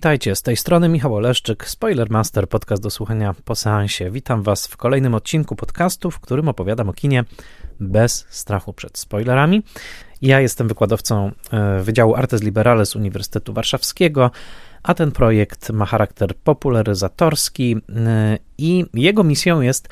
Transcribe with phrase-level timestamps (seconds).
[0.00, 4.10] Witajcie, z tej strony Michał Oleszczyk, Spoilermaster, podcast do słuchania po seansie.
[4.10, 7.24] Witam Was w kolejnym odcinku podcastu, w którym opowiadam o kinie
[7.80, 9.62] bez strachu przed spoilerami.
[10.22, 14.30] Ja jestem wykładowcą e, Wydziału Artes Liberales Uniwersytetu Warszawskiego,
[14.82, 19.88] a ten projekt ma charakter popularyzatorski e, i jego misją jest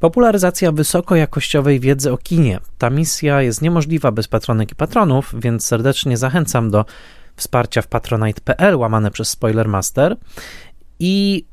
[0.00, 2.60] Popularyzacja wysokojakościowej wiedzy o kinie.
[2.78, 6.84] Ta misja jest niemożliwa bez patronek i patronów, więc serdecznie zachęcam do
[7.36, 10.16] wsparcia w patronite.pl łamane przez Spoilermaster.
[10.98, 11.44] I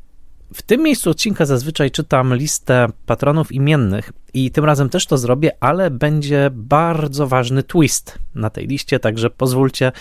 [0.53, 5.51] w tym miejscu odcinka zazwyczaj czytam listę patronów imiennych i tym razem też to zrobię,
[5.59, 9.91] ale będzie bardzo ważny twist na tej liście, także pozwólcie,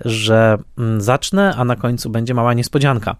[0.00, 3.16] że mm, zacznę, a na końcu będzie mała niespodzianka.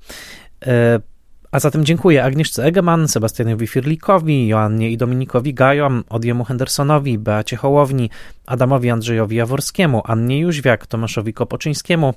[1.55, 8.11] A zatem dziękuję Agnieszce Egeman, Sebastianowi Firlikowi, Joannie i Dominikowi Gajom, Odiemu Hendersonowi, Beacie Hołowni,
[8.47, 12.15] Adamowi Andrzejowi Jaworskiemu, Annie Jóźwiak, Tomaszowi Kopoczyńskiemu,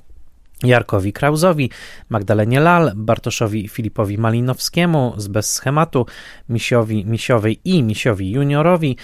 [0.62, 1.70] Jarkowi Krauzowi,
[2.08, 6.06] Magdalenie Lal, Bartoszowi Filipowi Malinowskiemu z Bez Schematu,
[6.48, 8.96] Misiowi Misiowej i Misiowi Juniorowi,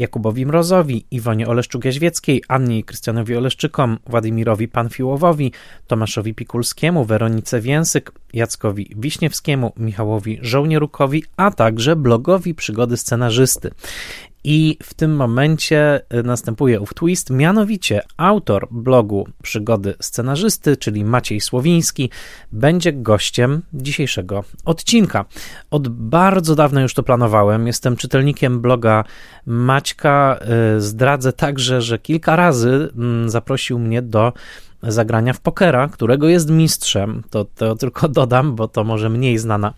[0.00, 5.52] Jakubowi Mrozowi, Iwonie Oleszczuk-Jaźwieckiej, Annie i Krystianowi Oleszczykom, Władimirowi Panfiłowowi,
[5.86, 13.70] Tomaszowi Pikulskiemu, Weronice Więsyk, Jackowi Wiśniewskiemu, Michałowi Żołnierukowi, a także blogowi Przygody Scenarzysty.
[14.44, 21.40] I w tym momencie y, następuje ów twist, mianowicie autor blogu Przygody Scenarzysty, czyli Maciej
[21.40, 22.10] Słowiński,
[22.52, 25.24] będzie gościem dzisiejszego odcinka.
[25.70, 27.66] Od bardzo dawna już to planowałem.
[27.66, 29.04] Jestem czytelnikiem bloga
[29.46, 30.40] Maćka.
[30.76, 34.32] Y, zdradzę także, że kilka razy mm, zaprosił mnie do
[34.82, 37.22] zagrania w pokera, którego jest mistrzem.
[37.30, 39.74] To, to tylko dodam, bo to może mniej znana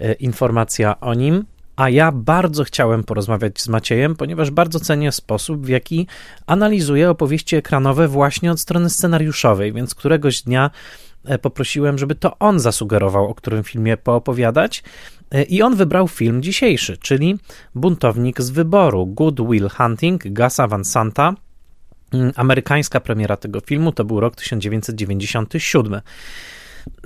[0.00, 1.44] y, informacja o nim
[1.76, 6.06] a ja bardzo chciałem porozmawiać z Maciejem, ponieważ bardzo cenię sposób, w jaki
[6.46, 10.70] analizuje opowieści ekranowe właśnie od strony scenariuszowej, więc któregoś dnia
[11.24, 14.82] e, poprosiłem, żeby to on zasugerował, o którym filmie poopowiadać.
[15.30, 17.38] E, I on wybrał film dzisiejszy, czyli
[17.74, 21.34] Buntownik z wyboru Good Will Hunting Gasa Van Santa.
[22.12, 26.00] Mm, amerykańska premiera tego filmu to był rok 1997.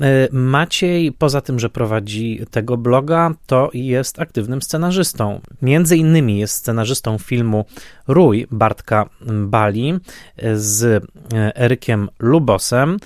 [0.00, 5.41] E, Maciej, poza tym, że prowadzi tego bloga, to jest aktywnym scenarzystą.
[5.62, 7.64] Między innymi jest scenarzystą filmu
[8.08, 9.08] Rój Bartka
[9.46, 9.94] Bali
[10.54, 11.04] z
[11.34, 12.96] e, Erykiem Lubosem.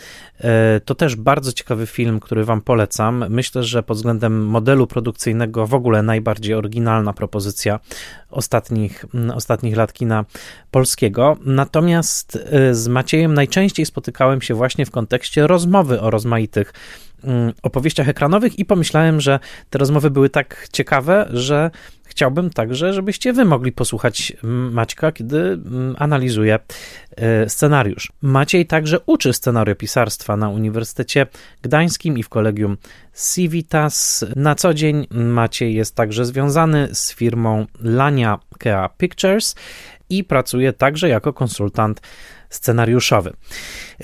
[0.41, 3.25] E, to też bardzo ciekawy film, który Wam polecam.
[3.29, 7.81] Myślę, że pod względem modelu produkcyjnego w ogóle najbardziej oryginalna propozycja
[8.35, 10.25] ostatnich, ostatnich lat kina
[10.71, 11.37] polskiego.
[11.45, 12.39] Natomiast
[12.73, 17.14] z Maciejem najczęściej spotykałem się właśnie w kontekście rozmowy o rozmaitych Mm,
[17.63, 19.39] opowieściach ekranowych i pomyślałem, że
[19.71, 21.71] te rozmowy były tak ciekawe, że
[22.05, 26.59] chciałbym także, żebyście wy mogli posłuchać Maćka, kiedy mm, analizuje
[27.17, 28.13] e, scenariusz.
[28.23, 31.27] Maciej także uczy scenariopisarstwa na Uniwersytecie
[31.63, 32.77] Gdańskim i w kolegium
[33.33, 34.25] Civitas.
[34.37, 39.55] Na co dzień Maciej jest także związany z firmą Lania Kea Pictures
[40.11, 42.01] i pracuje także jako konsultant
[42.51, 43.33] scenariuszowy.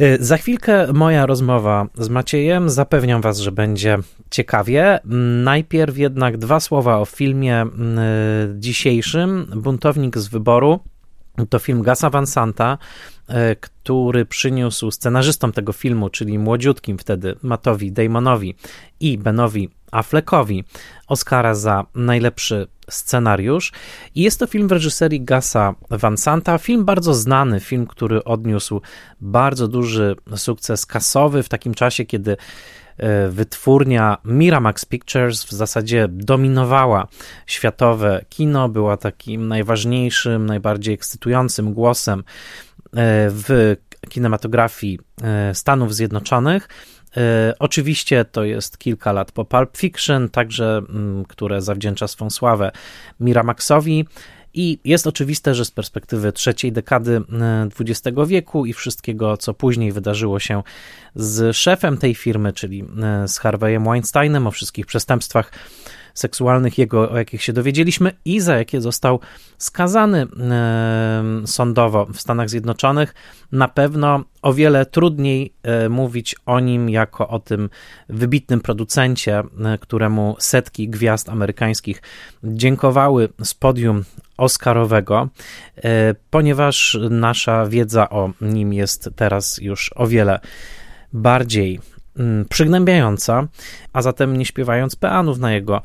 [0.00, 2.70] Y, za chwilkę moja rozmowa z Maciejem.
[2.70, 3.98] Zapewniam Was, że będzie
[4.30, 4.98] ciekawie.
[5.44, 7.68] Najpierw jednak dwa słowa o filmie y,
[8.58, 10.80] dzisiejszym: Buntownik z wyboru.
[11.50, 12.78] To film Gasa Van Santa,
[13.30, 18.54] y, który przyniósł scenarzystom tego filmu, czyli młodziutkim wtedy Matowi Damonowi
[19.00, 20.64] i Benowi Affleckowi
[21.06, 23.72] Oscara za najlepszy scenariusz.
[24.14, 28.80] I jest to film w reżyserii Gasa Van Santa, film bardzo znany, film, który odniósł
[29.20, 32.36] bardzo duży sukces kasowy w takim czasie, kiedy e,
[33.30, 37.08] wytwórnia Miramax Pictures w zasadzie dominowała
[37.46, 42.22] światowe kino, była takim najważniejszym, najbardziej ekscytującym głosem e,
[43.30, 43.76] w
[44.08, 46.68] kinematografii e, Stanów Zjednoczonych.
[47.16, 52.72] E, oczywiście to jest kilka lat po Pulp Fiction, także mm, które zawdzięcza swą sławę
[53.20, 54.06] Miramaxowi.
[54.54, 57.22] I jest oczywiste, że z perspektywy trzeciej dekady
[57.80, 60.62] XX e, wieku i wszystkiego, co później wydarzyło się
[61.14, 65.52] z szefem tej firmy, czyli e, z Harveyem Weinsteinem, o wszystkich przestępstwach
[66.20, 69.20] seksualnych jego, o jakich się dowiedzieliśmy i za jakie został
[69.58, 70.26] skazany
[71.46, 73.14] sądowo w Stanach Zjednoczonych,
[73.52, 77.70] na pewno o wiele trudniej e, mówić o nim jako o tym
[78.08, 82.02] wybitnym producencie, e, któremu setki gwiazd amerykańskich
[82.44, 84.04] dziękowały z podium
[84.36, 85.28] Oscarowego,
[85.76, 90.40] e, ponieważ nasza wiedza o nim jest teraz już o wiele
[91.12, 91.80] bardziej
[92.48, 93.48] przygnębiająca,
[93.92, 95.82] a zatem nie śpiewając peanów na jego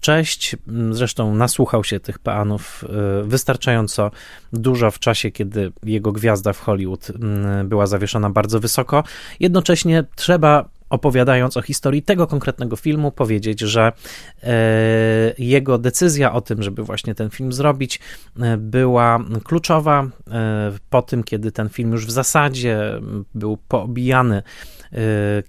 [0.00, 0.56] cześć.
[0.68, 2.84] Mm, zresztą nasłuchał się tych peanów
[3.22, 4.10] y, wystarczająco
[4.52, 9.04] dużo w czasie, kiedy jego gwiazda w Hollywood mm, była zawieszona bardzo wysoko.
[9.40, 13.92] Jednocześnie trzeba opowiadając o historii tego konkretnego filmu, powiedzieć, że
[14.42, 14.52] e,
[15.38, 18.00] jego decyzja o tym, żeby właśnie ten film zrobić,
[18.40, 23.00] e, była kluczowa e, po tym, kiedy ten film już w zasadzie
[23.34, 24.42] był poobijany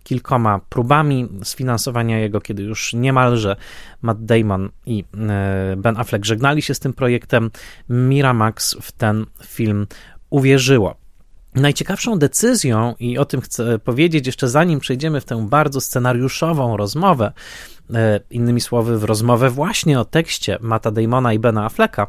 [0.03, 3.55] kilkoma próbami sfinansowania jego, kiedy już niemalże
[4.01, 5.03] Matt Damon i
[5.77, 7.51] Ben Affleck żegnali się z tym projektem,
[7.89, 9.87] Miramax w ten film
[10.29, 10.95] uwierzyło.
[11.55, 17.31] Najciekawszą decyzją, i o tym chcę powiedzieć jeszcze zanim przejdziemy w tę bardzo scenariuszową rozmowę,
[17.93, 22.07] e, innymi słowy, w rozmowę właśnie o tekście Mata Damona i Bena Afflecka,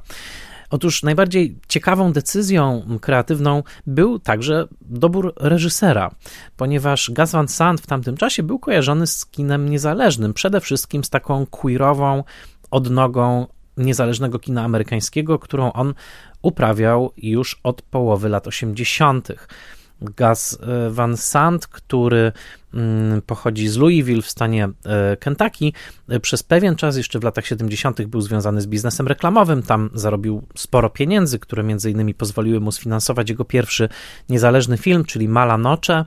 [0.72, 6.14] Otóż najbardziej ciekawą decyzją kreatywną był także dobór reżysera,
[6.56, 11.10] ponieważ Gus Van Sant w tamtym czasie był kojarzony z kinem niezależnym, przede wszystkim z
[11.10, 12.24] taką queerową
[12.70, 13.46] odnogą
[13.76, 15.94] niezależnego kina amerykańskiego, którą on
[16.42, 19.28] uprawiał już od połowy lat 80.
[20.18, 22.32] Gus e, Van Sant, który
[22.74, 25.72] mm, pochodzi z Louisville w stanie e, Kentucky,
[26.08, 29.62] e, przez pewien czas, jeszcze w latach 70., był związany z biznesem reklamowym.
[29.62, 33.88] Tam zarobił sporo pieniędzy, które między innymi pozwoliły mu sfinansować jego pierwszy
[34.28, 36.04] niezależny film, czyli Mala Nocze,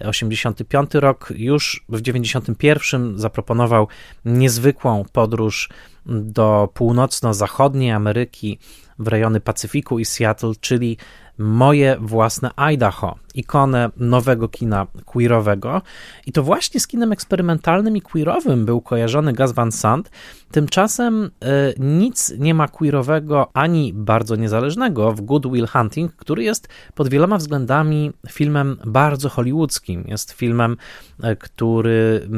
[0.00, 1.32] 85 rok.
[1.36, 3.88] Już w 91 zaproponował
[4.24, 5.68] niezwykłą podróż
[6.06, 8.58] do północno-zachodniej Ameryki
[8.98, 10.98] w rejony Pacyfiku i Seattle, czyli
[11.38, 15.82] moje własne Idaho, ikonę nowego kina queerowego.
[16.26, 20.10] I to właśnie z kinem eksperymentalnym i queerowym był kojarzony Gus Van Sant.
[20.50, 21.30] Tymczasem y,
[21.78, 27.38] nic nie ma queerowego ani bardzo niezależnego w Good Will Hunting, który jest pod wieloma
[27.38, 30.04] względami filmem bardzo hollywoodzkim.
[30.08, 30.76] Jest filmem,
[31.24, 32.28] y, który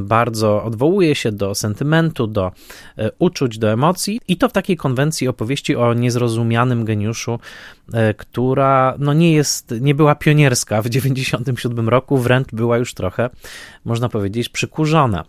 [0.00, 2.52] y, bardzo odwołuje się do sentymentu, do
[2.98, 7.38] e, uczuć, do emocji i to w takiej konwencji opowieści o niezrozumianym geniuszu,
[8.16, 13.30] która no nie jest, nie była pionierska w 97 roku, wręcz była już trochę,
[13.84, 15.24] można powiedzieć, przykurzona.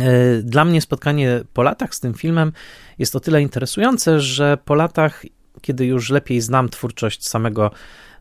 [0.00, 2.52] E, dla mnie spotkanie po latach z tym filmem
[2.98, 5.22] jest o tyle interesujące, że po latach,
[5.60, 7.70] kiedy już lepiej znam twórczość samego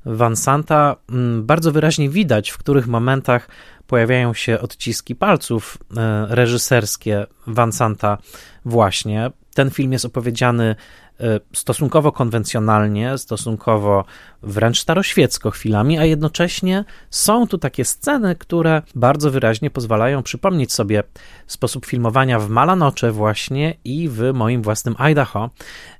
[0.05, 3.49] Van Santa, mm, bardzo wyraźnie widać, w których momentach
[3.87, 8.17] pojawiają się odciski palców e, reżyserskie Van Santa
[8.65, 9.31] właśnie.
[9.53, 11.04] Ten film jest opowiedziany E,
[11.53, 14.05] stosunkowo konwencjonalnie, stosunkowo
[14.43, 21.03] wręcz staroświecko chwilami, a jednocześnie są tu takie sceny, które bardzo wyraźnie pozwalają przypomnieć sobie
[21.47, 25.49] sposób filmowania w Malanocze właśnie i w moim własnym Idaho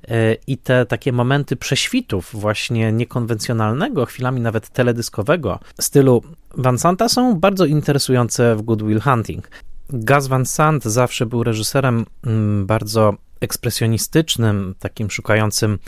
[0.07, 6.23] e, i te takie momenty prześwitów właśnie niekonwencjonalnego, chwilami nawet teledyskowego stylu
[6.57, 9.49] Van Santa są bardzo interesujące w Good Will Hunting.
[9.89, 15.79] Gus Van Sant zawsze był reżyserem mm, bardzo ekspresjonistycznym, takim szukającym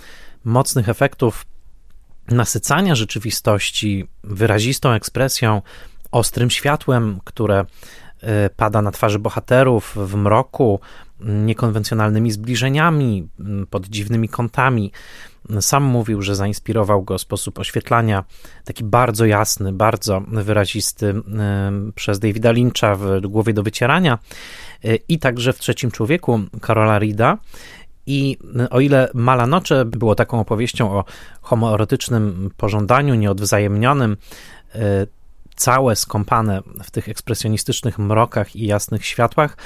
[0.44, 1.46] mocnych efektów
[2.28, 5.62] nasycania rzeczywistości wyrazistą ekspresją,
[6.12, 7.66] ostrym światłem, które
[8.22, 10.80] e, pada na twarzy bohaterów w mroku,
[11.20, 13.28] niekonwencjonalnymi zbliżeniami,
[13.70, 14.92] pod dziwnymi kątami.
[15.62, 18.24] Sam mówił, że zainspirował go sposób oświetlania,
[18.64, 21.22] taki bardzo jasny, bardzo wyrazisty
[21.96, 24.20] przez Davida Lyncha w Głowie do wycierania
[25.10, 27.38] i także w Trzecim Człowieku Karola Rida.
[28.06, 28.38] I
[28.70, 31.04] o ile Malanocze było taką opowieścią o
[31.42, 34.18] homoerotycznym pożądaniu nieodwzajemnionym,
[34.76, 35.08] e,
[35.56, 39.58] całe skąpane w tych ekspresjonistycznych mrokach i jasnych światłach,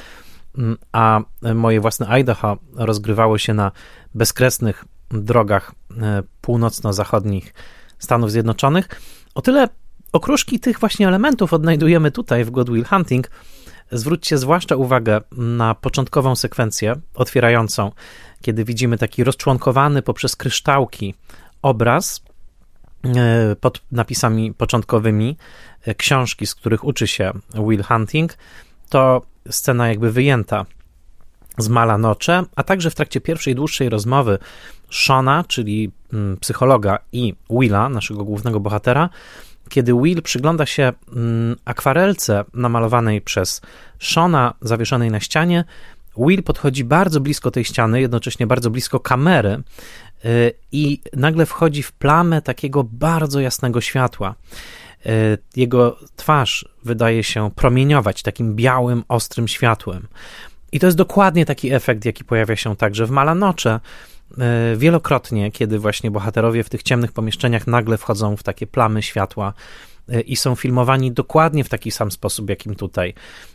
[0.92, 1.22] a
[1.56, 3.72] moje własne Idaho rozgrywało się na
[4.16, 7.54] bezkresnych drogach e, północno-zachodnich
[8.00, 8.90] Stanów Zjednoczonych.
[9.36, 9.68] O tyle
[10.12, 13.30] okruszki tych właśnie elementów odnajdujemy tutaj w Good Will Hunting.
[13.92, 17.92] Zwróćcie zwłaszcza uwagę na początkową sekwencję otwierającą,
[18.42, 21.16] kiedy widzimy taki rozczłonkowany poprzez kryształki
[21.62, 22.22] obraz
[23.06, 25.38] e, pod napisami początkowymi
[25.82, 28.38] e, książki, z których uczy się Will Hunting.
[28.90, 30.66] To scena jakby wyjęta
[31.58, 34.38] z Malanocze, a także w trakcie pierwszej dłuższej rozmowy
[34.90, 39.10] Shona, czyli mm, psychologa i Willa, naszego głównego bohatera,
[39.72, 43.62] kiedy Will przygląda się mm, akwarelce namalowanej przez
[44.00, 45.64] Shona, zawieszonej na ścianie,
[46.18, 49.64] Will podchodzi bardzo blisko tej ściany, jednocześnie bardzo blisko kamery
[50.26, 54.36] y, i nagle wchodzi w plamę takiego bardzo jasnego światła.
[55.06, 60.08] Y, jego twarz wydaje się promieniować takim białym, ostrym światłem.
[60.72, 63.80] I to jest dokładnie taki efekt, jaki pojawia się także w Malanocze.
[64.38, 69.54] E, wielokrotnie, kiedy właśnie bohaterowie w tych ciemnych pomieszczeniach nagle wchodzą w takie plamy światła
[70.10, 73.14] e, i są filmowani dokładnie w taki sam sposób, jakim tutaj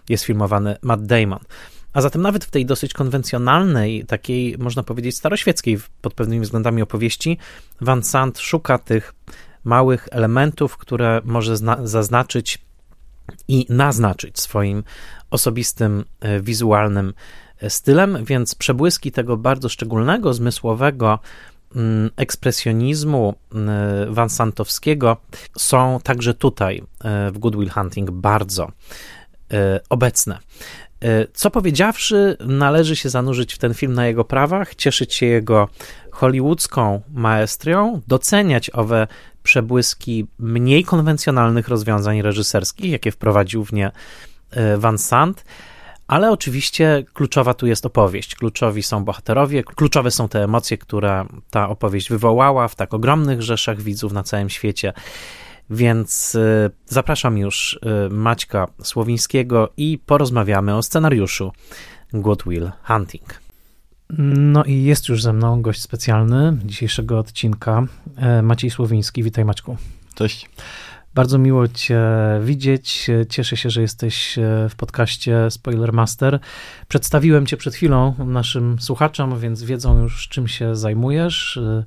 [0.09, 1.39] jest filmowany Matt Damon.
[1.93, 7.39] A zatem nawet w tej dosyć konwencjonalnej, takiej można powiedzieć staroświeckiej pod pewnymi względami opowieści,
[7.81, 9.15] Van Sant szuka tych
[9.65, 12.59] małych elementów, które może zaznaczyć
[13.49, 14.85] i naznaczyć swoim
[15.31, 16.05] osobistym,
[16.41, 17.15] wizualnym
[17.69, 21.19] stylem, więc przebłyski tego bardzo szczególnego, zmysłowego
[21.77, 23.35] mm, ekspresjonizmu
[24.09, 25.17] Vansantowskiego
[25.59, 26.83] są także tutaj
[27.33, 28.73] w Good Will Hunting bardzo
[29.89, 30.39] obecne.
[31.05, 35.69] E, co powiedziawszy, należy się zanurzyć w ten film na jego prawach, cieszyć się jego
[36.11, 39.07] hollywoodzką maestrią, doceniać owe
[39.43, 43.91] przebłyski mniej konwencjonalnych rozwiązań reżyserskich, jakie wprowadził w nie
[44.51, 45.45] e, Van Sant.
[46.07, 48.35] Ale oczywiście kluczowa tu jest opowieść.
[48.35, 53.83] Kluczowi są bohaterowie, kluczowe są te emocje, które ta opowieść wywołała w tak ogromnych rzeszach
[53.83, 54.93] widzów na całym świecie.
[55.71, 61.53] Więc y, zapraszam już y, Maćka Słowińskiego i porozmawiamy o scenariuszu
[62.13, 63.41] Good Will Hunting.
[64.19, 67.87] No i jest już ze mną gość specjalny dzisiejszego odcinka,
[68.17, 69.23] e, Maciej Słowiński.
[69.23, 69.77] Witaj Maćku.
[70.15, 70.51] Cześć.
[71.17, 72.01] Bardzo miło Cię
[72.43, 73.11] widzieć.
[73.29, 76.39] Cieszę się, że jesteś e, w podcaście Spoilermaster.
[76.89, 81.57] Przedstawiłem Cię przed chwilą naszym słuchaczom, więc wiedzą już, czym się zajmujesz.
[81.57, 81.85] E,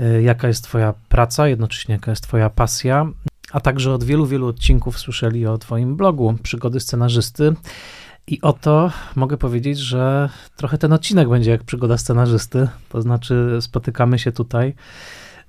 [0.00, 3.06] Y, jaka jest Twoja praca, jednocześnie jaka jest Twoja pasja,
[3.52, 7.54] a także od wielu, wielu odcinków słyszeli o Twoim blogu Przygody Scenarzysty.
[8.26, 14.18] I oto mogę powiedzieć, że trochę ten odcinek będzie jak przygoda scenarzysty, to znaczy spotykamy
[14.18, 14.74] się tutaj,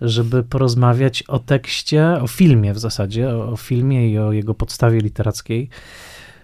[0.01, 5.00] żeby porozmawiać o tekście, o filmie w zasadzie, o, o filmie i o jego podstawie
[5.00, 5.70] literackiej,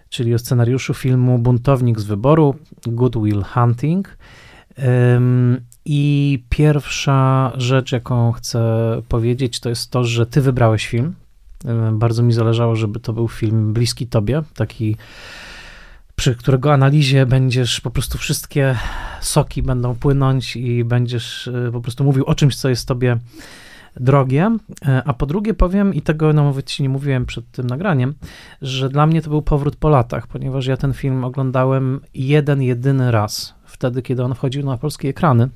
[0.09, 2.55] czyli o scenariuszu filmu Buntownik z wyboru,
[2.87, 4.17] Good Will Hunting.
[5.85, 8.61] I pierwsza rzecz, jaką chcę
[9.07, 11.15] powiedzieć, to jest to, że ty wybrałeś film.
[11.91, 14.97] Bardzo mi zależało, żeby to był film bliski tobie, taki
[16.15, 18.75] przy którego analizie będziesz po prostu wszystkie
[19.21, 23.17] soki będą płynąć i będziesz e, po prostu mówił o czymś, co jest tobie
[23.95, 24.57] drogie.
[24.85, 28.13] E, a po drugie powiem, i tego nawet ci nie mówiłem przed tym nagraniem,
[28.61, 33.11] że dla mnie to był powrót po latach, ponieważ ja ten film oglądałem jeden, jedyny
[33.11, 35.49] raz, wtedy, kiedy on wchodził na polskie ekrany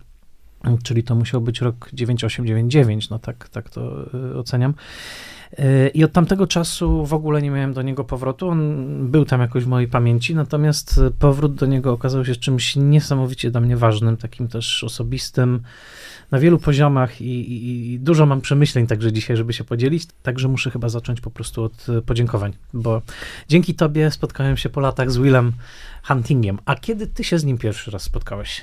[0.83, 4.73] czyli to musiał być rok 9899, no tak, tak to y, oceniam.
[5.53, 8.49] Y, I od tamtego czasu w ogóle nie miałem do niego powrotu.
[8.49, 13.51] On był tam jakoś w mojej pamięci, natomiast powrót do niego okazał się czymś niesamowicie
[13.51, 15.61] dla mnie ważnym, takim też osobistym
[16.31, 20.47] na wielu poziomach i, i, i, dużo mam przemyśleń także dzisiaj, żeby się podzielić, także
[20.47, 23.01] muszę chyba zacząć po prostu od podziękowań, bo
[23.47, 25.51] dzięki tobie spotkałem się po latach z Willem
[26.03, 26.59] Huntingiem.
[26.65, 28.61] A kiedy ty się z nim pierwszy raz spotkałeś?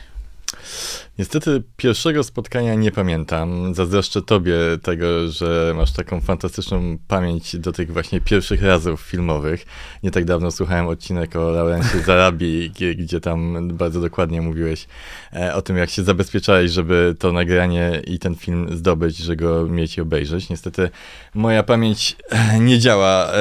[1.18, 3.74] Niestety pierwszego spotkania nie pamiętam.
[3.74, 9.66] Zazdroszczę tobie tego, że masz taką fantastyczną pamięć do tych właśnie pierwszych razów filmowych.
[10.02, 14.86] Nie tak dawno słuchałem odcinek o Laurencie Zarabi, gdzie tam bardzo dokładnie mówiłeś
[15.32, 19.66] e, o tym, jak się zabezpieczałeś, żeby to nagranie i ten film zdobyć, że go
[19.66, 20.48] mieć i obejrzeć.
[20.48, 20.90] Niestety
[21.34, 23.36] moja pamięć e, nie działa, e,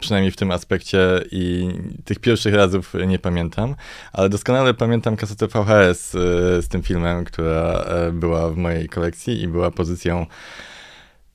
[0.00, 1.00] przynajmniej w tym aspekcie
[1.30, 1.68] i
[2.04, 3.74] tych pierwszych razów nie pamiętam,
[4.12, 9.48] ale doskonale pamiętam kasetę VHS z tym filmem, która e, była w mojej kolekcji i
[9.48, 10.26] była pozycją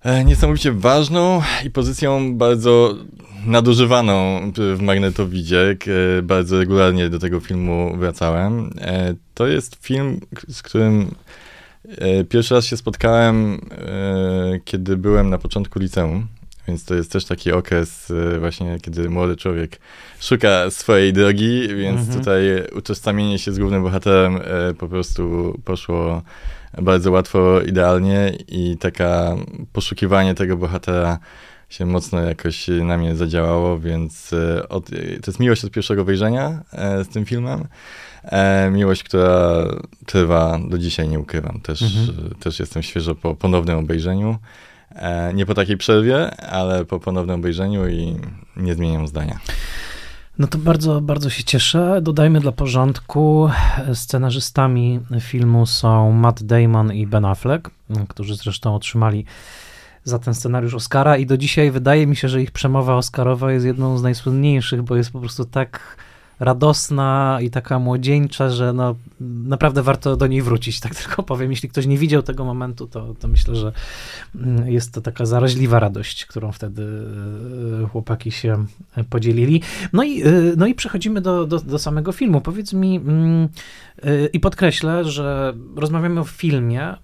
[0.02, 2.96] e, niesamowicie ważną i pozycją bardzo
[3.46, 4.42] nadużywaną
[4.76, 5.78] w magnetowidzie.
[6.18, 8.74] E, bardzo regularnie do tego filmu wracałem.
[9.34, 11.16] To jest film, z którym
[12.30, 13.62] pierwszy raz się spotkałem,
[14.66, 16.28] kiedy byłem na początku liceum.
[16.68, 19.80] Więc to jest też taki okres właśnie, kiedy młody człowiek
[20.20, 22.20] szuka swojej drogi, więc mhm.
[22.20, 22.42] tutaj
[22.76, 26.22] utożsamienie się z głównym bohaterem e, po prostu poszło
[26.82, 29.36] bardzo łatwo, idealnie i taka
[29.74, 31.20] poszukiwanie tego bohatera
[31.70, 36.64] się mocno jakoś na mnie zadziałało, więc e, od, to jest miłość od pierwszego wejrzenia
[36.74, 37.68] e, z tym filmem.
[38.72, 39.64] miłość, która
[40.06, 41.62] trwa do dzisiaj, nie ukrywam.
[41.62, 42.36] Też, mhm.
[42.40, 44.38] też jestem świeżo po ponownym obejrzeniu.
[45.34, 48.16] Nie po takiej przerwie, ale po ponownym obejrzeniu i
[48.58, 49.40] nie zmieniam zdania.
[50.40, 52.00] No to bardzo, bardzo się cieszę.
[52.02, 53.50] Dodajmy dla porządku,
[53.94, 57.70] scenarzystami filmu są Matt Damon i Ben Affleck,
[58.08, 59.26] którzy zresztą otrzymali
[60.04, 63.66] za ten scenariusz Oscara i do dzisiaj wydaje mi się, że ich przemowa Oscarowa jest
[63.66, 65.98] jedną z najsłynniejszych, bo jest po prostu tak
[66.40, 71.52] radosna i taka młodzieńcza, że no, naprawdę warto do niej wrócić, tak tylko powiem.
[71.52, 73.72] Jeśli ktoś nie widział tego momentu, to, to myślę, że
[74.36, 76.84] mm, jest to taka zaraźliwa radość, którą wtedy
[77.84, 78.66] e, chłopaki się
[79.10, 79.62] podzielili.
[79.94, 82.42] No i, e, no i przechodzimy do, do, do samego filmu.
[82.42, 83.50] Powiedz mi mm,
[84.04, 86.96] e, i podkreślę, że rozmawiamy o filmie,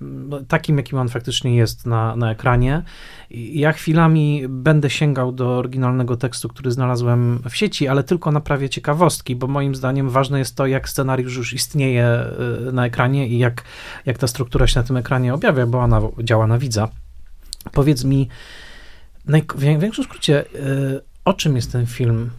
[0.00, 2.82] no, takim, jakim on faktycznie jest na, na ekranie.
[3.30, 8.68] Ja chwilami będę sięgał do oryginalnego tekstu, który znalazłem w sieci, ale tylko na prawie
[8.68, 12.26] ciekawostki, bo moim zdaniem ważne jest to, jak scenariusz już istnieje
[12.68, 13.64] y, na ekranie i jak,
[14.06, 16.88] jak ta struktura się na tym ekranie objawia, bo ona działa na widza.
[17.72, 18.28] Powiedz mi,
[19.54, 20.44] w największym skrócie,
[21.24, 22.30] o czym jest ten film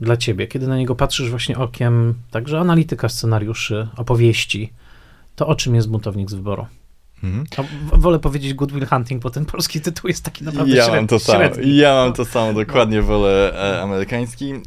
[0.00, 0.46] dla ciebie?
[0.46, 4.72] Kiedy na niego patrzysz właśnie okiem także analityka scenariuszy, opowieści,
[5.36, 6.66] to o czym jest buntownik z wyboru?
[7.24, 7.44] Mhm.
[7.92, 10.96] Wolę powiedzieć Good Will Hunting, bo ten polski tytuł jest taki naprawdę ja średni.
[10.96, 11.44] Mam to samo.
[11.64, 14.52] Ja mam to samo, dokładnie wolę e, amerykański.
[14.52, 14.58] E,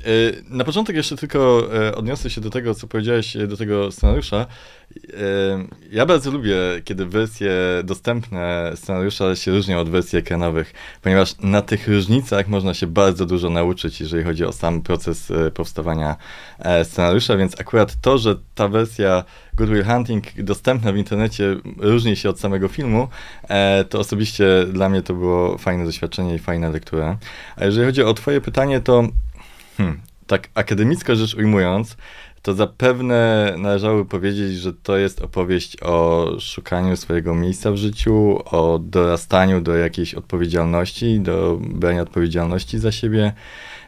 [0.50, 4.46] na początek jeszcze tylko e, odniosę się do tego, co powiedziałeś, e, do tego scenariusza.
[5.92, 7.52] Ja bardzo lubię, kiedy wersje
[7.84, 13.50] dostępne scenariusza się różnią od wersji ekranowych, ponieważ na tych różnicach można się bardzo dużo
[13.50, 16.16] nauczyć, jeżeli chodzi o sam proces e, powstawania
[16.60, 22.16] e, scenariusza, więc akurat to, że ta wersja Good Will Hunting dostępna w internecie różni
[22.16, 23.08] się od samego filmu,
[23.50, 27.18] e, to osobiście dla mnie to było fajne doświadczenie i fajna lektura.
[27.56, 29.08] A jeżeli chodzi o twoje pytanie, to
[29.78, 31.98] hmm, tak akademicko rzecz ujmując,
[32.42, 38.80] to zapewne należałoby powiedzieć, że to jest opowieść o szukaniu swojego miejsca w życiu, o
[38.80, 43.34] dorastaniu do jakiejś odpowiedzialności, do brania odpowiedzialności za siebie,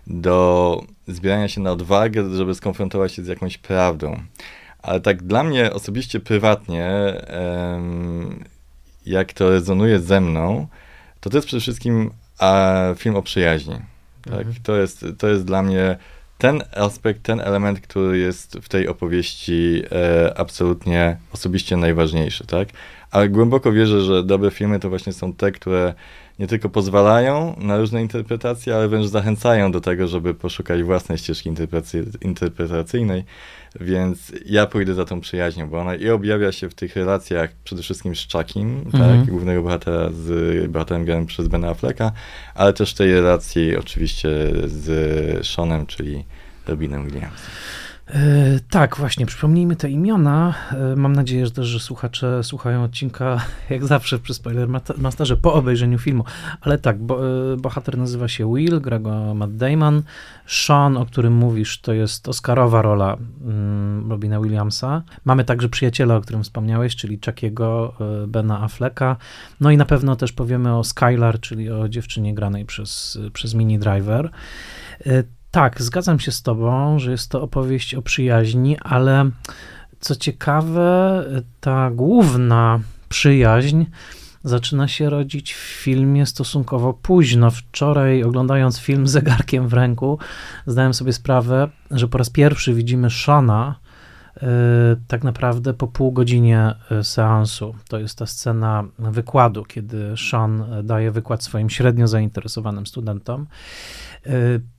[0.08, 4.20] do zbierania się na odwagę, żeby skonfrontować się z jakąś prawdą.
[4.82, 7.14] Ale tak dla mnie osobiście, prywatnie,
[9.06, 10.68] jak to rezonuje ze mną,
[11.20, 12.12] to to jest przede wszystkim
[12.96, 13.76] film o przyjaźni.
[14.22, 14.34] Tak?
[14.34, 14.56] Mhm.
[14.64, 15.98] To, jest, to jest dla mnie
[16.44, 22.70] ten aspekt, ten element, który jest w tej opowieści e, absolutnie osobiście najważniejszy, tak?
[23.12, 25.94] Ale głęboko wierzę, że dobre filmy to właśnie są te, które
[26.40, 31.50] nie tylko pozwalają na różne interpretacje, ale wręcz zachęcają do tego, żeby poszukać własnej ścieżki
[32.22, 33.24] interpretacyjnej.
[33.82, 37.82] Więc ja pójdę za tą przyjaźnią, bo ona i objawia się w tych relacjach przede
[37.82, 39.20] wszystkim z Chuckiem, mhm.
[39.20, 42.12] tak, głównego bohatera z bohaterem granym przez Bena Afflecka,
[42.56, 44.30] ale też tej relacji oczywiście
[44.66, 46.26] z Seanem, czyli
[46.68, 47.52] Robinem Williamsem.
[48.08, 50.54] E, tak, właśnie, przypomnijmy te imiona.
[50.72, 55.54] E, mam nadzieję, że też, że słuchacze słuchają odcinka, jak zawsze przy Spoiler Masterze, po
[55.54, 56.24] obejrzeniu filmu.
[56.62, 60.04] Ale tak, bo, e, bohater nazywa się Will, gra go Matt Damon.
[60.48, 65.04] Sean, o którym mówisz, to jest Oscarowa rola mm, Robina Williamsa.
[65.26, 67.94] Mamy także przyjaciela, o którym wspomniałeś, czyli Chuckiego,
[68.28, 69.18] Bena Afflecka.
[69.60, 73.80] No i na pewno też powiemy o Skylar, czyli o dziewczynie granej przez, przez Mini
[73.80, 74.30] Driver.
[75.54, 79.30] Tak, zgadzam się z Tobą, że jest to opowieść o przyjaźni, ale
[80.00, 81.24] co ciekawe,
[81.60, 83.86] ta główna przyjaźń
[84.44, 87.52] zaczyna się rodzić w filmie stosunkowo późno.
[87.52, 90.20] Wczoraj, oglądając film zegarkiem w ręku,
[90.66, 93.76] zdałem sobie sprawę, że po raz pierwszy widzimy Shana
[95.08, 97.76] tak naprawdę po pół godzinie y, seansu.
[97.88, 103.48] To jest ta scena wykładu, kiedy Sean daje wykład swoim średnio zainteresowanym studentom.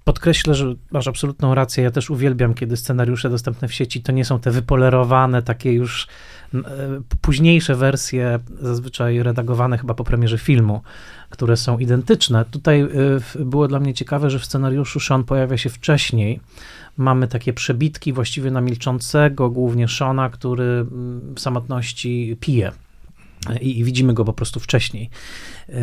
[0.04, 1.84] Podkreślę, że masz absolutną rację.
[1.84, 6.08] Ja też uwielbiam, kiedy scenariusze dostępne w sieci to nie są te wypolerowane, takie już
[7.20, 10.82] późniejsze wersje, zazwyczaj redagowane chyba po premierze filmu,
[11.30, 12.44] które są identyczne.
[12.44, 12.88] Tutaj
[13.38, 16.40] było dla mnie ciekawe, że w scenariuszu Sean pojawia się wcześniej.
[16.96, 22.72] Mamy takie przebitki właściwie na milczącego, głównie Shona, który mm, w samotności pije
[23.60, 25.10] i, i, widzimy go po prostu wcześniej.
[25.68, 25.82] E,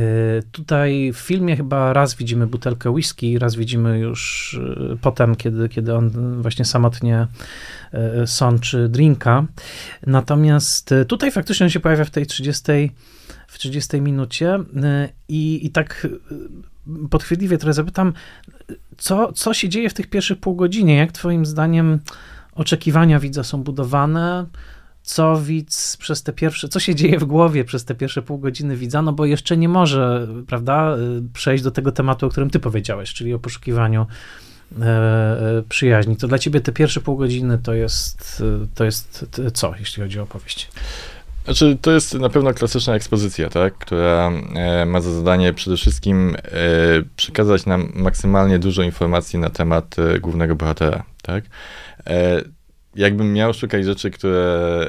[0.52, 4.60] tutaj w filmie chyba raz widzimy butelkę whisky, raz widzimy już
[4.94, 7.28] e, potem, kiedy, kiedy on właśnie samotnie
[7.94, 9.46] e, sączy drinka.
[10.08, 12.92] Natomiast tutaj faktycznie on się pojawia w tej 30,
[13.48, 14.60] w 30 minucie
[15.28, 16.08] i, i tak
[17.10, 18.14] podchwytliwie trochę zapytam,
[19.02, 20.96] co, co się dzieje w tych pierwszych pół godzinie?
[20.96, 22.00] Jak twoim zdaniem
[22.56, 24.46] oczekiwania widza są budowane?
[25.04, 28.78] co widz przez te pierwsze, co się dzieje w głowie przez te pierwsze pół godziny
[28.78, 32.60] widza, no bo jeszcze nie może, prawda, y, przejść do tego tematu, o którym ty
[32.60, 34.06] powiedziałeś, czyli o poszukiwaniu
[34.82, 36.18] e, e, przyjaźni.
[36.18, 40.20] To dla ciebie te pierwsze pół godziny to jest, y, to jest co, jeśli chodzi
[40.20, 40.70] o opowieść?
[41.46, 46.36] Znaczy, to jest na pewno klasyczna ekspozycja, tak, która e, ma za zadanie przede wszystkim
[46.36, 46.40] e,
[47.16, 51.44] przekazać nam maksymalnie dużo informacji na temat e, głównego bohatera, tak.
[52.96, 54.86] Jakbym miał szukać rzeczy, które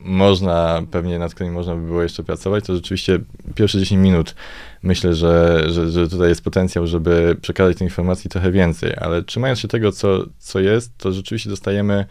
[0.00, 3.18] można, pewnie nad którymi można by było jeszcze pracować, to rzeczywiście
[3.54, 4.34] pierwsze 10 minut
[4.82, 9.60] myślę, że, że, że tutaj jest potencjał, żeby przekazać tej informacji trochę więcej, ale trzymając
[9.60, 12.06] się tego, co, co jest, to rzeczywiście dostajemy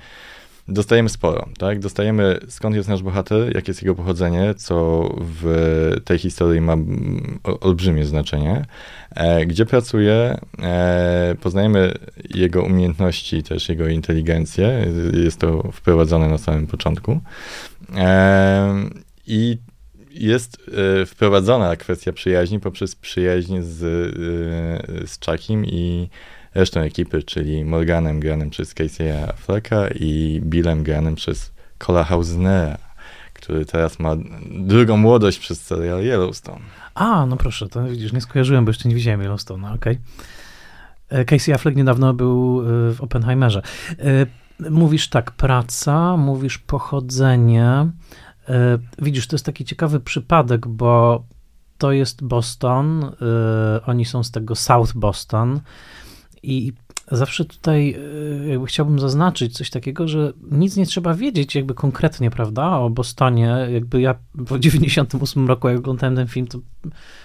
[0.71, 1.79] dostajemy sporo, tak?
[1.79, 6.77] Dostajemy skąd jest nasz bohater, jakie jest jego pochodzenie, co w tej historii ma
[7.61, 8.65] olbrzymie znaczenie,
[9.15, 11.93] e, gdzie pracuje, e, poznajemy
[12.29, 17.19] jego umiejętności, też jego inteligencję, jest to wprowadzone na samym początku.
[17.95, 18.75] E,
[19.27, 19.57] I
[20.11, 20.57] jest
[21.05, 23.79] wprowadzona kwestia przyjaźni poprzez przyjaźń z,
[25.09, 26.09] z Chuckiem i
[26.53, 32.77] resztą ekipy, czyli Morganem granym przez Casey'a Afflecka i Billem granym przez Cola Hausnera,
[33.33, 34.15] który teraz ma
[34.51, 36.61] drugą młodość przez serial Yellowstone.
[36.95, 39.97] A, no proszę, to widzisz, nie skojarzyłem, bo jeszcze nie widziałem Yellowstone'a, okej.
[41.09, 41.25] Okay.
[41.25, 42.61] Casey Affleck niedawno był
[42.93, 43.61] w Oppenheimerze.
[44.69, 47.87] Mówisz tak, praca, mówisz pochodzenie.
[48.99, 51.23] Widzisz, to jest taki ciekawy przypadek, bo
[51.77, 53.11] to jest Boston,
[53.85, 55.59] oni są z tego South Boston
[56.43, 56.73] i
[57.11, 57.95] zawsze tutaj
[58.43, 62.89] e, jakby chciałbym zaznaczyć coś takiego, że nic nie trzeba wiedzieć jakby konkretnie, prawda, o
[62.89, 63.67] Bostonie.
[63.71, 66.59] Jakby ja w 98 roku, jak oglądałem ten film, to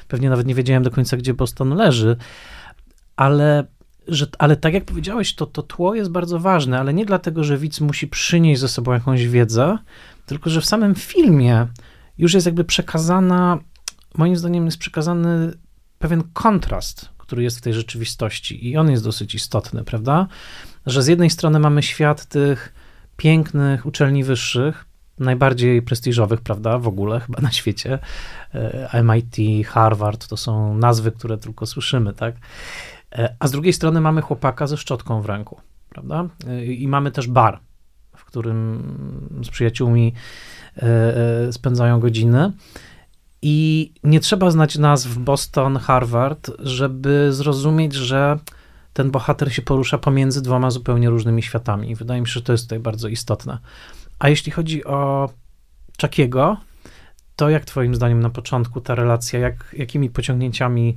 [0.09, 2.17] pewnie nawet nie wiedziałem do końca, gdzie Boston leży,
[3.17, 3.67] ale
[4.09, 7.59] że, ale tak jak powiedziałeś, to, to tło jest bardzo ważne, ale nie dlatego, że
[7.59, 9.79] widz musi przynieść ze sobą jakąś wiedzę,
[10.27, 11.67] tylko że w samym filmie
[12.19, 13.59] już jest jakby przekazana,
[14.15, 15.53] moim zdaniem jest przekazany
[15.99, 20.27] pewien kontrast który jest w tej rzeczywistości i on jest dosyć istotny, prawda?
[20.87, 22.75] Że z jednej strony mamy świat tych
[23.17, 24.85] pięknych uczelni wyższych,
[25.19, 27.99] najbardziej prestiżowych, prawda, w ogóle chyba na świecie.
[28.55, 32.35] E, MIT, Harvard to są nazwy, które tylko słyszymy, tak?
[33.13, 36.29] E, a z drugiej strony mamy chłopaka ze szczotką w ręku, prawda?
[36.47, 37.61] E, I mamy też bar,
[38.17, 38.83] w którym
[39.45, 40.13] z przyjaciółmi
[41.51, 42.53] spędzają godziny.
[43.43, 48.39] I nie trzeba znać nazw Boston, Harvard, żeby zrozumieć, że
[48.93, 51.95] ten bohater się porusza pomiędzy dwoma zupełnie różnymi światami.
[51.95, 53.59] Wydaje mi się, że to jest tutaj bardzo istotne.
[54.19, 55.31] A jeśli chodzi o
[56.01, 56.57] Chuckiego,
[57.37, 60.97] to jak twoim zdaniem na początku ta relacja, jak, jakimi pociągnięciami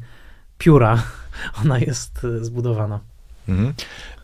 [0.58, 1.04] pióra
[1.64, 3.00] ona jest e, zbudowana?
[3.50, 3.74] Mhm.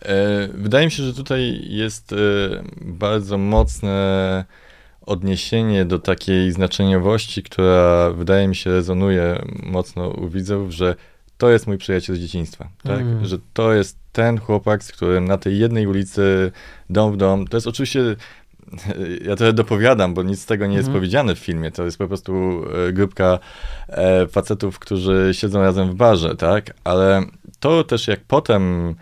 [0.02, 2.16] E, wydaje mi się, że tutaj jest e,
[2.82, 4.46] bardzo mocne
[5.06, 10.96] odniesienie do takiej znaczeniowości, która wydaje mi się rezonuje mocno u widzów, że
[11.38, 13.02] to jest mój przyjaciel z dzieciństwa, tak?
[13.02, 13.26] Mm.
[13.26, 16.52] Że to jest ten chłopak, z którym na tej jednej ulicy,
[16.90, 18.16] dom w dom, to jest oczywiście
[19.28, 21.00] ja trochę dopowiadam, bo nic z tego nie jest mm.
[21.00, 21.72] powiedziane w filmie.
[21.72, 23.40] To jest po prostu e, grupka
[23.88, 26.74] e, facetów, którzy siedzą razem w barze, tak?
[26.84, 27.24] Ale
[27.60, 28.96] to też jak potem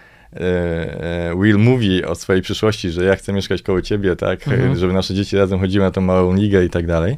[1.41, 4.76] Will mówi o swojej przyszłości, że ja chcę mieszkać koło ciebie, tak, mhm.
[4.76, 7.17] żeby nasze dzieci razem chodziły na tą małą ligę i tak dalej.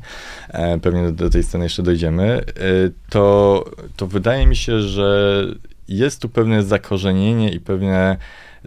[0.50, 2.44] E, pewnie do, do tej sceny jeszcze dojdziemy.
[3.10, 5.42] To, to wydaje mi się, że
[5.88, 8.18] jest tu pewne zakorzenienie i pewne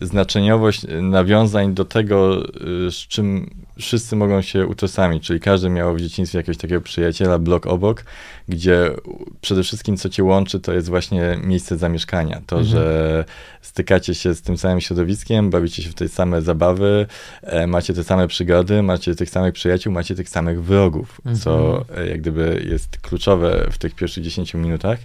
[0.02, 2.42] znaczeniowość nawiązań do tego,
[2.90, 7.66] z czym wszyscy mogą się utożsamić, czyli każdy miał w dzieciństwie jakiegoś takiego przyjaciela, blok
[7.66, 8.04] obok,
[8.48, 8.90] gdzie
[9.40, 12.40] przede wszystkim co cię łączy, to jest właśnie miejsce zamieszkania.
[12.46, 12.64] To, mhm.
[12.66, 13.24] że
[13.62, 17.06] stykacie się z tym samym środowiskiem, bawicie się w tej same zabawy,
[17.42, 21.36] e, macie te same przygody, macie tych samych przyjaciół, macie tych samych wrogów, mhm.
[21.36, 24.98] co e, jak gdyby jest kluczowe w tych pierwszych 10 minutach,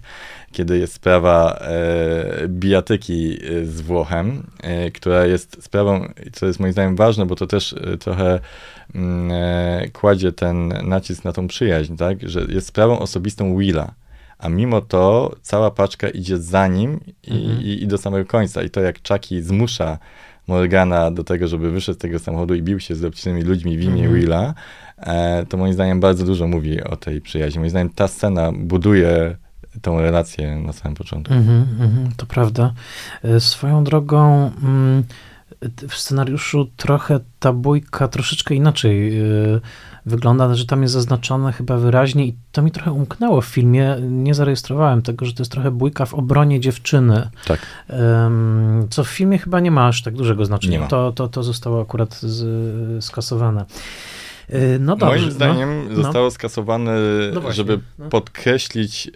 [0.53, 6.73] kiedy jest sprawa e, bijatyki e, z Włochem, e, która jest sprawą, co jest moim
[6.73, 8.39] zdaniem ważne, bo to też e, trochę
[8.95, 13.93] Mm, e, kładzie ten nacisk na tą przyjaźń, tak, że jest sprawą osobistą Willa,
[14.37, 17.61] a mimo to cała paczka idzie za nim i, mhm.
[17.61, 18.63] i, i do samego końca.
[18.63, 19.97] I to jak Chucky zmusza
[20.47, 23.83] Morgana do tego, żeby wyszedł z tego samochodu i bił się z obcymi ludźmi w
[23.83, 24.13] imię mhm.
[24.13, 24.53] Willa,
[24.97, 27.59] e, to moim zdaniem bardzo dużo mówi o tej przyjaźni.
[27.59, 29.35] Moim zdaniem ta scena buduje
[29.81, 31.33] tą relację na samym początku.
[31.33, 32.73] Mm -hmm, to prawda.
[33.23, 34.51] E, swoją drogą...
[34.63, 35.03] Mm,
[35.89, 39.61] w scenariuszu trochę ta bójka troszeczkę inaczej y,
[40.05, 43.95] wygląda, że tam jest zaznaczone chyba wyraźnie i to mi trochę umknęło w filmie.
[44.01, 47.29] Nie zarejestrowałem tego, że to jest trochę bójka w obronie dziewczyny.
[47.45, 47.59] Tak.
[48.89, 50.87] Co w filmie chyba nie ma aż tak dużego znaczenia.
[50.87, 53.65] To, to, to zostało akurat z, skasowane.
[54.49, 55.31] Y, no dobrze, Moim no.
[55.31, 56.31] zdaniem no, zostało no.
[56.31, 56.91] skasowane,
[57.33, 58.09] no żeby no.
[58.09, 59.11] podkreślić e,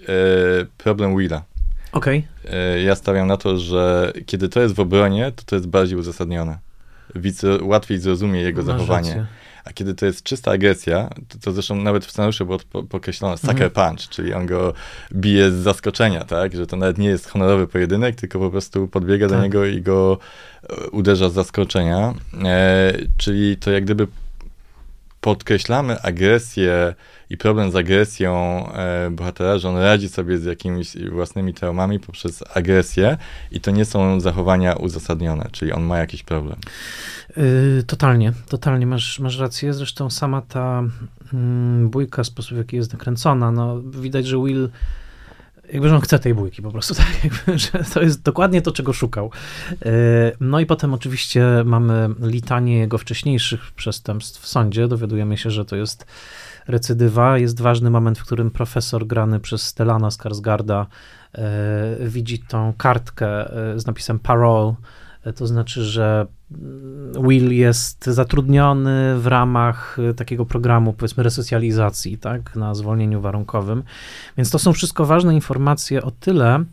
[0.78, 1.44] problem Willa.
[1.92, 2.28] Okej.
[2.46, 2.82] Okay.
[2.82, 6.58] Ja stawiam na to, że kiedy to jest w obronie, to to jest bardziej uzasadnione.
[7.16, 9.10] Widz łatwiej zrozumie jego Masz zachowanie.
[9.10, 9.26] Rację.
[9.68, 12.60] A kiedy to jest czysta agresja, to, to zresztą nawet w scenariuszu było
[12.90, 13.72] podkreślone sucker mhm.
[13.72, 14.74] punch, czyli on go
[15.14, 16.56] bije z zaskoczenia, tak?
[16.56, 19.38] Że to nawet nie jest honorowy pojedynek, tylko po prostu podbiega tak.
[19.38, 20.18] do niego i go
[20.70, 22.14] e, uderza z zaskoczenia.
[22.44, 24.08] E, czyli to jak gdyby
[25.28, 26.96] podkreślamy agresję
[27.30, 28.32] i problem z agresją
[28.74, 33.18] e, bohatera, że on radzi sobie z jakimiś własnymi traumami poprzez agresję
[33.52, 36.56] i to nie są zachowania uzasadnione, czyli on ma jakiś problem.
[37.38, 39.74] Yy, totalnie, totalnie masz, masz rację.
[39.74, 40.84] Zresztą sama ta
[41.34, 44.70] mm, bójka, sposób w jaki jest nakręcona, no widać, że Will
[45.74, 48.72] jakby, że on chce tej bójki po prostu, tak, jakby, że to jest dokładnie to,
[48.72, 49.32] czego szukał.
[49.72, 49.92] Yy,
[50.40, 54.88] no i potem oczywiście mamy litanie jego wcześniejszych przestępstw w sądzie.
[54.88, 56.06] Dowiadujemy się, że to jest
[56.68, 57.38] recydywa.
[57.38, 60.86] Jest ważny moment, w którym profesor grany przez Stellana Skarsgarda
[61.34, 64.74] e, widzi tą kartkę e, z napisem parole
[65.36, 72.76] To znaczy, że mm, Will jest zatrudniony w ramach takiego programu, powiedzmy, resocjalizacji, tak, na
[72.76, 73.84] zwolnieniu warunkowym.
[74.38, 76.64] Więc to są wszystko ważne informacje o tyle,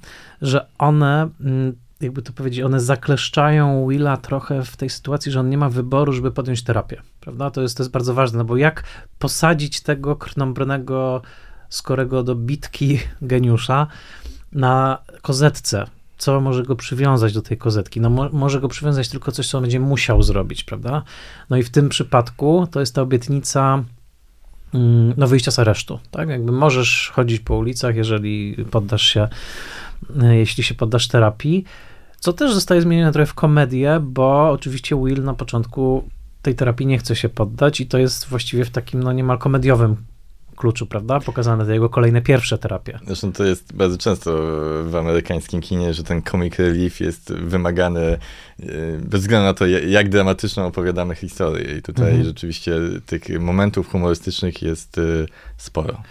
[0.43, 5.49] że one mm, jakby to powiedzieć, one zakleszczają Willa trochę w tej sytuacji, że on
[5.49, 7.51] nie ma wyboru, żeby podjąć terapię, prawda?
[7.51, 8.85] To jest, to jest bardzo ważne, no bo jak
[9.19, 11.23] posadzić tego krnąbrnego,
[11.69, 13.87] skorego do bitki geniusza
[14.53, 15.87] na kozetce,
[16.19, 18.01] co może go przywiązać do tej kozetki?
[18.01, 21.03] No mo może go przywiązać tylko coś, co on będzie musiał zrobić, prawda?
[21.51, 23.85] No i w tym przypadku to jest ta obietnica
[24.75, 26.29] mm, no wyjścia z aresztu, tak?
[26.29, 29.29] Jakby możesz chodzić po ulicach, jeżeli poddasz się,
[30.23, 31.65] e, jeśli się poddasz terapii,
[32.21, 36.09] co też zostaje zmienione trochę w komedię, bo oczywiście Will na początku
[36.43, 39.97] tej terapii nie chce się poddać i to jest właściwie w takim no niemal komediowym
[40.55, 41.21] kluczu, prawda?
[41.21, 42.99] Pokazane te jego kolejne pierwsze terapie.
[43.07, 44.31] Zresztą to jest bardzo często
[44.85, 48.19] w amerykańskim kinie, że ten comic relief jest wymagany e,
[48.99, 51.79] bez względu na to, jak dramatyczną opowiadamy historię.
[51.79, 52.25] I tutaj mhm.
[52.25, 52.73] rzeczywiście
[53.07, 55.03] tych momentów humorystycznych jest e,
[55.57, 56.03] sporo.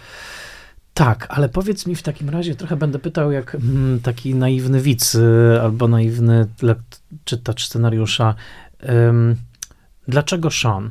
[0.94, 5.18] Tak, ale powiedz mi w takim razie, trochę będę pytał jak mm, taki naiwny widz
[5.62, 6.46] albo naiwny
[7.24, 8.34] czytacz scenariusza.
[10.08, 10.90] Dlaczego Sean?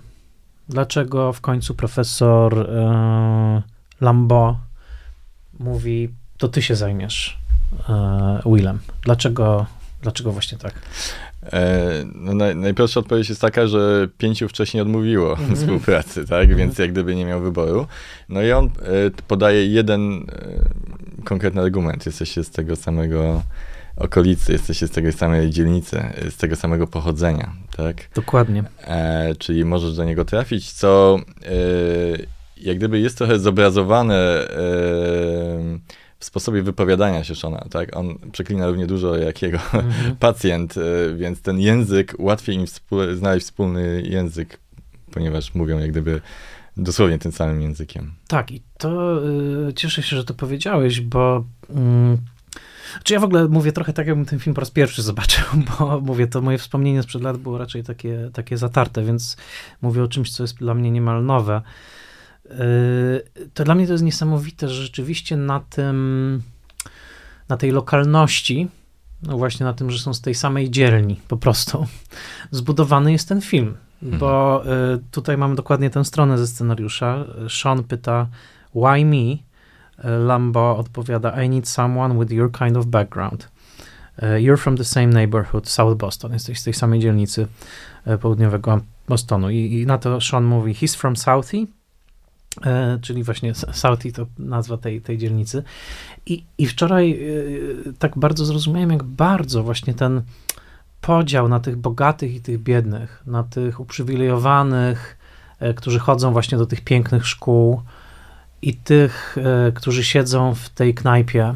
[0.70, 3.62] Dlaczego w końcu profesor e,
[4.02, 4.58] Lambo
[5.60, 7.38] mówi, to ty się zajmiesz
[7.90, 8.80] e, Willem?
[9.02, 9.66] Dlaczego,
[10.02, 10.74] dlaczego właśnie tak?
[11.44, 11.82] E,
[12.16, 15.56] no, naj, najprostsza odpowiedź jest taka, że pięciu wcześniej odmówiło mm.
[15.56, 16.46] współpracy, tak?
[16.46, 16.58] Mm.
[16.58, 17.88] Więc jak gdyby nie miał wyboru.
[18.30, 18.70] No i on
[19.28, 20.26] podaje jeden
[21.24, 22.06] konkretny argument.
[22.06, 23.44] Jesteście z tego samego
[23.98, 28.10] okolicy, jesteście z tej samej dzielnicy, z tego samego pochodzenia, tak?
[28.16, 28.64] Dokładnie.
[28.82, 31.54] E, czyli możesz do niego trafić, co e,
[32.58, 34.48] jak gdyby jest trochę zobrazowane e,
[36.20, 37.98] w sposobie wypowiadania się Shona, tak?
[37.98, 40.16] On przeklina równie dużo jak jego mhm.
[40.20, 44.60] pacjent, e, więc ten język, łatwiej im współ, znaleźć wspólny język,
[45.12, 46.22] ponieważ mówią jak gdyby
[46.78, 48.14] dosłownie tym samym językiem.
[48.28, 49.20] Tak, i to
[49.70, 51.74] y, cieszę się, że to powiedziałeś, bo y,
[53.04, 55.46] czy ja w ogóle mówię trochę tak, jakbym ten film po raz pierwszy zobaczył,
[55.80, 59.38] bo mówię, to moje wspomnienie sprzed lat było raczej takie, takie zatarte, więc
[59.82, 61.62] mówię o czymś, co jest dla mnie niemal nowe.
[62.50, 62.54] Yy,
[63.54, 66.42] to dla mnie to jest niesamowite, że rzeczywiście na tym,
[67.50, 68.68] na tej lokalności,
[69.24, 71.88] no właśnie na tym, że są z tej samej dzielni po prostu,
[72.52, 73.76] zbudowany jest ten film.
[74.04, 74.20] Mhm.
[74.20, 77.26] Bo y, tutaj mamy dokładnie tę stronę ze scenariusza.
[77.50, 78.28] Sean pyta,
[78.76, 79.53] why me?
[80.04, 83.48] Lambo odpowiada, I need someone with your kind of background.
[84.24, 86.34] Y, you're from the same neighborhood, South Boston.
[86.34, 87.48] Jesteś z tej samej dzielnicy
[88.08, 89.50] y, południowego Bostonu.
[89.50, 91.66] I, I, na to Sean mówi, he's from Southie,
[92.66, 95.64] E, czyli właśnie Southie to nazwa tej, tej dzielnicy.
[96.26, 100.22] I, I wczoraj e, tak bardzo zrozumiałem, jak bardzo właśnie ten
[101.02, 105.18] podział na tych bogatych i tych biednych, na tych uprzywilejowanych,
[105.60, 107.82] e, którzy chodzą właśnie do tych pięknych szkół
[108.64, 109.38] i tych,
[109.74, 111.56] którzy siedzą w tej knajpie,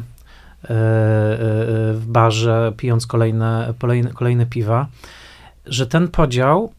[1.92, 4.86] w barze, pijąc kolejne, kolejne, kolejne piwa,
[5.66, 6.72] że ten podział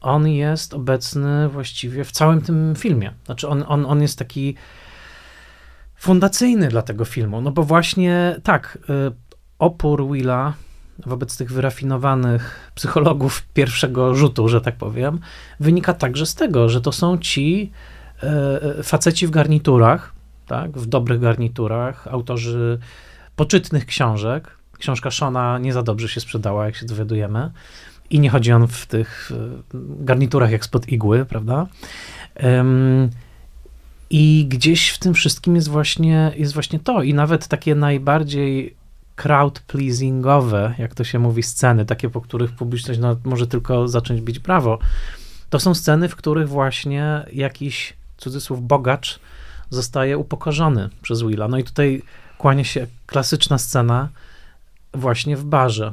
[0.00, 3.12] on jest obecny właściwie w całym tym filmie.
[3.26, 4.54] Znaczy, on, on, on jest taki
[5.96, 8.78] fundacyjny dla tego filmu, no bo właśnie tak,
[9.58, 10.54] opór Willa
[11.06, 15.18] wobec tych wyrafinowanych psychologów pierwszego rzutu, że tak powiem,
[15.60, 17.72] wynika także z tego, że to są ci
[18.82, 20.12] faceci w garniturach,
[20.46, 22.78] tak, w dobrych garniturach, autorzy
[23.36, 24.56] poczytnych książek.
[24.78, 27.50] Książka Shona nie za dobrze się sprzedała, jak się dowiadujemy.
[28.10, 29.32] I nie chodzi on w tych
[30.00, 31.66] garniturach jak spod igły, prawda?
[34.10, 37.02] I gdzieś w tym wszystkim jest właśnie, jest właśnie to.
[37.02, 38.76] I nawet takie najbardziej
[39.16, 44.20] crowd pleasingowe, jak to się mówi, sceny, takie, po których publiczność no, może tylko zacząć
[44.20, 44.78] bić brawo,
[45.50, 49.20] to są sceny, w których właśnie jakiś cudzysłów bogacz
[49.70, 51.48] zostaje upokorzony przez Willa.
[51.48, 52.02] No i tutaj
[52.38, 54.08] kłania się klasyczna scena
[54.94, 55.92] właśnie w barze.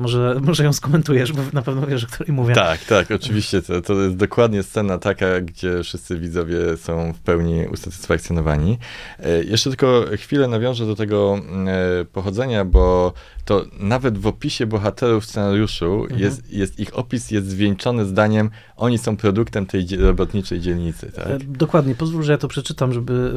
[0.00, 2.54] Może, może ją skomentujesz, bo na pewno wiesz, o której mówię.
[2.54, 3.62] Tak, tak, oczywiście.
[3.62, 8.78] To, to jest dokładnie scena taka, gdzie wszyscy widzowie są w pełni usatysfakcjonowani.
[9.18, 13.12] E, jeszcze tylko chwilę nawiążę do tego e, pochodzenia, bo
[13.44, 16.20] to nawet w opisie bohaterów scenariuszu mhm.
[16.20, 21.12] jest, jest, ich opis jest zwieńczony zdaniem oni są produktem tej robotniczej dzielnicy.
[21.12, 21.26] Tak?
[21.26, 23.32] E, dokładnie, pozwól, że ja to przeczytam, żeby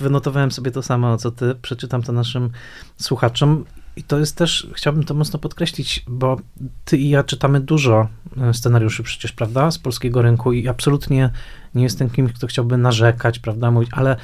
[0.00, 2.50] wynotowałem sobie to samo, co ty, przeczytam to naszym
[2.96, 3.64] słuchaczom.
[3.96, 6.36] I to jest też, chciałbym to mocno podkreślić, bo
[6.84, 8.08] ty i ja czytamy dużo
[8.40, 11.30] e, scenariuszy przecież, prawda, z polskiego rynku i absolutnie
[11.74, 14.16] nie jestem kimś, kto chciałby narzekać, prawda, mówić, ale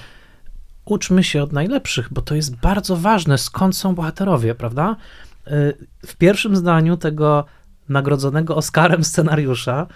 [0.84, 4.96] uczmy się od najlepszych, bo to jest bardzo ważne, skąd są bohaterowie, prawda?
[5.46, 5.72] E,
[6.06, 7.44] w pierwszym zdaniu tego
[7.88, 9.86] nagrodzonego Oscarem scenariusza,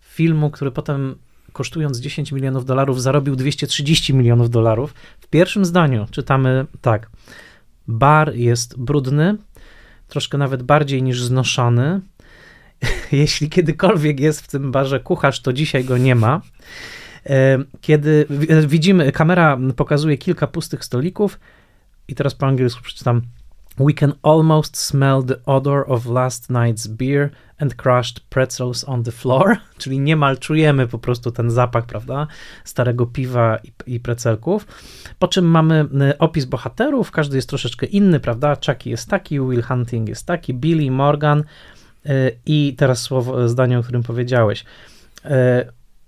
[0.00, 1.14] filmu, który potem
[1.52, 4.94] kosztując 10 milionów dolarów zarobił 230 milionów dolarów.
[5.20, 7.10] W pierwszym zdaniu czytamy tak.
[7.90, 9.36] Bar jest brudny,
[10.08, 12.00] troszkę nawet bardziej niż znoszony.
[13.12, 16.40] Jeśli kiedykolwiek jest w tym barze kucharz, to dzisiaj go nie ma.
[17.26, 18.26] E, kiedy
[18.66, 21.38] widzimy, kamera pokazuje kilka pustych stolików,
[22.10, 23.22] i teraz po angielsku przeczytam.
[23.78, 29.12] We can almost smell the odor of last night's beer and crushed pretzels on the
[29.12, 32.26] floor, czyli niemal czujemy po prostu ten zapach, prawda,
[32.64, 34.66] starego piwa i, i precelków.
[35.18, 39.62] Po czym mamy y, opis bohaterów, każdy jest troszeczkę inny, prawda, Chucky jest taki, Will
[39.62, 41.44] Hunting jest taki, Billy, Morgan
[42.06, 44.64] y, i teraz słowo, zdanie, o którym powiedziałeś.
[45.24, 45.28] Y,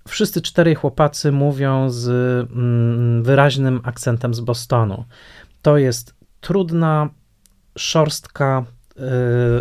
[0.09, 2.09] wszyscy czterej chłopacy mówią z
[2.51, 5.05] mm, wyraźnym akcentem z Bostonu.
[5.62, 7.09] To jest trudna,
[7.77, 8.65] szorstka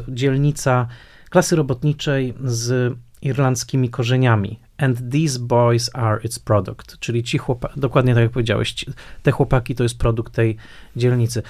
[0.07, 0.87] dzielnica
[1.29, 4.59] klasy robotniczej z irlandzkimi korzeniami.
[4.77, 8.85] And these boys are its product, czyli ci chłopaki, dokładnie tak jak powiedziałeś, ci,
[9.23, 10.57] te chłopaki to jest produkt tej
[10.95, 11.43] dzielnicy.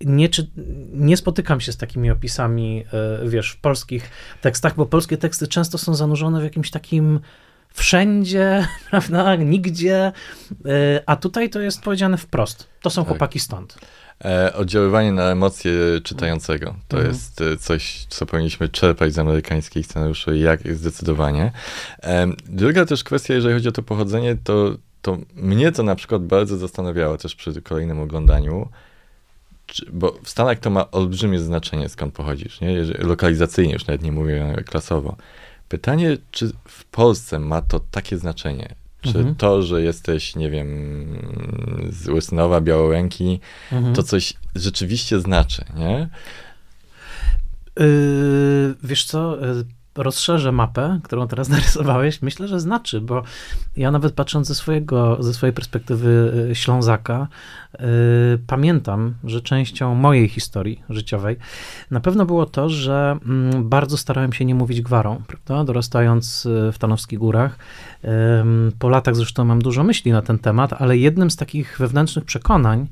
[0.00, 0.50] Nie, czy,
[0.92, 2.84] nie spotykam się z takimi opisami,
[3.22, 7.20] e, wiesz, w polskich tekstach, bo polskie teksty często są zanurzone w jakimś takim
[7.68, 10.12] wszędzie, prawda, nigdzie,
[10.66, 12.68] e, a tutaj to jest powiedziane wprost.
[12.82, 13.08] To są tak.
[13.08, 13.78] chłopaki stąd.
[14.24, 16.74] E, oddziaływanie na emocje czytającego.
[16.88, 17.14] To mhm.
[17.14, 21.52] jest e, coś, co powinniśmy czerpać z amerykańskich scenariuszy, jak zdecydowanie.
[22.02, 26.24] E, druga też kwestia, jeżeli chodzi o to pochodzenie, to, to mnie to na przykład
[26.24, 28.68] bardzo zastanawiało też przy kolejnym oglądaniu,
[29.92, 32.82] bo w Stanach to ma olbrzymie znaczenie, skąd pochodzisz, nie?
[32.98, 35.16] Lokalizacyjnie, już nawet nie mówię klasowo.
[35.68, 38.74] Pytanie, czy w Polsce ma to takie znaczenie?
[39.02, 39.34] Czy mhm.
[39.34, 40.68] to, że jesteś, nie wiem,
[41.90, 43.40] z Łysynowa, Białoręki,
[43.72, 43.94] mhm.
[43.94, 46.08] to coś rzeczywiście znaczy, nie?
[47.78, 53.22] Yy, wiesz co, yy, rozszerzę mapę, którą teraz narysowałeś, myślę, że znaczy, bo
[53.76, 57.28] ja nawet patrząc ze, swojego, ze swojej perspektywy y, Ślązaka,
[57.72, 57.86] yy,
[58.46, 61.36] pamiętam, że częścią mojej historii życiowej
[61.90, 65.64] na pewno było to, że mm, bardzo starałem się nie mówić gwarą, prawda?
[65.64, 67.58] Dorastając y, w Tanowskich Górach.
[68.02, 68.10] Yy,
[68.78, 72.88] po latach zresztą mam dużo myśli na ten temat, ale jednym z takich wewnętrznych przekonań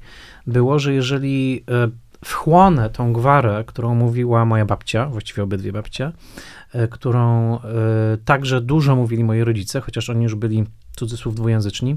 [0.47, 1.91] było, że jeżeli yy,
[2.25, 6.13] wchłonę tą gwarę, którą mówiła moja babcia, właściwie obydwie babcie,
[6.73, 7.61] E, którą e,
[8.25, 10.65] także dużo mówili moi rodzice, chociaż oni już byli
[10.97, 11.97] cudzysłów dwujęzyczni,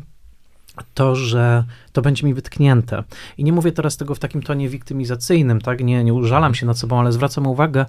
[0.94, 3.04] to, że to będzie mi wytknięte.
[3.38, 5.84] I nie mówię teraz tego w takim tonie wiktymizacyjnym, tak?
[5.84, 7.86] Nie, nie użalam się nad sobą, ale zwracam uwagę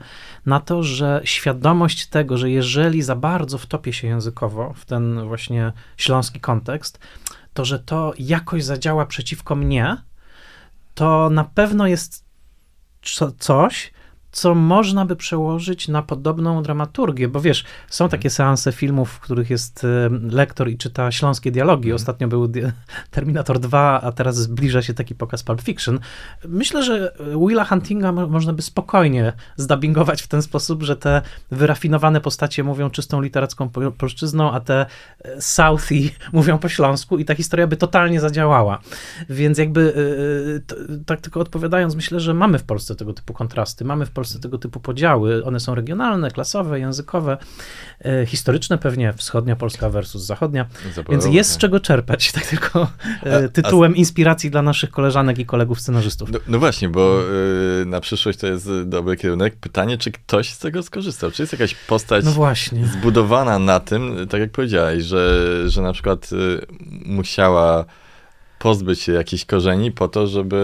[0.47, 5.73] na to, że świadomość tego, że jeżeli za bardzo wtopię się językowo w ten właśnie
[5.97, 6.99] śląski kontekst,
[7.55, 9.97] to że to jakoś zadziała przeciwko mnie,
[10.95, 12.24] to na pewno jest
[13.39, 13.93] coś,
[14.35, 19.51] co można by przełożyć na podobną dramaturgię, bo wiesz, są takie seanse filmów, w których
[19.51, 19.87] jest
[20.31, 21.89] lektor i czyta śląskie dialogi.
[21.89, 21.97] Mm.
[21.97, 22.49] Ostatnio był
[23.11, 26.01] Terminator 2, a teraz zbliża się taki pokaz Pulp Fiction.
[26.49, 27.15] Myślę, że
[27.47, 33.21] Willa Huntinga można by spokojnie zdabingować w ten sposób, że te wyrafinowane postacie mówią czystą
[33.21, 34.87] literacką polszczyzną, a te
[35.25, 38.79] e, Southie mówią po śląsku i ta historia by totalnie zadziałała.
[39.29, 39.95] Więc jakby
[40.89, 43.85] e, e, tak tylko odpowiadając, myślę, że mamy w Polsce tego typu kontrasty.
[43.85, 45.45] Mamy w Polsce Polsce tego typu podziały.
[45.45, 47.37] One są regionalne, klasowe, językowe,
[48.05, 50.67] e, historyczne pewnie, wschodnia Polska versus zachodnia,
[51.11, 52.89] więc jest z czego czerpać, tak tylko
[53.23, 53.99] e, tytułem a, a...
[53.99, 56.31] inspiracji dla naszych koleżanek i kolegów scenarzystów.
[56.31, 57.21] No, no właśnie, bo
[57.83, 59.57] y, na przyszłość to jest dobry kierunek.
[59.57, 61.31] Pytanie, czy ktoś z tego skorzystał?
[61.31, 62.87] Czy jest jakaś postać no właśnie.
[62.87, 66.31] zbudowana na tym, tak jak powiedziałeś, że, że na przykład
[67.07, 67.85] musiała
[68.65, 70.59] pozbyć się jakichś korzeni po to, żeby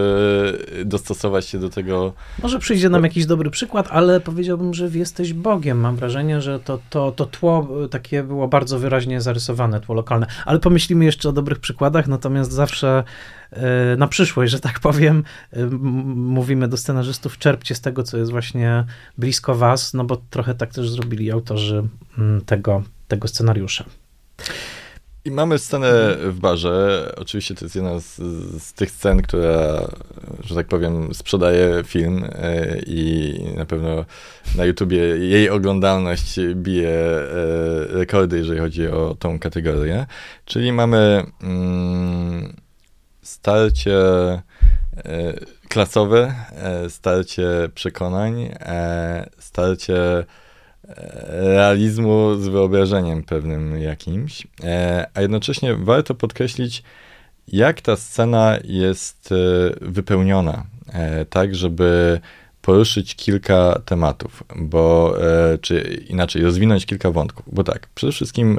[0.85, 2.13] dostosować się do tego.
[2.43, 5.81] Może przyjdzie nam jakiś dobry przykład, ale powiedziałbym, że jesteś Bogiem.
[5.81, 10.27] Mam wrażenie, że to, to, to tło takie było bardzo wyraźnie zarysowane, tło lokalne.
[10.47, 13.05] Ale pomyślimy jeszcze o dobrych przykładach, natomiast zawsze
[13.51, 15.67] e, na przyszłość, że tak powiem, e,
[16.15, 18.85] mówimy do scenarzystów, czerpcie z tego, co jest właśnie
[19.19, 21.83] blisko was, no bo trochę tak też zrobili autorzy
[22.19, 23.85] mm, tego, tego scenariusza.
[25.25, 27.13] I mamy scenę w barze.
[27.17, 28.17] Oczywiście to jest jedna z,
[28.63, 29.89] z, tych scen, która,
[30.45, 34.05] że tak powiem, sprzedaje film e, i na pewno
[34.57, 37.23] na YouTubie jej oglądalność bije e,
[37.87, 40.07] rekordy, jeżeli chodzi o tą kategorię.
[40.45, 42.57] Czyli mamy mm,
[43.23, 44.43] starcie e,
[45.69, 46.35] klasowe,
[46.89, 48.55] starcie przekonań,
[49.39, 50.25] starcie
[51.29, 56.83] realizmu z wyobrażeniem pewnym jakimś, e, a jednocześnie warto podkreślić,
[57.49, 59.37] jak ta scena jest e,
[59.81, 62.21] wypełniona, e, tak żeby
[62.63, 65.17] poruszyć kilka tematów, bo,
[65.61, 68.59] czy inaczej, rozwinąć kilka wątków, bo tak, przede wszystkim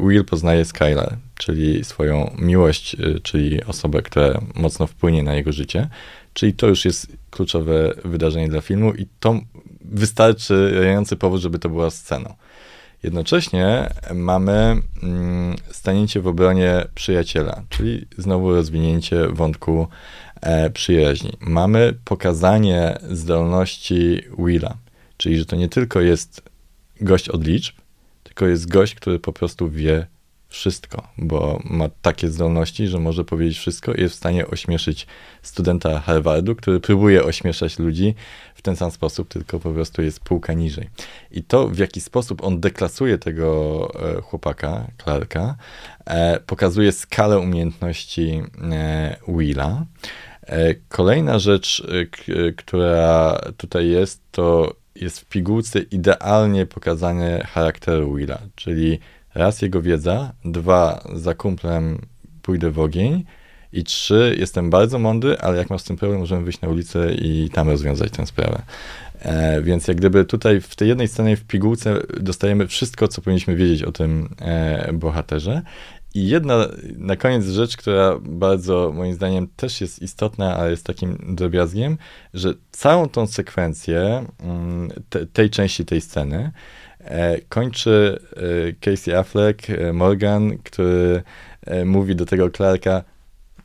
[0.00, 5.88] Will poznaje Skylar, czyli swoją miłość, czyli osobę, która mocno wpłynie na jego życie,
[6.34, 9.40] czyli to już jest kluczowe wydarzenie dla filmu i to
[9.88, 12.34] wystarczający powód, żeby to była sceną.
[13.02, 19.88] Jednocześnie mamy mm, stanięcie w obronie przyjaciela, czyli znowu rozwinięcie wątku
[20.40, 21.32] e, przyjaźni.
[21.40, 24.76] Mamy pokazanie zdolności Willa,
[25.16, 26.42] czyli że to nie tylko jest
[27.00, 27.76] gość od liczb,
[28.22, 30.06] tylko jest gość, który po prostu wie
[30.48, 35.06] wszystko, bo ma takie zdolności, że może powiedzieć wszystko i jest w stanie ośmieszyć
[35.42, 38.14] studenta Harvardu, który próbuje ośmieszać ludzi
[38.58, 40.90] w ten sam sposób, tylko po prostu jest półka niżej.
[41.30, 43.88] I to, w jaki sposób on deklasuje tego
[44.18, 45.56] e, chłopaka, Clarka,
[46.06, 48.42] e, pokazuje skalę umiejętności
[48.72, 49.84] e, Willa.
[50.88, 51.86] Kolejna rzecz,
[52.56, 58.98] która tutaj jest, to jest w pigułce idealnie pokazanie charakteru Willa, czyli
[59.34, 61.98] raz jego wiedza, dwa za kumplem
[62.42, 63.24] pójdę w ogień
[63.72, 67.14] i trzy jestem bardzo mądry, ale jak masz z tym problem, możemy wyjść na ulicę
[67.14, 68.62] i tam rozwiązać tę sprawę.
[69.18, 73.56] E, więc jak gdyby tutaj w tej jednej scenie w pigułce dostajemy wszystko, co powinniśmy
[73.56, 75.62] wiedzieć o tym e, bohaterze.
[76.14, 81.18] I jedna na koniec rzecz, która bardzo moim zdaniem też jest istotna, ale jest takim
[81.28, 81.98] drobiazgiem,
[82.34, 86.52] że całą tą sekwencję mm, te, tej części tej sceny
[87.00, 91.22] E, kończy e, Casey Affleck, e, Morgan, który
[91.84, 93.04] mówi do tego Clarka,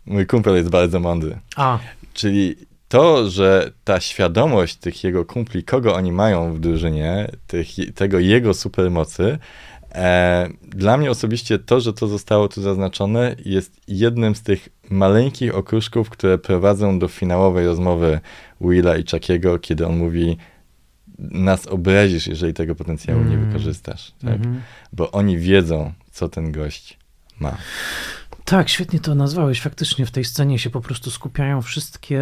[0.06, 1.39] mój kumpel jest bardzo mądry.
[1.56, 1.80] A.
[2.14, 2.56] Czyli
[2.88, 8.54] to, że ta świadomość tych jego kumpli, kogo oni mają w drużynie, tych, tego jego
[8.54, 9.38] supermocy,
[9.91, 15.56] e, dla mnie osobiście to, że to zostało tu zaznaczone, jest jednym z tych maleńkich
[15.56, 18.20] okruszków, które prowadzą do finałowej rozmowy
[18.62, 20.38] Willa i Chuckiego, kiedy on mówi,
[21.20, 23.32] nas obrazisz, jeżeli tego potencjału mm.
[23.32, 24.36] nie wykorzystasz, tak?
[24.36, 24.60] Mm -hmm.
[24.93, 26.97] Bo oni wiedzą, co ten gość
[27.39, 27.58] ma.
[28.46, 29.62] Tak, świetnie to nazwałeś.
[29.62, 32.22] Faktycznie w tej scenie się po prostu skupiają wszystkie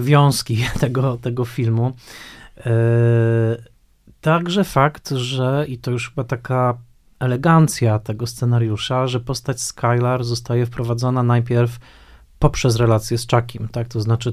[0.00, 1.92] wiązki tego, tego filmu.
[2.66, 2.72] E,
[4.20, 6.78] także fakt, że i to już chyba taka
[7.20, 11.78] elegancja tego scenariusza, że postać Skylar zostaje wprowadzona najpierw
[12.38, 13.88] poprzez relację z Chuckiem, tak?
[13.88, 14.32] To znaczy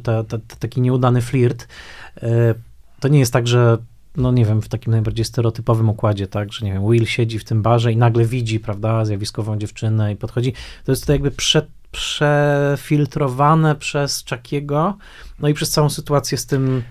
[0.60, 1.68] taki nieudany flirt.
[2.18, 2.56] E,
[3.00, 3.78] to nie jest tak, że
[4.18, 7.44] no nie wiem, w takim najbardziej stereotypowym układzie, tak, że nie wiem, Will siedzi w
[7.44, 10.54] tym barze i nagle widzi, prawda, zjawiskową dziewczynę i podchodzi.
[10.86, 14.98] To jest to jakby prze, przefiltrowane przez Chuckiego,
[15.40, 16.84] no i przez całą sytuację z tym...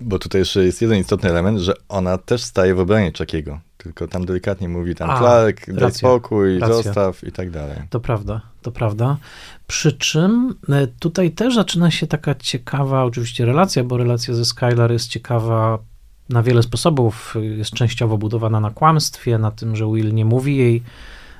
[0.00, 4.08] Bo tutaj jeszcze jest jeden istotny element, że ona też staje w obronie Chuckiego, tylko
[4.08, 6.82] tam delikatnie mówi tam A, Clark, daj spokój, racja.
[6.82, 7.78] zostaw i tak dalej.
[7.90, 9.16] To prawda, to prawda.
[9.66, 14.92] Przy czym e, tutaj też zaczyna się taka ciekawa oczywiście relacja, bo relacja ze Skylar
[14.92, 15.78] jest ciekawa
[16.28, 17.34] na wiele sposobów.
[17.40, 20.82] Jest częściowo budowana na kłamstwie, na tym, że Will nie mówi jej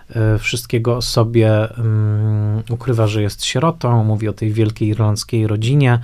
[0.09, 5.99] e, wszystkiego o sobie, um, ukrywa, że jest sierotą, mówi o tej wielkiej irlandzkiej rodzinie.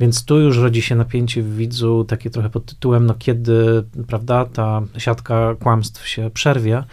[0.00, 4.44] Więc tu już rodzi się napięcie w widzu, takie trochę pod tytułem, no kiedy, prawda,
[4.44, 6.84] ta siatka kłamstw się przerwie.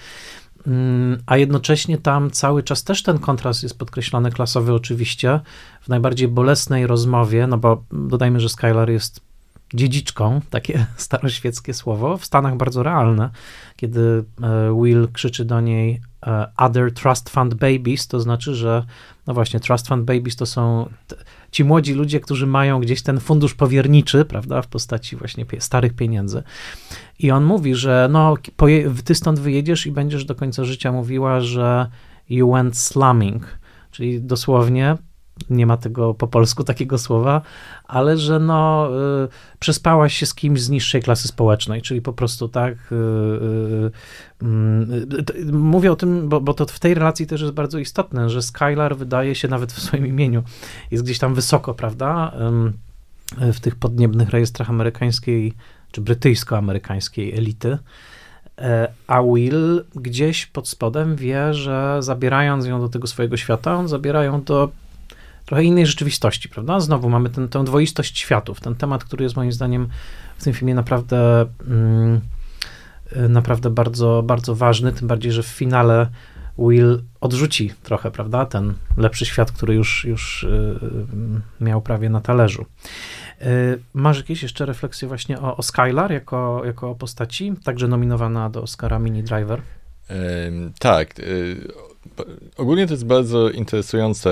[0.67, 5.39] Mm, a jednocześnie tam cały czas też ten kontrast jest podkreślony klasowy, oczywiście,
[5.81, 9.32] w najbardziej bolesnej rozmowie, no bo dodajmy, że Skylar jest
[9.73, 13.29] dziedziczką, takie staroświeckie słowo, w Stanach bardzo realne,
[13.75, 18.85] kiedy e, Will krzyczy do niej e, other trust fund babies, to znaczy, że
[19.27, 20.89] no właśnie, trust fund babies to są
[21.51, 26.43] ci młodzi ludzie, którzy mają gdzieś ten fundusz powierniczy, prawda, w postaci właśnie starych pieniędzy.
[27.19, 28.35] I on mówi, że no,
[29.03, 31.89] ty stąd wyjedziesz i będziesz do końca życia mówiła, że
[32.29, 33.59] you went slumming,
[33.91, 34.97] czyli dosłownie
[35.49, 37.41] nie ma tego po polsku takiego słowa,
[37.83, 38.89] ale że no,
[39.23, 39.27] y,
[39.59, 42.73] przespałaś się z kimś z niższej klasy społecznej, czyli po prostu tak.
[42.91, 42.95] Y,
[44.45, 48.29] y, y mówię o tym, bo, bo to w tej relacji też jest bardzo istotne,
[48.29, 50.43] że Skylar wydaje się nawet w swoim imieniu,
[50.91, 52.31] jest gdzieś tam wysoko, prawda?
[53.53, 55.53] w tych podniebnych rejestrach amerykańskiej
[55.91, 57.77] czy brytyjsko-amerykańskiej elity.
[58.57, 63.87] E, a Will gdzieś pod spodem wie, że zabierając ją do tego swojego świata, on
[63.87, 64.69] zabiera ją do
[65.45, 66.79] trochę innej rzeczywistości, prawda?
[66.79, 69.87] Znowu mamy ten, tę dwoistość światów, ten temat, który jest moim zdaniem
[70.37, 72.21] w tym filmie naprawdę, mm,
[73.29, 76.07] naprawdę bardzo, bardzo ważny, tym bardziej, że w finale
[76.57, 80.45] Will odrzuci trochę, prawda, ten lepszy świat, który już, już
[81.59, 82.65] yy, miał prawie na talerzu.
[83.93, 88.99] Masz jakieś jeszcze refleksje właśnie o, o Skylar jako, jako postaci, także nominowana do Oscara
[88.99, 89.61] Mini Driver?
[90.79, 91.67] Tak, y,
[92.57, 94.31] ogólnie to jest bardzo interesujące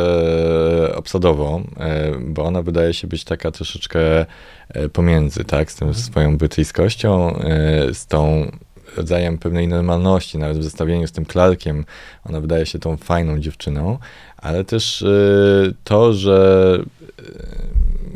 [0.95, 4.25] obsadowo, e, bo ona wydaje się być taka troszeczkę
[4.69, 6.05] e, pomiędzy, tak, z tym mhm.
[6.05, 8.51] swoją brytyjskością, e, z tą
[8.97, 11.85] rodzajem pewnej normalności, nawet w zestawieniu z tym Clarkiem,
[12.25, 13.97] ona wydaje się tą fajną dziewczyną,
[14.37, 15.05] ale też
[15.83, 16.77] to, że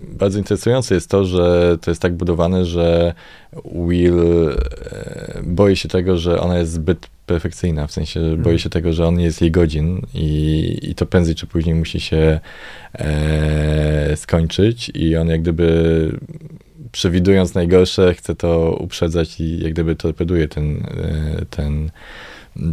[0.09, 3.13] bardzo interesujące jest to, że to jest tak budowane, że
[3.65, 4.21] Will
[5.43, 9.07] boi się tego, że ona jest zbyt perfekcyjna, w sensie że boi się tego, że
[9.07, 12.39] on jest jej godzin i, i to prędzej czy później musi się
[12.93, 16.11] e, skończyć i on jak gdyby
[16.91, 21.91] przewidując najgorsze chce to uprzedzać i jak gdyby torpeduje ten, e, ten,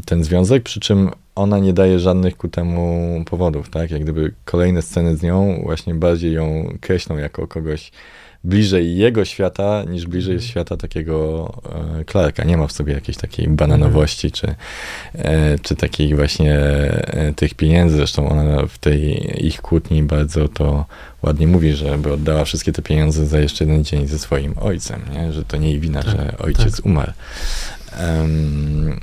[0.05, 3.91] ten związek, przy czym ona nie daje żadnych ku temu powodów, tak?
[3.91, 7.93] Jak gdyby kolejne sceny z nią właśnie bardziej ją kreślą jako kogoś
[8.45, 10.51] bliżej jego świata, niż bliżej mhm.
[10.51, 11.49] świata takiego
[12.01, 12.45] e, Clarka.
[12.45, 14.55] Nie ma w sobie jakiejś takiej bananowości, czy,
[15.15, 17.97] e, czy takich właśnie e, tych pieniędzy.
[17.97, 20.87] Zresztą ona w tej ich kłótni bardzo to
[21.23, 25.01] ładnie mówi, że by oddała wszystkie te pieniądze za jeszcze jeden dzień ze swoim ojcem,
[25.15, 25.33] nie?
[25.33, 26.87] że to nie jej wina, tak, że ojciec tak.
[26.87, 27.13] umarł.
[28.01, 29.01] Um,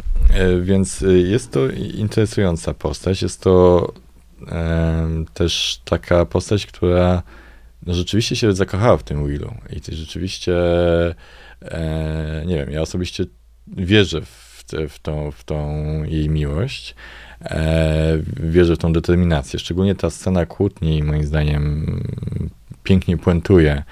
[0.61, 3.21] więc jest to interesująca postać.
[3.21, 3.87] Jest to
[4.51, 7.23] um, też taka postać, która
[7.85, 10.55] no rzeczywiście się zakochała w tym Willu i to rzeczywiście,
[11.61, 13.25] e, nie wiem, ja osobiście
[13.67, 16.95] wierzę w, te, w, tą, w tą jej miłość,
[17.41, 21.85] e, wierzę w tą determinację, szczególnie ta scena kłótni moim zdaniem
[22.83, 23.83] pięknie puentuje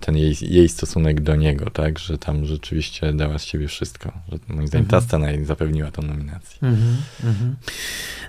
[0.00, 4.12] ten jej, jej stosunek do niego, tak, że tam rzeczywiście dała z siebie wszystko.
[4.32, 5.08] Że moim zdaniem ta mhm.
[5.08, 6.58] scena jej zapewniła tą nominację.
[6.62, 7.56] Mhm, mhm.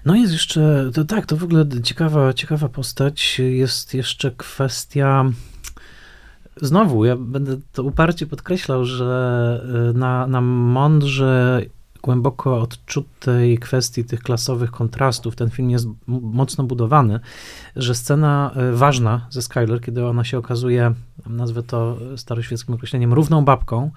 [0.06, 3.40] No jest jeszcze, to tak, to w ogóle ciekawa, ciekawa postać.
[3.40, 5.26] Jest jeszcze kwestia
[6.62, 11.62] znowu, ja będę to uparcie podkreślał, że e, na, na mądrze
[12.02, 15.36] głęboko odczutej kwestii tych klasowych kontrastów.
[15.36, 17.20] Ten film jest mocno budowany,
[17.76, 20.94] że scena e, ważna ze Skyler, kiedy ona się okazuje,
[21.30, 23.92] nazwę to staroświeckim określeniem, równą babką,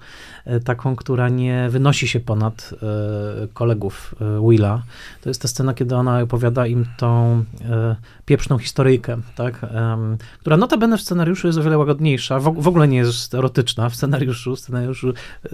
[0.45, 4.15] e, taką, która nie wynosi się ponad e, kolegów
[4.49, 4.83] Willa.
[5.21, 7.43] To jest ta scena, kiedy ona opowiada im tą
[8.25, 9.65] pieprzną historyjkę, tak,
[10.39, 14.55] która notabene w scenariuszu jest o wiele łagodniejsza, w ogóle nie jest erotyczna w scenariuszu.
[14.55, 15.13] W scenariuszu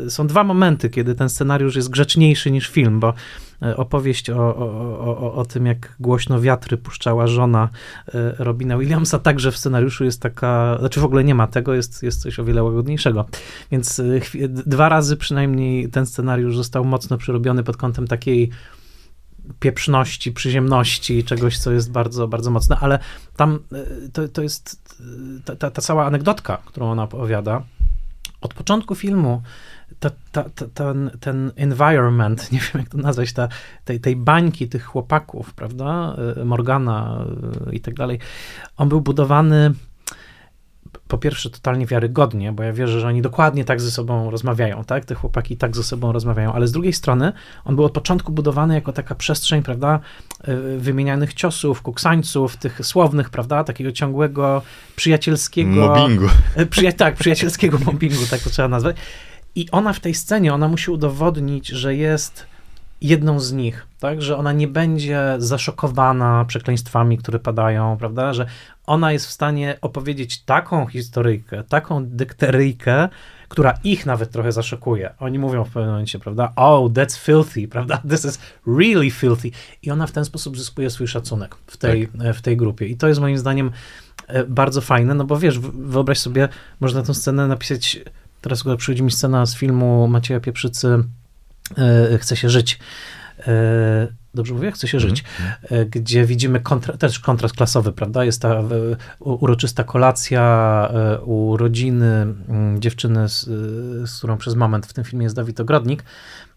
[0.09, 5.17] są dwa momenty, kiedy ten scenariusz jest grzeczniejszy niż film, bo E, opowieść o, o,
[5.17, 7.69] o, o tym, jak głośno wiatry puszczała żona
[8.07, 12.03] e, Robina Williamsa, także w scenariuszu jest taka, znaczy w ogóle nie ma tego, jest,
[12.03, 13.25] jest coś o wiele łagodniejszego.
[13.71, 14.03] Więc e,
[14.47, 18.49] dwa razy przynajmniej ten scenariusz został mocno przerobiony pod kątem takiej
[19.59, 22.99] pieprzności, przyziemności, czegoś, co jest bardzo, bardzo mocne, ale
[23.35, 23.59] tam
[24.13, 24.93] to, to jest
[25.45, 27.63] ta, ta, ta cała anegdotka, którą ona opowiada,
[28.41, 29.41] od początku filmu
[29.99, 33.47] ta, ta, ta, ten, ten environment, nie wiem jak to nazwać, ta,
[33.85, 37.25] tej, tej bańki tych chłopaków, prawda, y, Morgana
[37.71, 38.19] y, i tak dalej,
[38.77, 39.73] on był budowany
[41.07, 45.05] po pierwsze totalnie wiarygodnie, bo ja wierzę, że oni dokładnie tak ze sobą rozmawiają, tak?
[45.05, 47.33] Te chłopaki tak ze sobą rozmawiają, ale z drugiej strony
[47.65, 49.99] on był od początku budowany jako taka przestrzeń, prawda,
[50.47, 54.61] y, wymienianych ciosów, kuksańców, tych słownych, prawda, takiego ciągłego
[54.95, 55.87] przyjacielskiego...
[55.87, 56.27] Mobbingu.
[56.69, 58.95] Przyja tak, przyjacielskiego mobbingu, tak to trzeba nazwać.
[59.55, 62.45] I ona w tej scenie, ona musi udowodnić, że jest
[63.01, 68.45] jedną z nich, tak, że ona nie będzie zaszokowana przekleństwami, które padają, prawda, że
[68.85, 73.09] ona jest w stanie opowiedzieć taką historyjkę, taką dykteryjkę,
[73.47, 75.13] która ich nawet trochę zaszokuje.
[75.19, 79.51] Oni mówią w pewnym momencie, prawda, oh, that's filthy, prawda, this is really filthy.
[79.83, 82.35] I ona w ten sposób zyskuje swój szacunek w tej, tak.
[82.35, 82.87] w tej grupie.
[82.87, 83.71] I to jest moim zdaniem
[84.27, 86.49] e, bardzo fajne, no bo wiesz, wyobraź sobie,
[86.79, 87.99] można tę scenę napisać
[88.41, 91.03] Teraz przychodzi mi scena z filmu Macieja Pieprzycy
[91.77, 92.79] e, Chce się żyć.
[93.47, 94.71] E, dobrze mówię?
[94.71, 95.15] Chce się mm -hmm.
[95.15, 95.23] żyć.
[95.61, 98.25] E, gdzie widzimy kontra, też kontrast klasowy, prawda?
[98.25, 98.63] Jest ta
[99.19, 100.91] uroczysta kolacja
[101.25, 102.27] u rodziny
[102.79, 103.43] dziewczyny, z,
[104.09, 106.03] z którą przez moment w tym filmie jest Dawid Ogrodnik.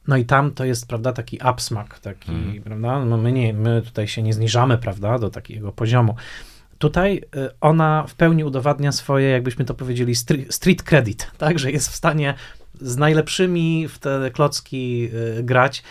[0.09, 2.62] No i tam to jest, prawda, taki upsmak, taki, mm.
[2.62, 3.05] prawda?
[3.05, 6.14] No my, nie, my tutaj się nie zniżamy, prawda, do takiego poziomu.
[6.78, 10.14] Tutaj y, ona w pełni udowadnia swoje, jakbyśmy to powiedzieli,
[10.50, 12.34] street credit, tak, że jest w stanie
[12.80, 15.82] z najlepszymi w te klocki y, grać.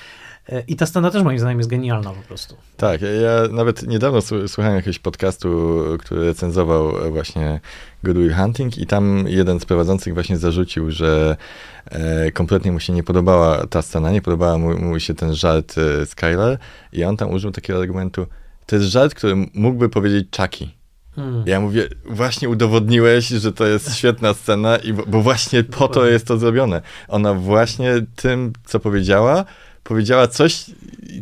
[0.50, 2.56] Y, I ta scena też moim zdaniem jest genialna po prostu.
[2.78, 7.60] Tak, ja nawet niedawno słuchałem jakiegoś podcastu, który recenzował właśnie
[8.04, 11.38] Good Will Hunting i tam jeden z prowadzących właśnie zarzucił, że
[11.86, 15.76] e, kompletnie mu się nie podobała ta scena, nie podobała mu, mu się ten żart
[16.06, 16.58] Skyler
[16.94, 18.28] i on tam użył takiego argumentu,
[18.66, 20.68] to jest żart, który mógłby powiedzieć Chucky.
[21.16, 21.44] Hmm.
[21.46, 26.06] Ja mówię, właśnie udowodniłeś, że to jest świetna scena, i bo, bo właśnie po to
[26.06, 26.82] jest to zrobione.
[27.08, 29.46] Ona właśnie tym, co powiedziała,
[29.84, 30.66] powiedziała coś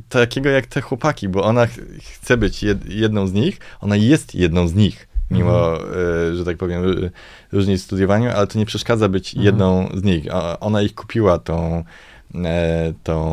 [0.10, 1.72] takiego jak te chłopaki, bo ona ch
[2.14, 5.94] chce być jed jedną z nich, ona jest jedną z nich, mimo, mhm.
[6.34, 6.84] y, że tak powiem,
[7.52, 9.46] różnic w studiowaniu, ale to nie przeszkadza być mhm.
[9.46, 10.26] jedną z nich.
[10.60, 11.84] Ona ich kupiła tą
[13.04, 13.26] tą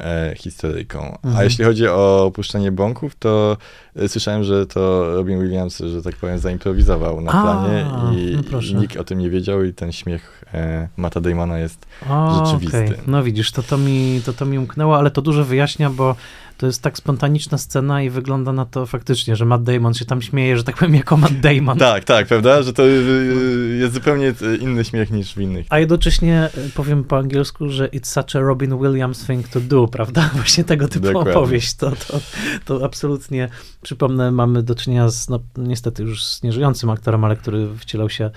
[0.00, 0.98] e, historyjką.
[0.98, 1.36] Mhm.
[1.36, 3.56] A jeśli chodzi o opuszczenie bąków, to
[3.96, 8.60] e, słyszałem, że to Robin Williams, że tak powiem, zaimprowizował na planie A, i, no
[8.60, 12.84] i, nikt o tym nie wiedział i ten śmiech e, Mata Damona jest o, rzeczywisty.
[12.84, 12.98] Okay.
[13.06, 16.16] No widzisz, to, to, mi, to, to mi umknęło, ale to dużo wyjaśnia, bo
[16.60, 20.22] to jest tak spontaniczna scena i wygląda na to faktycznie, że Matt Damon się tam
[20.22, 21.78] śmieje, że tak powiem, jako Matt Damon.
[21.78, 22.62] Tak, tak, prawda?
[22.62, 25.66] Że to y, jest zupełnie inny śmiech niż w innych.
[25.70, 29.88] A jednocześnie y, powiem po angielsku, że it's such a Robin Williams thing to do,
[29.88, 30.30] prawda?
[30.34, 31.32] Właśnie tego typu Dokładnie.
[31.32, 31.74] opowieść.
[31.74, 32.20] To, to,
[32.64, 33.48] to absolutnie,
[33.82, 38.30] przypomnę, mamy do czynienia z, no niestety już z nieżyjącym aktorem, ale który wcielał się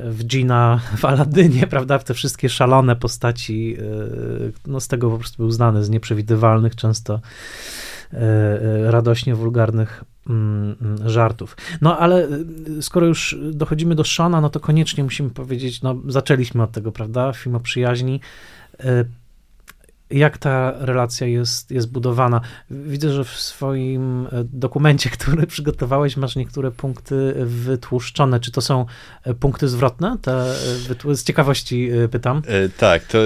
[0.00, 3.82] w Gina w Aladynie, prawda, w te wszystkie szalone postaci, e,
[4.66, 7.20] no z tego po prostu był znany, z nieprzewidywalnych, często
[8.12, 11.56] e, e, radośnie wulgarnych mm, mm, żartów.
[11.80, 12.28] No ale
[12.80, 17.32] skoro już dochodzimy do Shona, no to koniecznie musimy powiedzieć, no zaczęliśmy od tego, prawda,
[17.32, 18.20] film o przyjaźni,
[20.10, 22.40] jak ta relacja jest, jest budowana.
[22.70, 28.40] Widzę, że w swoim e, dokumencie, który przygotowałeś, masz niektóre punkty wytłuszczone.
[28.40, 28.86] Czy to są
[29.24, 30.16] e, punkty zwrotne?
[30.22, 30.32] Te,
[31.10, 32.42] e, z ciekawości pytam.
[32.46, 33.18] E, tak, to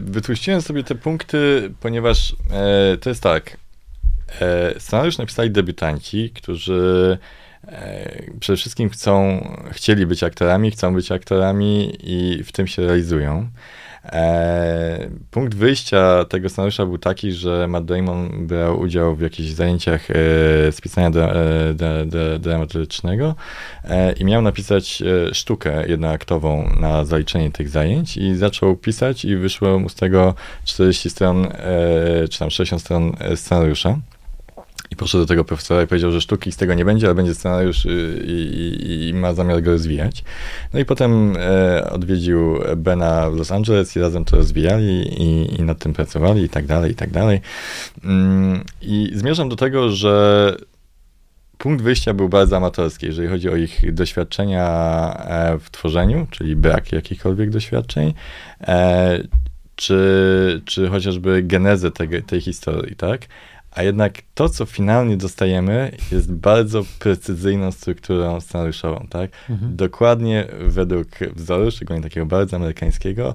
[0.00, 3.56] wytłuściłem sobie te punkty, ponieważ e, to jest tak.
[4.40, 7.18] E, scenariusz napisali debiutanci, którzy
[8.40, 13.48] przede wszystkim chcą, chcieli być aktorami, chcą być aktorami i w tym się realizują.
[14.04, 20.10] E, punkt wyjścia tego scenariusza był taki, że Matt Damon brał udział w jakichś zajęciach
[20.10, 20.14] e,
[20.72, 23.34] z pisania dra, e, dramatycznego
[23.84, 29.78] e, i miał napisać sztukę jednoaktową na zaliczenie tych zajęć i zaczął pisać i wyszło
[29.78, 30.34] mu z tego
[30.64, 31.48] 40 stron,
[32.30, 33.98] czy tam 60 stron scenariusza.
[34.92, 37.34] I poszedł do tego profesora i powiedział, że sztuki z tego nie będzie, ale będzie
[37.34, 40.24] scenariusz y, i, i, i ma zamiar go rozwijać.
[40.72, 45.62] No i potem e, odwiedził Bena w Los Angeles i razem to rozwijali i, i
[45.62, 47.40] nad tym pracowali i tak dalej, i tak dalej.
[48.04, 50.56] Mm, I zmierzam do tego, że
[51.58, 54.66] punkt wyjścia był bardzo amatorski, jeżeli chodzi o ich doświadczenia
[55.28, 58.14] e, w tworzeniu, czyli brak jakichkolwiek doświadczeń,
[58.60, 59.18] e,
[59.76, 63.20] czy, czy chociażby genezę tej, tej historii, tak?
[63.74, 69.30] A jednak to, co finalnie dostajemy, jest bardzo precyzyjną strukturą scenariuszową, tak?
[69.50, 69.76] Mhm.
[69.76, 73.34] Dokładnie według wzoru, szczególnie takiego bardzo amerykańskiego,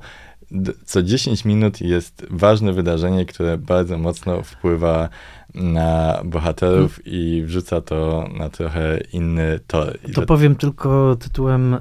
[0.86, 5.10] co 10 minut jest ważne wydarzenie, które bardzo mocno wpływa
[5.56, 7.14] na bohaterów hmm.
[7.14, 9.98] i wrzuca to na trochę inny tor.
[10.14, 11.80] To powiem tylko tytułem e,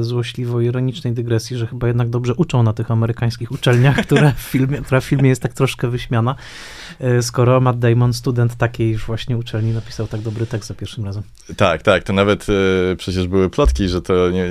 [0.00, 5.00] złośliwo-ironicznej dygresji, że chyba jednak dobrze uczą na tych amerykańskich uczelniach, które w filmie, która
[5.00, 6.34] w filmie jest tak troszkę wyśmiana,
[7.20, 11.22] skoro Matt Damon, student takiej już właśnie uczelni, napisał tak dobry tekst za pierwszym razem.
[11.56, 12.46] Tak, tak, to nawet
[12.92, 14.46] e, przecież były plotki, że to, nie,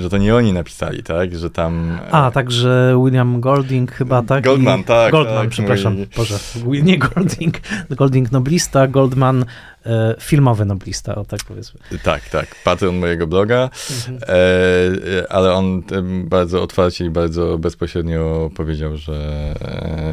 [0.00, 1.98] że to nie oni napisali, tak, że tam...
[2.10, 4.44] A, także William Golding chyba, tak?
[4.44, 5.12] Goldman, I, tak.
[5.12, 6.06] Goldman, tak, przepraszam, mój...
[6.16, 6.38] Boże,
[6.82, 7.60] nie Golding,
[7.90, 9.75] Golding Noblista, Goldman E,
[10.20, 11.80] filmowy noblista, o tak powiedzmy.
[12.02, 14.18] Tak, tak, patron mojego bloga, mhm.
[14.22, 14.34] e,
[15.18, 15.82] e ale on
[16.24, 19.54] bardzo otwarcie i bardzo bezpośrednio powiedział, że,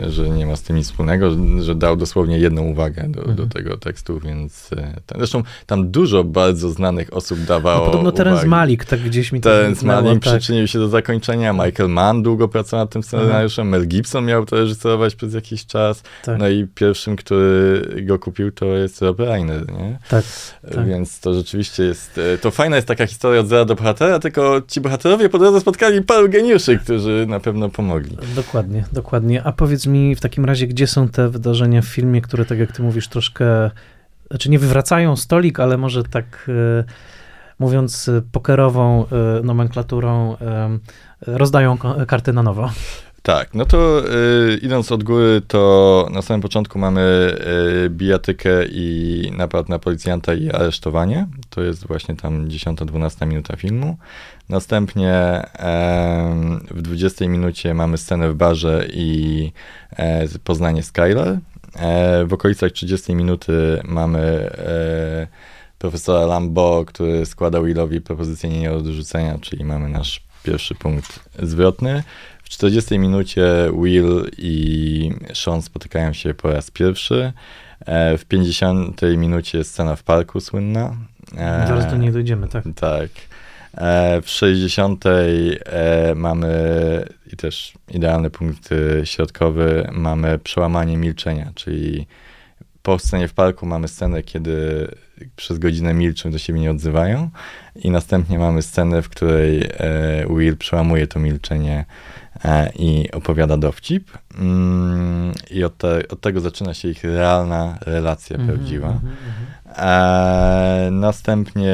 [0.06, 3.36] e, że nie ma z tym nic wspólnego, że dał dosłownie jedną uwagę do, mhm.
[3.36, 4.70] do tego tekstu, więc
[5.06, 9.42] tam, zresztą tam dużo bardzo znanych osób dawało no, Podobno Terence Malik, tak gdzieś mi
[9.42, 10.34] to Terence Malik tak.
[10.34, 14.56] przyczynił się do zakończenia, Michael Mann długo pracował nad tym scenariuszem, Mel Gibson miał to
[14.56, 16.40] reżyserować przez jakiś czas, tak.
[16.40, 20.00] no i pierwszym, który go kupił, to jest Rob Reiner, nie?
[20.10, 20.26] Tak,
[20.76, 20.88] tak.
[20.88, 24.62] Więc to rzeczywiście jest, e, to fajna jest taka historia od zera do bohatera, tylko
[24.68, 28.18] ci bohaterowie po drodze spotkali paru geniuszy, którzy na pewno pomogli.
[28.36, 29.44] Dokładnie, dokładnie.
[29.44, 32.72] A powiedz mi w takim razie, gdzie są te wydarzenia w filmie, które, tak jak
[32.72, 33.72] ty mówisz, troszkę,
[34.30, 36.50] znaczy nie wywracają stolik, ale może tak
[36.80, 36.84] e,
[37.60, 40.38] mówiąc pokerową e, nomenklaturą,
[41.22, 42.70] rozdają karty na nowo.
[43.24, 44.02] Tak, no to
[44.54, 47.36] y, idąc od góry, to na samym początku mamy
[47.86, 51.28] y, bijatykę i napad na policjanta i aresztowanie.
[51.50, 53.98] To jest właśnie tam 10-12 minuta filmu.
[54.50, 55.42] Następnie
[56.70, 59.52] y, w 20 minucie mamy scenę w barze i
[59.98, 61.28] e, poznanie Skylar.
[61.76, 65.28] E, w okolicach 30 minuty mamy e,
[65.80, 72.04] profesora Lambo, który składa Willowi propozycję nie odrzucenia, czyli mamy nasz pierwszy punkt zwrotny.
[72.50, 73.44] 40 minucie
[73.84, 77.34] Will i Sean spotykają się po raz pierwszy.
[77.86, 80.96] E, w 50 minucie scena w parku słynna.
[81.38, 82.64] E, Zaraz do niej dojdziemy, tak.
[82.76, 83.10] Tak.
[83.78, 85.04] E, w 60
[86.16, 86.50] mamy
[87.34, 88.70] i też idealny punkt
[89.04, 92.08] środkowy, mamy przełamanie milczenia, czyli
[92.84, 94.88] po scenie w parku mamy scenę, kiedy
[95.36, 97.30] przez godzinę milczą, do siebie nie odzywają
[97.76, 99.70] i następnie mamy scenę, w której
[100.38, 101.86] Will przełamuje to milczenie
[102.76, 104.12] i opowiada dowcip.
[104.38, 108.88] Mm, I od, te, od tego zaczyna się ich realna relacja mm -hmm, prawdziwa.
[108.88, 109.54] Mm -hmm.
[109.78, 111.74] E, następnie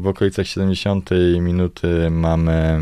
[0.00, 2.80] w okolicach 70 minuty mamy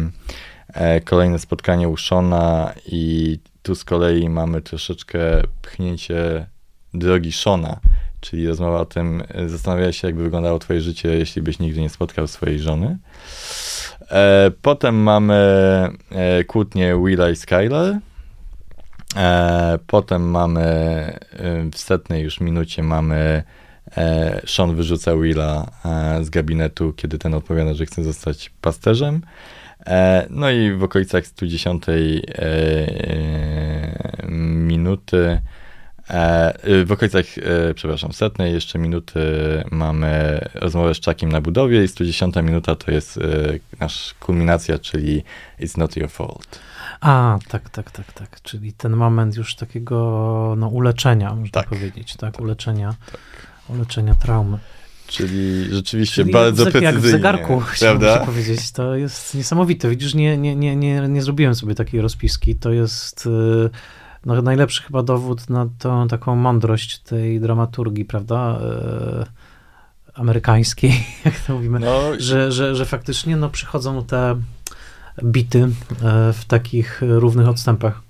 [0.74, 5.18] e, kolejne spotkanie u Shona i tu z kolei mamy troszeczkę
[5.62, 6.46] pchnięcie
[6.94, 7.80] drogi Shona,
[8.20, 12.26] czyli rozmowa o tym, zastanawia się, jakby wyglądało twoje życie, jeśli byś nigdy nie spotkał
[12.26, 12.98] swojej żony.
[14.10, 15.34] E, potem mamy
[16.10, 17.98] e, kłótnię Willa i Skyler.
[19.86, 21.18] Potem mamy e,
[21.72, 23.42] w setnej już minucie mamy
[24.46, 25.66] Sean wyrzuca Willa
[26.22, 29.22] z gabinetu, kiedy ten odpowiada, że chce zostać pasterzem.
[30.30, 31.84] No i w okolicach 110
[34.58, 35.40] minuty
[36.84, 39.20] w okolicach, e, przepraszam, setnej jeszcze minuty
[39.70, 43.20] mamy rozmowę z Czakiem na budowie i 110 minuta to jest e,
[43.80, 45.22] nasz kulminacja, czyli
[45.60, 46.58] It's not your fault.
[47.00, 48.42] A, tak, tak, tak, tak.
[48.42, 51.68] Czyli ten moment już takiego no, uleczenia, można tak.
[51.68, 53.20] powiedzieć, tak, tak uleczenia, tak.
[53.68, 54.58] uleczenia traumy.
[55.06, 56.94] Czyli rzeczywiście Czyli bardzo jak, precyzyjnie.
[56.94, 58.72] Jak w zegarku, chciałbym powiedzieć.
[58.72, 59.90] To jest niesamowite.
[59.90, 62.54] Widzisz, nie, nie, nie, nie, nie zrobiłem sobie takiej rozpiski.
[62.54, 63.26] To jest...
[63.26, 63.70] Yy
[64.26, 68.58] no, najlepszy chyba dowód na tą taką mądrość tej dramaturgii, prawda?
[68.60, 69.26] E,
[70.14, 70.92] amerykańskiej,
[71.24, 74.40] jak to mówimy, no, że, że, że faktycznie no, przychodzą te
[75.24, 78.02] bity e, w takich równych odstępach.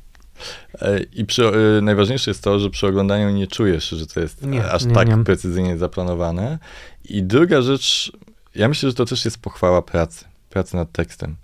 [0.81, 1.53] E, I przy,
[1.83, 5.09] najważniejsze jest to, że przy oglądaniu nie czujesz, że to jest nie, aż nie, tak
[5.09, 5.25] nie.
[5.25, 6.59] precyzyjnie zaplanowane.
[7.05, 8.13] I druga rzecz,
[8.55, 11.37] ja myślę, że to też jest pochwała pracy, pracy nad tekstem.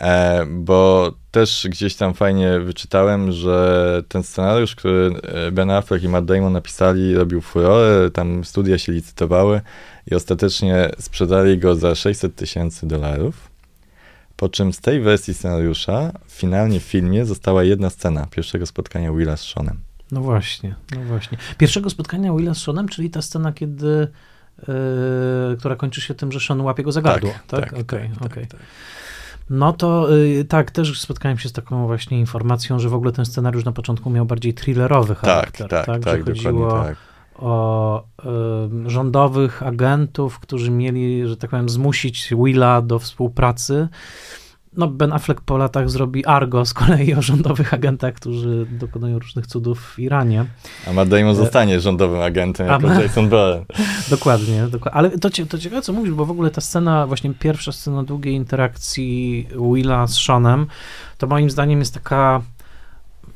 [0.00, 6.08] E, bo też gdzieś tam fajnie wyczytałem, że ten scenariusz, który e, Ben Affleck i
[6.08, 9.60] Matt Damon napisali, robił furorę, tam studia się licytowały
[10.10, 13.50] i ostatecznie sprzedali go za 600 tysięcy dolarów.
[14.36, 19.36] Po czym z tej wersji scenariusza finalnie w filmie została jedna scena pierwszego spotkania Willa
[19.36, 19.78] z Seanem.
[20.12, 21.38] No właśnie, no właśnie.
[21.58, 24.08] Pierwszego spotkania Willa z Seanem, czyli ta scena, kiedy
[24.58, 27.60] Yy, która kończy się tym, że Sean łapie go za gardło, tak?
[27.60, 27.72] tak?
[27.72, 28.46] Okej, okay, tak, okay.
[28.46, 28.60] tak, tak.
[29.50, 33.24] No to y, tak, też spotkałem się z taką właśnie informacją, że w ogóle ten
[33.24, 35.68] scenariusz na początku miał bardziej thrillerowy tak, charakter.
[35.68, 36.96] Tak, tak, tak, że chodziło tak.
[37.36, 38.04] o
[38.86, 43.88] y, rządowych agentów, którzy mieli, że tak powiem, zmusić Willa do współpracy
[44.76, 49.46] no Ben Affleck po latach zrobi Argo z kolei o rządowych agentach, którzy dokonują różnych
[49.46, 50.44] cudów w Iranie.
[50.88, 53.64] A Matt Damon e, zostanie rządowym agentem jako A, Jason Bourne.
[54.10, 54.98] dokładnie, dokładnie.
[54.98, 58.34] Ale to, to ciekawe, co mówisz, bo w ogóle ta scena, właśnie pierwsza scena długiej
[58.34, 60.66] interakcji Willa z Seanem,
[61.18, 62.42] to moim zdaniem jest taka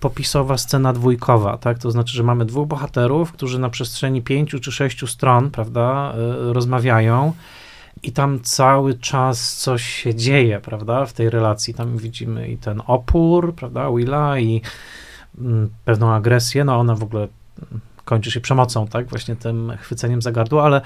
[0.01, 1.78] popisowa scena dwójkowa, tak?
[1.78, 6.53] To znaczy, że mamy dwóch bohaterów, którzy na przestrzeni pięciu czy sześciu stron, prawda, e,
[6.53, 7.32] rozmawiają
[8.03, 11.74] i tam cały czas coś się dzieje, prawda, w tej relacji.
[11.74, 14.62] Tam widzimy i ten opór, prawda, Willa i
[15.38, 17.28] mm, pewną agresję, no ona w ogóle
[18.05, 20.80] kończy się przemocą, tak, właśnie tym chwyceniem za gardło, ale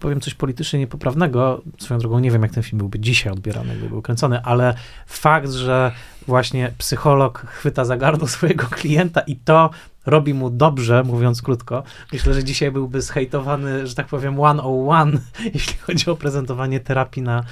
[0.00, 3.88] powiem coś politycznie niepoprawnego, swoją drogą nie wiem, jak ten film byłby dzisiaj odbierany, gdyby
[3.88, 4.74] był kręcony, ale
[5.06, 5.92] fakt, że
[6.26, 9.70] właśnie psycholog chwyta za gardło swojego klienta i to
[10.06, 11.82] robi mu dobrze, mówiąc krótko.
[12.12, 15.18] Myślę, że dzisiaj byłby zhejtowany, że tak powiem, one o one,
[15.54, 17.44] jeśli chodzi o prezentowanie terapii na,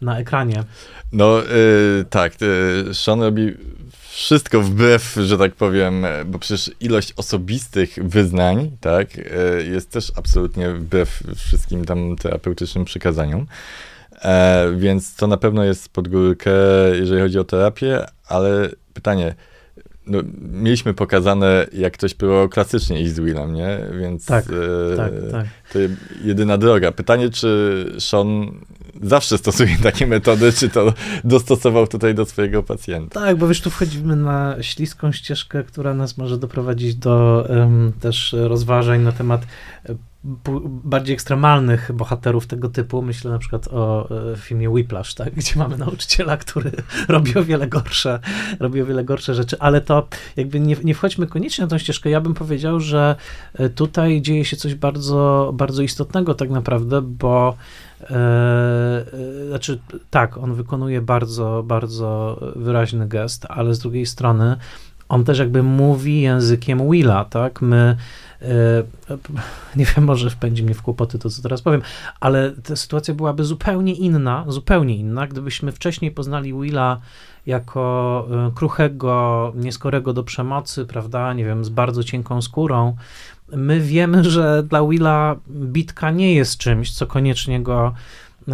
[0.00, 0.64] na ekranie.
[1.12, 3.52] No yy, tak, yy, Sean robi
[4.08, 9.24] wszystko wbrew, że tak powiem, bo przecież ilość osobistych wyznań, tak, yy,
[9.72, 13.46] jest też absolutnie wbrew wszystkim tam terapeutycznym przykazaniom.
[14.22, 16.52] E, więc to na pewno jest pod górkę,
[16.92, 19.34] jeżeli chodzi o terapię, ale pytanie,
[20.10, 20.18] no,
[20.52, 23.78] mieliśmy pokazane, jak ktoś próbował klasycznie iść z Willem, nie?
[24.00, 25.46] Więc tak, e, tak, tak.
[25.72, 25.78] to
[26.24, 26.92] jedyna droga.
[26.92, 28.46] Pytanie, czy Sean
[29.02, 30.92] zawsze stosuje takie metody, czy to
[31.24, 33.20] dostosował tutaj do swojego pacjenta?
[33.20, 38.36] Tak, bo wiesz, tu wchodzimy na śliską ścieżkę, która nas może doprowadzić do um, też
[38.38, 39.46] rozważań na temat
[40.84, 43.02] bardziej ekstremalnych bohaterów tego typu.
[43.02, 45.34] Myślę na przykład o e, filmie Whiplash, tak?
[45.34, 46.70] gdzie mamy nauczyciela, który
[47.08, 48.20] robi o wiele gorsze,
[48.60, 52.10] robi o wiele gorsze rzeczy, ale to jakby nie, nie wchodźmy koniecznie na tą ścieżkę.
[52.10, 53.16] Ja bym powiedział, że
[53.54, 57.56] e, tutaj dzieje się coś bardzo, bardzo istotnego tak naprawdę, bo
[58.00, 59.04] e,
[59.48, 64.56] znaczy tak, on wykonuje bardzo, bardzo wyraźny gest, ale z drugiej strony
[65.10, 67.62] on też jakby mówi językiem Willa, tak?
[67.62, 67.96] My
[69.76, 71.82] nie wiem, może wpędzi mnie w kłopoty to, co teraz powiem,
[72.20, 77.00] ale ta sytuacja byłaby zupełnie inna, zupełnie inna, gdybyśmy wcześniej poznali Willa
[77.46, 82.96] jako kruchego, nieskorego do przemocy, prawda, nie wiem, z bardzo cienką skórą.
[83.52, 87.94] My wiemy, że dla Willa bitka nie jest czymś, co koniecznie go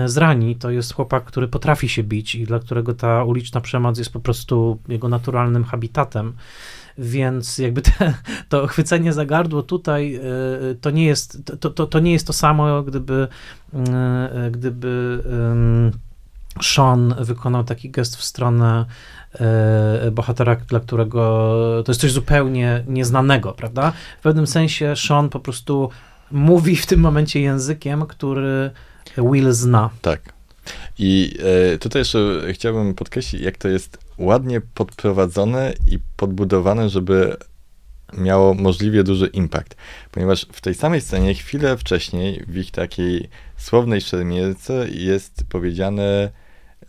[0.07, 0.57] zrani.
[0.57, 4.21] To jest chłopak, który potrafi się bić i dla którego ta uliczna przemoc jest po
[4.21, 6.33] prostu jego naturalnym habitatem.
[6.99, 8.15] Więc jakby te,
[8.49, 10.21] to chwycenie za gardło tutaj
[10.81, 13.29] to nie jest to, to, to nie jest to samo, gdyby
[14.51, 15.23] gdyby
[16.63, 18.85] Sean wykonał taki gest w stronę
[20.13, 21.23] bohatera, dla którego
[21.85, 23.93] to jest coś zupełnie nieznanego, prawda?
[24.19, 25.91] W pewnym sensie Sean po prostu
[26.31, 28.71] mówi w tym momencie językiem, który
[29.19, 29.91] Will zna.
[30.03, 30.21] Tak.
[30.99, 31.39] I
[31.75, 37.37] e, tutaj jeszcze chciałbym podkreślić, jak to jest ładnie podprowadzone i podbudowane, żeby
[38.19, 39.77] miało możliwie duży impact.
[40.13, 46.31] Ponieważ w tej samej scenie, chwilę wcześniej, w ich takiej słownej szermierce jest powiedziane,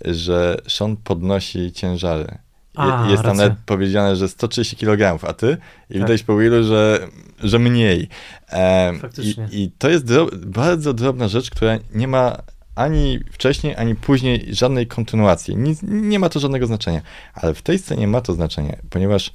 [0.06, 2.38] że Sean podnosi ciężary.
[2.78, 5.58] A, jest tam nawet powiedziane, że 130 kg, a ty?
[5.90, 6.02] I tak.
[6.02, 7.08] widać po Willu, że,
[7.44, 8.10] że mniej.
[8.52, 8.94] E.
[9.18, 12.38] I, I, to jest dro bardzo drobna rzecz, która nie ma
[12.76, 15.56] ani wcześniej, ani później żadnej kontynuacji.
[15.56, 17.02] Nic, nie ma to żadnego znaczenia.
[17.34, 19.34] Ale w tej scenie ma to znaczenie, ponieważ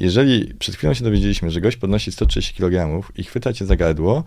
[0.00, 4.24] jeżeli przed chwilą się dowiedzieliśmy, że gość podnosi 130 kg i chwyta cię za gardło,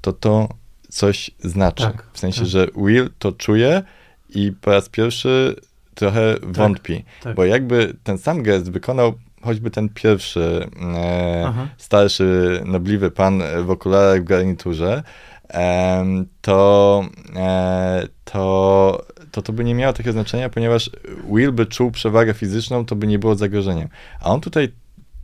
[0.00, 0.48] to to
[0.88, 1.82] coś znaczy.
[1.82, 2.48] Tak, w sensie, tak.
[2.48, 3.82] że Will to czuje
[4.28, 5.56] i po raz pierwszy
[5.98, 7.36] trochę tak, wątpi, tak.
[7.36, 14.20] bo jakby ten sam gest wykonał choćby ten pierwszy e, starszy, nobliwy pan w okularach
[14.20, 15.02] w garniturze,
[15.50, 16.04] e,
[16.40, 17.02] to,
[17.36, 20.90] e, to, to to by nie miało takiego znaczenia, ponieważ
[21.30, 23.88] Will by czuł przewagę fizyczną, to by nie było zagrożeniem.
[24.20, 24.72] A on tutaj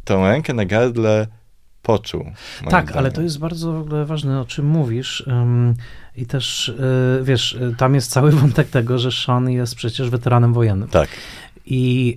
[0.05, 1.27] tą rękę na gardle
[1.83, 2.25] poczuł.
[2.25, 2.99] Tak, zdaniem.
[2.99, 5.25] ale to jest bardzo w ogóle ważne, o czym mówisz.
[5.27, 5.75] Um,
[6.17, 10.53] I też, y, wiesz, y, tam jest cały wątek tego, że Sean jest przecież weteranem
[10.53, 10.89] wojennym.
[10.89, 11.09] Tak.
[11.67, 12.17] I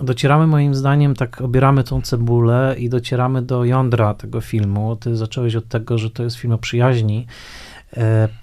[0.00, 4.96] y, docieramy moim zdaniem, tak obieramy tą cebulę i docieramy do jądra tego filmu.
[4.96, 7.26] Ty zacząłeś od tego, że to jest film o przyjaźni.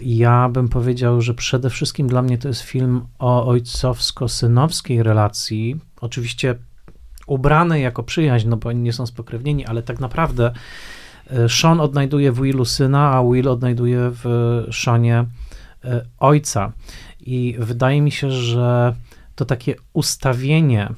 [0.01, 5.79] Ja bym powiedział, że przede wszystkim dla mnie to jest film o ojcowsko-synowskiej relacji.
[6.01, 6.55] Oczywiście
[7.27, 10.51] ubrane jako przyjaźń, no bo oni nie są spokrewnieni, ale tak naprawdę
[11.47, 14.25] Sean odnajduje w Willu syna, a Will odnajduje w
[14.71, 15.25] Seanie
[15.85, 16.71] e, ojca.
[17.19, 18.95] I wydaje mi się, że
[19.35, 20.89] to takie ustawienie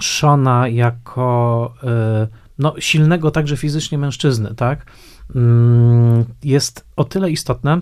[0.00, 2.26] Shona jako e,
[2.58, 4.86] no, silnego także fizycznie mężczyzny, tak,
[5.34, 7.80] mm, jest o tyle istotne,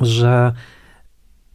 [0.00, 0.52] że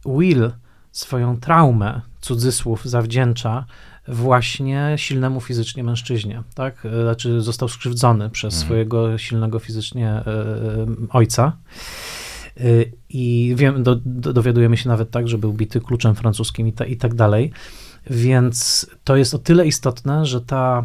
[0.06, 0.50] Will
[0.92, 3.64] swoją traumę, cudzysłów, zawdzięcza
[4.08, 6.86] właśnie silnemu fizycznie mężczyźnie, tak?
[7.02, 8.66] Znaczy został skrzywdzony przez mhm.
[8.66, 11.56] swojego silnego fizycznie e, e, ojca.
[12.56, 12.62] E,
[13.08, 16.84] I wiem, do, do, dowiadujemy się nawet tak, że był bity kluczem francuskim i, ta,
[16.84, 17.52] i tak dalej.
[18.10, 20.84] Więc to jest o tyle istotne, że ta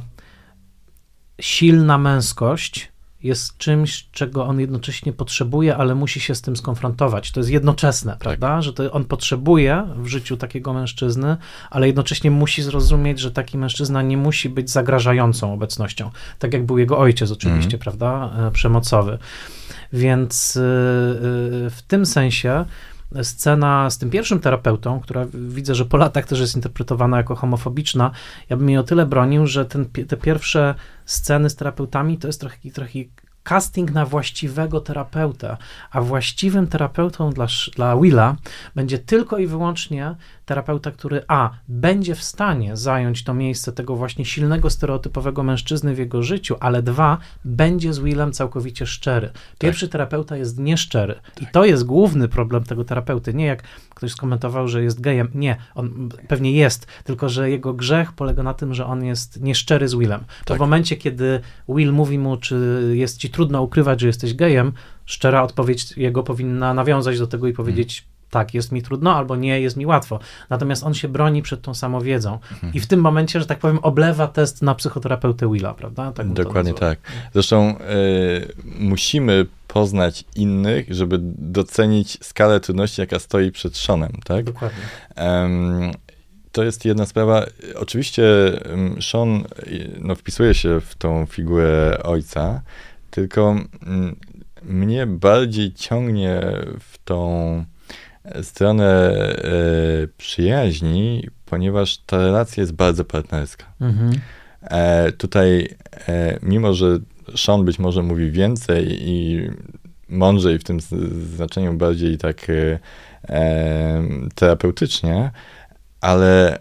[1.42, 2.91] silna męskość
[3.24, 7.32] jest czymś, czego on jednocześnie potrzebuje, ale musi się z tym skonfrontować.
[7.32, 8.20] To jest jednoczesne, tak.
[8.20, 8.62] prawda?
[8.62, 11.38] Że to on potrzebuje w życiu takiego mężczyzny,
[11.70, 16.12] ale jednocześnie musi zrozumieć, że taki mężczyzna nie musi być zagrażającą obecnością.
[16.40, 17.80] Tak jak był jego ojciec oczywiście, mm.
[17.80, 18.32] prawda?
[18.48, 19.18] E, przemocowy.
[19.94, 22.66] Więc e, e, w tym sensie
[23.24, 28.12] scena z tym pierwszym terapeutą, która widzę, że po latach też jest interpretowana jako homofobiczna,
[28.50, 32.40] ja bym jej o tyle bronił, że ten, te pierwsze sceny z terapeutami to jest
[32.40, 33.00] trochę, trochę
[33.44, 35.58] casting na właściwego terapeuta,
[35.92, 38.36] a właściwym terapeutą dla, dla Willa
[38.76, 40.16] będzie tylko i wyłącznie
[40.52, 45.98] terapeuta, który a, będzie w stanie zająć to miejsce tego właśnie silnego, stereotypowego mężczyzny w
[45.98, 49.30] jego życiu, ale dwa, będzie z Willem całkowicie szczery.
[49.60, 49.92] Pierwszy tak.
[49.92, 51.44] terapeuta jest nieszczery tak.
[51.44, 53.34] i to jest główny problem tego terapeuty.
[53.34, 55.32] Nie jak ktoś skomentował, że jest gejem.
[55.36, 59.88] Nie, on pewnie jest, tylko że jego grzech polega na tym, że on jest nieszczery
[59.88, 60.20] z Willem.
[60.20, 60.58] To tak.
[60.58, 61.40] w momencie, kiedy
[61.70, 64.74] Will mówi mu, czy jest ci trudno ukrywać, że jesteś gejem,
[65.06, 69.62] szczera odpowiedź jego powinna nawiązać do tego i powiedzieć, tak, jest mi trudno, albo nie,
[69.62, 70.20] jest mi łatwo.
[70.50, 72.40] Natomiast on się broni przed tą samowiedzą.
[72.52, 72.74] Mhm.
[72.74, 76.12] I w tym momencie, że tak powiem, oblewa test na psychoterapeutę Willa, prawda?
[76.12, 77.00] Tak Dokładnie tak.
[77.34, 84.46] Zresztą y, musimy poznać innych, żeby docenić skalę trudności, jaka stoi przed Seanem, tak?
[84.46, 84.84] Dokładnie.
[85.18, 85.92] Um,
[86.52, 87.46] to jest jedna sprawa.
[87.76, 88.24] Oczywiście
[89.02, 89.44] Sean
[90.00, 92.62] no, wpisuje się w tą figurę ojca,
[93.12, 93.56] tylko
[94.64, 96.42] mnie bardziej ciągnie
[96.80, 97.66] w tą
[98.42, 103.66] stronę e, przyjaźni, ponieważ ta relacja jest bardzo partnerska.
[103.82, 104.12] Mhm.
[104.62, 105.76] E, tutaj,
[106.08, 107.00] e, mimo że
[107.36, 109.48] Sean być może mówi więcej i
[110.10, 110.80] mądrzej w tym
[111.36, 114.04] znaczeniu bardziej tak e,
[114.36, 115.32] terapeutycznie,
[116.02, 116.60] ale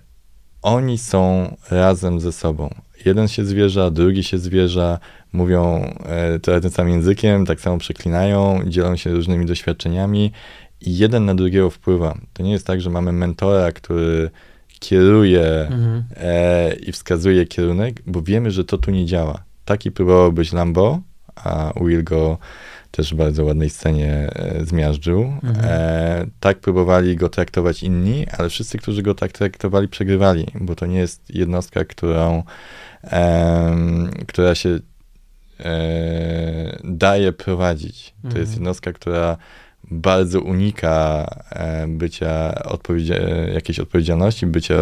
[0.63, 2.75] oni są razem ze sobą.
[3.05, 4.99] Jeden się zwierza, drugi się zwierza,
[5.33, 10.33] mówią e, trochę tym samym językiem, tak samo przeklinają, dzielą się różnymi doświadczeniami
[10.81, 12.19] jeden na drugiego wpływa.
[12.33, 14.31] To nie jest tak, że mamy mentora, który
[14.81, 16.05] kieruje mhm.
[16.17, 19.43] e, i wskazuje kierunek, bo wiemy, że to tu nie działa.
[19.65, 21.01] Taki próbował być Lambo,
[21.37, 22.39] a Will go
[22.91, 25.23] też w bardzo ładnej scenie e, zmiażdżył.
[25.23, 25.57] Mhm.
[25.63, 30.87] E, tak próbowali go traktować inni, ale wszyscy, którzy go tak traktowali, przegrywali, bo to
[30.87, 32.43] nie jest jednostka, którą,
[33.05, 33.77] e,
[34.27, 34.79] która się
[35.61, 38.15] e, daje prowadzić.
[38.23, 38.41] To mhm.
[38.41, 39.37] jest jednostka, która
[39.91, 43.17] bardzo unika e, bycia odpowiedzia
[43.55, 44.75] jakiejś odpowiedzialności, bycia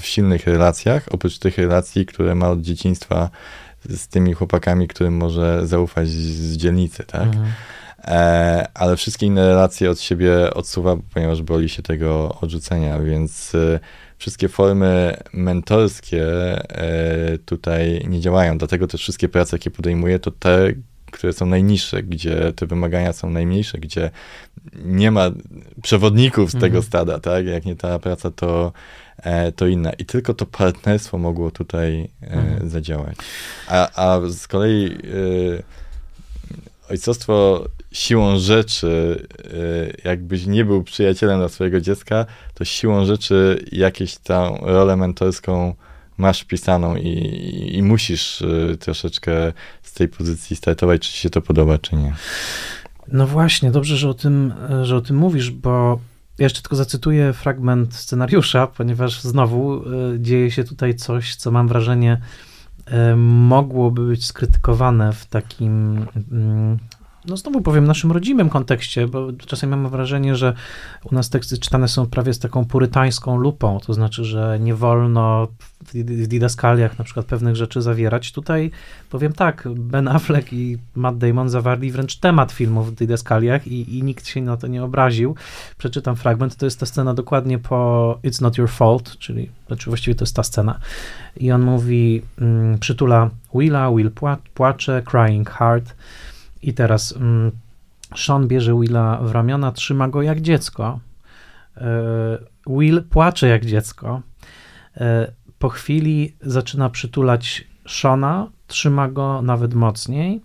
[0.00, 3.30] w silnych relacjach, oprócz tych relacji, które ma od dzieciństwa
[3.88, 7.26] z tymi chłopakami, którym może zaufać z dzielnicy, tak?
[7.26, 7.46] Mhm.
[8.04, 13.80] E, ale wszystkie inne relacje od siebie odsuwa, ponieważ boli się tego odrzucenia, więc e,
[14.18, 16.24] wszystkie formy mentorskie
[16.70, 18.58] e, tutaj nie działają.
[18.58, 20.72] Dlatego też wszystkie prace, jakie podejmuję, to te,
[21.16, 24.10] które są najniższe, gdzie te wymagania są najmniejsze, gdzie
[24.84, 25.30] nie ma
[25.82, 26.72] przewodników z mhm.
[26.72, 27.46] tego stada, tak?
[27.46, 28.72] Jak nie ta praca, to,
[29.16, 29.92] e, to inna.
[29.92, 32.68] I tylko to partnerstwo mogło tutaj e, mhm.
[32.70, 33.16] zadziałać.
[33.68, 34.90] A, a z kolei e,
[36.90, 39.26] ojcostwo siłą rzeczy,
[40.04, 45.74] jakbyś nie był przyjacielem dla swojego dziecka, to siłą rzeczy jakieś tam rolę mentorską
[46.18, 48.42] masz wpisaną i, i, musisz
[48.80, 49.52] troszeczkę
[49.82, 52.14] z tej pozycji startować, czy ci się to podoba, czy nie.
[53.12, 56.00] No właśnie, dobrze, że o tym, że o tym mówisz, bo
[56.38, 59.82] ja jeszcze tylko zacytuję fragment scenariusza, ponieważ znowu
[60.14, 62.20] y, dzieje się tutaj coś, co mam wrażenie
[63.12, 66.78] y, mogłoby być skrytykowane w takim mm,
[67.26, 70.54] no znowu powiem, naszym rodzimym kontekście, bo czasem mam wrażenie, że
[71.04, 75.48] u nas teksty czytane są prawie z taką purytańską lupą, to znaczy, że nie wolno
[75.94, 78.32] w didaskaliach na przykład pewnych rzeczy zawierać.
[78.32, 78.70] Tutaj
[79.10, 84.02] powiem tak, Ben Affleck i Matt Damon zawarli wręcz temat filmu w didaskaliach i, i
[84.02, 85.34] nikt się na to nie obraził.
[85.78, 90.14] Przeczytam fragment, to jest ta scena dokładnie po It's Not Your Fault, czyli znaczy właściwie
[90.14, 90.78] to jest ta scena.
[91.36, 94.10] I on mówi, mm, przytula Willa, Will
[94.54, 95.94] płacze, crying hard,
[96.62, 97.52] i teraz mm,
[98.16, 101.00] Sean bierze Willa w ramiona, trzyma go jak dziecko.
[101.76, 104.22] E, Will płacze jak dziecko.
[104.96, 110.40] E, po chwili zaczyna przytulać Shona, trzyma go nawet mocniej.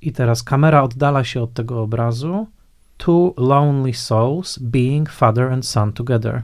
[0.00, 2.46] I teraz kamera oddala się od tego obrazu.
[2.96, 6.42] Two lonely souls being father and son together.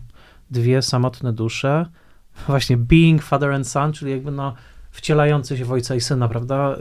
[0.51, 1.86] Dwie samotne dusze.
[2.47, 4.55] Właśnie being father and son, czyli jakby no
[4.91, 6.76] wcielający się w ojca i syna, prawda,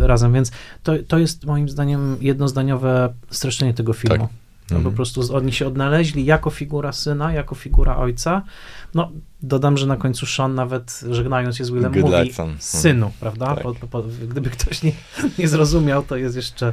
[0.00, 0.50] yy, razem, więc
[0.82, 4.26] to, to jest moim zdaniem jednozdaniowe streszczenie tego filmu.
[4.26, 4.42] Tak.
[4.70, 4.92] No, mhm.
[4.92, 8.42] Po prostu oni się odnaleźli jako figura syna, jako figura ojca.
[8.94, 9.10] No,
[9.42, 12.56] dodam, że na końcu Sean nawet żegnając się z Willem Good mówi mhm.
[12.58, 13.54] synu, prawda?
[13.54, 13.62] Tak.
[13.62, 14.92] Po, po, gdyby ktoś nie,
[15.38, 16.72] nie zrozumiał, to jest jeszcze,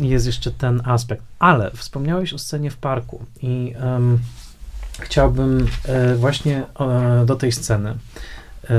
[0.00, 1.22] jest jeszcze ten aspekt.
[1.38, 4.18] Ale wspomniałeś o scenie w parku i um,
[5.00, 7.94] chciałbym e, właśnie e, do tej sceny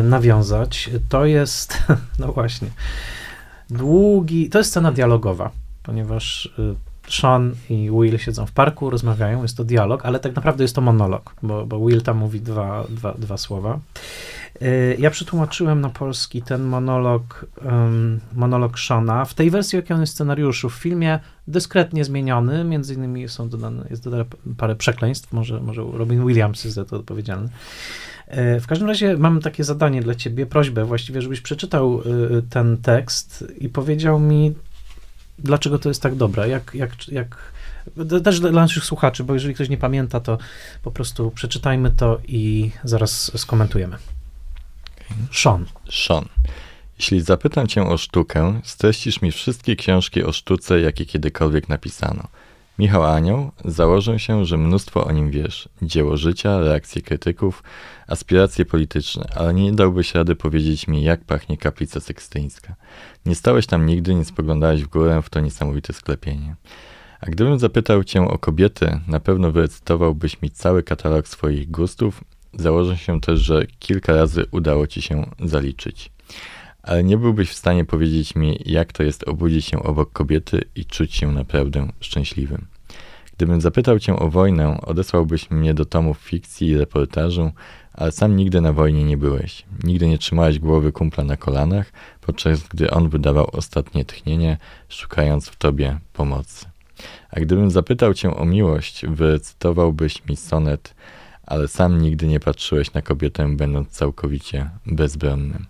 [0.04, 1.78] nawiązać, to jest,
[2.20, 2.68] no właśnie,
[3.70, 5.52] długi, to jest scena dialogowa,
[5.84, 10.64] ponieważ e, Sean i Will siedzą w parku, rozmawiają, jest to dialog, ale tak naprawdę
[10.64, 13.80] jest to monolog, bo, bo Will tam mówi dwa, dwa, dwa słowa.
[14.62, 20.02] E, ja przetłumaczyłem na polski ten monolog, um, monolog Shona w tej wersji, jakiej on
[20.02, 20.70] jest scenariuszu.
[20.70, 24.26] W filmie dyskretnie zmieniony, między innymi są dodane, jest dodane
[24.58, 27.50] parę przekleństw, może, może Robin Williams jest za to odpowiedzialny.
[28.30, 32.04] E, w każdym razie mam takie zadanie dla ciebie, prośbę właściwie, żebyś przeczytał e,
[32.50, 34.56] ten tekst i powiedział mi,
[35.40, 37.38] dlaczego to jest tak dobre, jak, jak, jak
[38.24, 40.38] też dla naszych słuchaczy, bo jeżeli ktoś nie pamięta, to
[40.84, 43.98] po prostu przeczytajmy to i zaraz skomentujemy.
[45.32, 45.66] Sean.
[45.92, 46.26] Sean.
[47.00, 52.28] Jeśli zapytam cię o sztukę, streścisz mi wszystkie książki o sztuce, jakie kiedykolwiek napisano.
[52.80, 55.70] Michał Anioł, założę się, że mnóstwo o nim wiesz.
[55.82, 57.64] Dzieło życia, reakcje krytyków,
[58.10, 62.76] aspiracje polityczne, ale nie dałbyś rady powiedzieć mi, jak pachnie kaplica sekstyńska.
[63.26, 66.56] Nie stałeś tam nigdy, nie spoglądałeś w górę w to niesamowite sklepienie.
[67.22, 72.24] A gdybym zapytał cię o kobiety, na pewno wyrecytowałbyś mi cały katalog swoich gustów.
[72.54, 76.12] Założę się też, że kilka razy udało ci się zaliczyć.
[76.84, 80.86] Ale nie byłbyś w stanie powiedzieć mi, jak to jest obudzić się obok kobiety i
[80.86, 82.68] czuć się naprawdę szczęśliwym.
[83.38, 87.52] Gdybym zapytał cię o wojnę, odesłałbyś mnie do tomów fikcji i reportażu,
[88.00, 89.66] ale sam nigdy na wojnie nie byłeś.
[89.84, 91.92] Nigdy nie trzymałeś głowy kumpla na kolanach,
[92.22, 94.58] podczas gdy on wydawał ostatnie tchnienie,
[94.90, 96.66] szukając w tobie pomocy.
[97.30, 100.96] A gdybym zapytał cię o miłość, wycytowałbyś mi sonet,
[101.46, 105.66] ale sam nigdy nie patrzyłeś na kobietę, będąc całkowicie bezbronnym,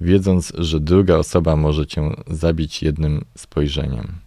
[0.00, 4.21] wiedząc, że druga osoba może cię zabić jednym spojrzeniem.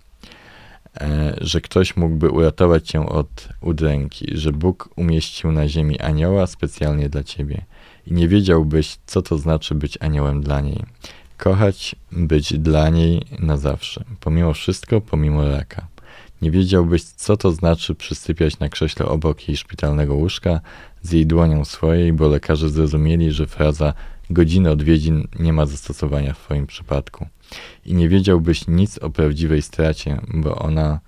[1.01, 7.09] E, że ktoś mógłby uratować cię od udręki, że Bóg umieścił na ziemi anioła specjalnie
[7.09, 7.65] dla ciebie
[8.07, 10.83] i nie wiedziałbyś, co to znaczy być aniołem dla niej.
[11.37, 15.87] Kochać, być dla niej na zawsze, pomimo wszystko, pomimo raka.
[16.41, 20.59] Nie wiedziałbyś, co to znaczy przysypiać na krześle obok jej szpitalnego łóżka
[21.01, 23.93] z jej dłonią swojej, bo lekarze zrozumieli, że fraza
[24.29, 27.27] godziny odwiedzin nie ma zastosowania w twoim przypadku
[27.85, 30.99] i nie wiedziałbyś nic o prawdziwej stracie, bo ona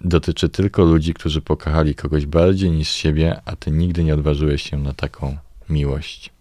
[0.00, 4.78] dotyczy tylko ludzi, którzy pokochali kogoś bardziej niż siebie, a ty nigdy nie odważyłeś się
[4.78, 5.36] na taką
[5.68, 6.32] miłość.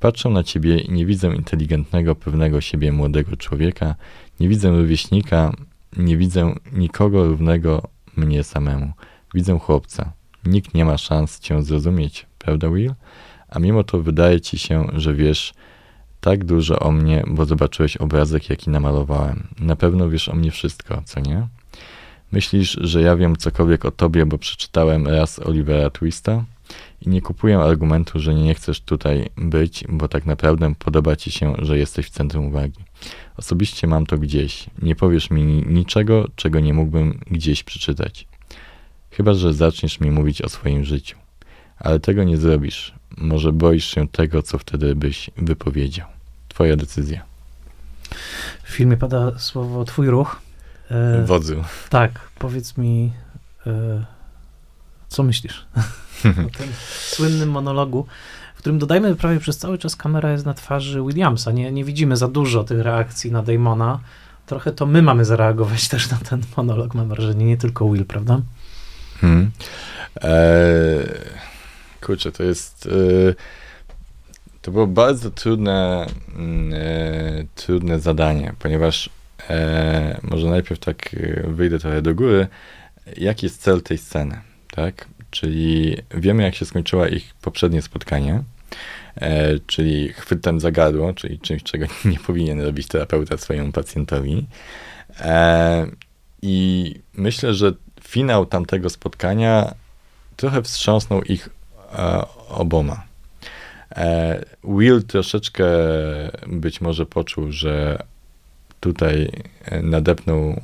[0.00, 3.94] Patrzę na ciebie i nie widzę inteligentnego, pewnego siebie młodego człowieka,
[4.40, 5.52] nie widzę rówieśnika,
[5.96, 8.92] nie widzę nikogo równego mnie samemu.
[9.34, 10.12] Widzę chłopca.
[10.44, 12.94] Nikt nie ma szans cię zrozumieć, prawda, Will?
[13.48, 15.54] A mimo to wydaje ci się, że wiesz,
[16.26, 19.46] tak dużo o mnie, bo zobaczyłeś obrazek, jaki namalowałem.
[19.60, 21.46] Na pewno wiesz o mnie wszystko, co nie?
[22.32, 26.44] Myślisz, że ja wiem cokolwiek o tobie, bo przeczytałem raz Olivera Twista?
[27.00, 31.54] I nie kupuję argumentu, że nie chcesz tutaj być, bo tak naprawdę podoba ci się,
[31.58, 32.84] że jesteś w centrum uwagi.
[33.36, 34.66] Osobiście mam to gdzieś.
[34.82, 38.26] Nie powiesz mi niczego, czego nie mógłbym gdzieś przeczytać.
[39.10, 41.16] Chyba, że zaczniesz mi mówić o swoim życiu.
[41.78, 42.94] Ale tego nie zrobisz.
[43.18, 46.15] Może boisz się tego, co wtedy byś wypowiedział.
[46.56, 47.22] Twoja decyzja.
[48.62, 50.40] W filmie pada słowo twój ruch.
[50.90, 51.64] E, Wodzu.
[51.90, 53.12] Tak, powiedz mi,
[53.66, 54.04] e,
[55.08, 55.66] co myślisz
[56.46, 56.68] o tym
[57.00, 58.06] słynnym monologu,
[58.54, 61.52] w którym dodajmy prawie przez cały czas kamera jest na twarzy Williamsa.
[61.52, 64.00] Nie, nie widzimy za dużo tych reakcji na Damona.
[64.46, 68.40] Trochę to my mamy zareagować też na ten monolog, mam wrażenie, nie tylko Will, prawda?
[69.20, 69.50] Hmm.
[70.22, 71.06] Eee,
[72.00, 72.88] kurczę, to jest...
[73.32, 73.65] E,
[74.66, 76.06] to było bardzo trudne,
[76.36, 79.10] mm, e, trudne zadanie, ponieważ
[79.50, 82.46] e, może najpierw tak e, wyjdę trochę do góry.
[83.16, 84.40] Jaki jest cel tej sceny,
[84.70, 85.08] tak?
[85.30, 88.42] Czyli wiemy, jak się skończyła ich poprzednie spotkanie,
[89.16, 94.46] e, czyli chwytem za gardło, czyli czymś, czego nie powinien robić terapeuta swojemu pacjentowi.
[95.20, 95.86] E,
[96.42, 99.74] I myślę, że finał tamtego spotkania
[100.36, 101.48] trochę wstrząsnął ich
[101.98, 103.05] e, oboma.
[103.96, 105.66] E, Will troszeczkę
[106.46, 108.02] być może poczuł, że
[108.80, 109.30] tutaj
[109.82, 110.60] nadepnął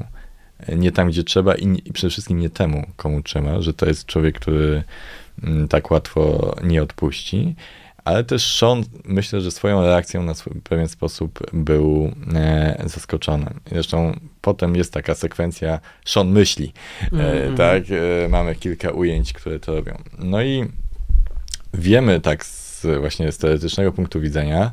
[0.77, 4.07] nie tam, gdzie trzeba i, i przede wszystkim nie temu, komu trzeba, że to jest
[4.07, 4.83] człowiek, który
[5.43, 7.55] mm, tak łatwo nie odpuści.
[8.05, 13.47] Ale też Sean, myślę, że swoją reakcją na swój, pewien sposób był e, zaskoczony.
[13.73, 16.73] Zresztą potem jest taka sekwencja, Sean myśli,
[17.03, 17.57] e, mm.
[17.57, 17.83] tak?
[18.25, 20.03] E, mamy kilka ujęć, które to robią.
[20.19, 20.65] No i
[21.75, 22.62] wiemy tak z,
[23.01, 24.73] właśnie z teoretycznego punktu widzenia,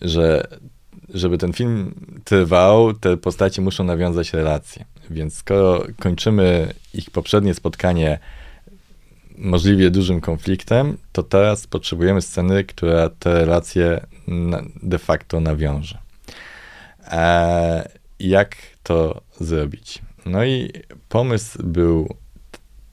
[0.00, 0.46] że
[1.14, 1.94] żeby ten film
[2.24, 4.84] trwał, te postaci muszą nawiązać relacje.
[5.10, 8.18] Więc skoro kończymy ich poprzednie spotkanie
[9.38, 14.06] możliwie dużym konfliktem, to teraz potrzebujemy sceny, która te relacje
[14.82, 15.98] de facto nawiąże.
[18.20, 20.02] Jak to zrobić?
[20.26, 20.72] No i
[21.08, 22.14] pomysł był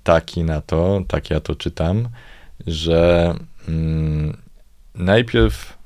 [0.03, 2.09] taki na to, tak ja to czytam,
[2.67, 3.33] że
[3.67, 4.42] mm,
[4.95, 5.77] najpierw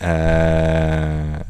[0.00, 1.44] e,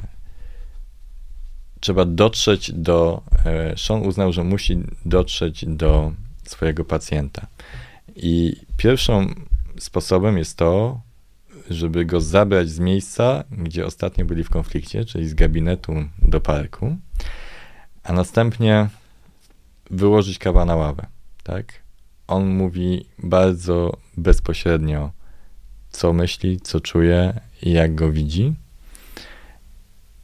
[1.81, 3.23] trzeba dotrzeć do.
[3.45, 6.13] E, Sean uznał, że musi dotrzeć do
[6.45, 7.47] swojego pacjenta.
[8.17, 9.47] I pierwszym
[9.79, 11.01] sposobem jest to,
[11.71, 15.93] żeby go zabrać z miejsca, gdzie ostatnio byli w konflikcie, czyli z gabinetu
[16.23, 16.97] do parku,
[18.03, 18.89] a następnie
[19.91, 21.07] wyłożyć kawa na ławę.
[21.43, 21.73] Tak?
[22.27, 25.11] On mówi bardzo bezpośrednio,
[25.91, 28.55] co myśli, co czuje i jak go widzi.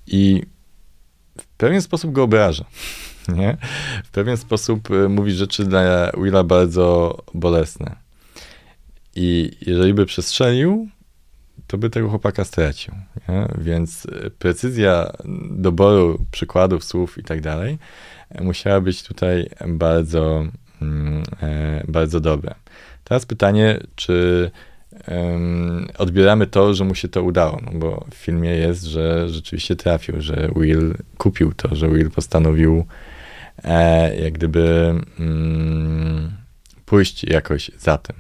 [0.07, 0.43] I
[1.41, 2.65] w pewien sposób go obraża.
[3.37, 3.57] Nie?
[4.05, 7.97] W pewien sposób y, mówi rzeczy dla Willa bardzo bolesne.
[9.15, 10.89] I jeżeli by przestrzelił,
[11.67, 12.95] to by tego chłopaka stracił.
[13.29, 13.49] Nie?
[13.59, 15.13] Więc y, precyzja
[15.51, 17.79] doboru przykładów, słów i tak dalej
[18.41, 20.47] musiała być tutaj bardzo,
[20.83, 21.23] mm,
[21.89, 22.55] bardzo dobra.
[23.05, 24.51] Teraz pytanie, czy
[25.99, 30.15] odbieramy to, że mu się to udało, no bo w filmie jest, że rzeczywiście trafił,
[30.20, 32.85] że Will kupił to, że Will postanowił
[33.65, 36.31] e, jak gdyby mm,
[36.87, 38.16] pójść jakoś za tym.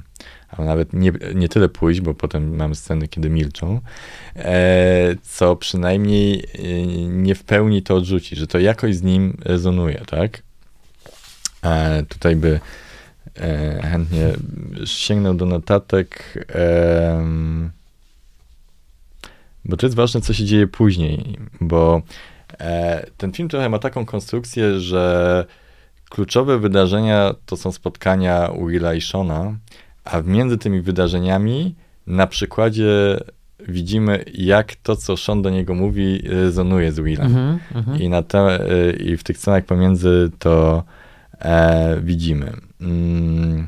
[0.48, 3.80] a nawet nie, nie tyle pójść, bo potem mamy sceny, kiedy milczą,
[4.36, 10.02] e, co przynajmniej e, nie w pełni to odrzuci, że to jakoś z nim rezonuje,
[10.06, 10.42] tak?
[11.62, 12.60] E, tutaj by
[13.82, 14.32] chętnie
[14.84, 16.34] sięgnął do notatek,
[19.64, 22.02] bo to jest ważne, co się dzieje później, bo
[22.60, 25.44] e, ten film trochę ma taką konstrukcję, że
[26.10, 29.56] kluczowe wydarzenia to są spotkania Willa i Shona,
[30.04, 31.74] a między tymi wydarzeniami
[32.06, 33.20] na przykładzie
[33.68, 37.36] widzimy, jak to, co Sean do niego mówi, rezonuje z Willem.
[37.36, 38.58] Mm -hmm, I, na te,
[38.98, 40.84] I w tych scenach pomiędzy to
[41.38, 42.52] e, widzimy.
[42.80, 43.66] Mm.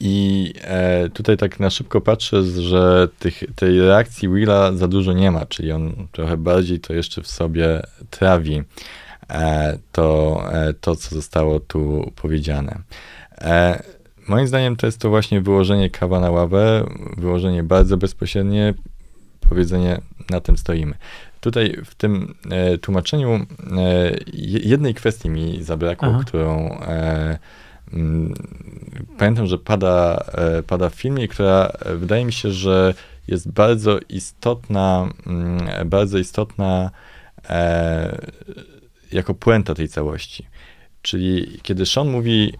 [0.00, 5.30] I e, tutaj tak na szybko patrzę, że tych, tej reakcji Willa za dużo nie
[5.30, 8.62] ma, czyli on trochę bardziej to jeszcze w sobie trawi
[9.30, 12.78] e, to, e, to, co zostało tu powiedziane.
[14.28, 16.84] Moim zdaniem to jest to właśnie wyłożenie kawa na ławę,
[17.16, 18.74] wyłożenie bardzo bezpośrednie,
[19.48, 20.00] powiedzenie
[20.30, 20.94] na tym stoimy.
[21.44, 23.46] Tutaj w tym e, tłumaczeniu e,
[24.64, 26.20] jednej kwestii mi zabrakło, Aha.
[26.26, 27.38] którą e,
[27.92, 28.34] m,
[29.18, 32.94] pamiętam, że pada, e, pada w filmie, która wydaje mi się, że
[33.28, 36.90] jest bardzo istotna, m, bardzo istotna
[37.50, 38.18] e,
[39.12, 40.46] jako puenta tej całości.
[41.02, 42.52] Czyli kiedy Sean mówi,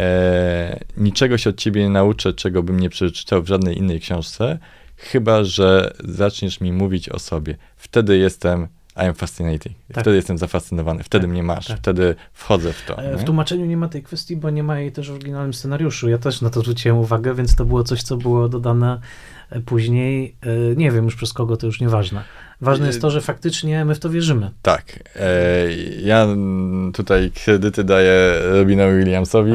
[0.00, 4.58] e, niczego się od ciebie nie nauczę, czego bym nie przeczytał w żadnej innej książce,
[5.06, 7.56] chyba że zaczniesz mi mówić o sobie.
[7.76, 9.76] Wtedy jestem I am fascinating.
[9.92, 10.02] Tak.
[10.02, 11.78] Wtedy jestem zafascynowany, wtedy tak, mnie masz, tak.
[11.78, 12.98] wtedy wchodzę w to.
[12.98, 13.24] E, w nie?
[13.26, 16.08] tłumaczeniu nie ma tej kwestii, bo nie ma jej też w oryginalnym scenariuszu.
[16.08, 19.00] Ja też na to zwróciłem uwagę, więc to było coś, co było dodane
[19.50, 20.36] e, później.
[20.42, 22.24] E, nie wiem już przez kogo, to już nieważne.
[22.60, 24.50] Ważne jest to, że faktycznie my w to wierzymy.
[24.62, 24.98] Tak.
[26.02, 26.26] Ja
[26.94, 29.52] tutaj kredyty daję Robinowi Williamsowi.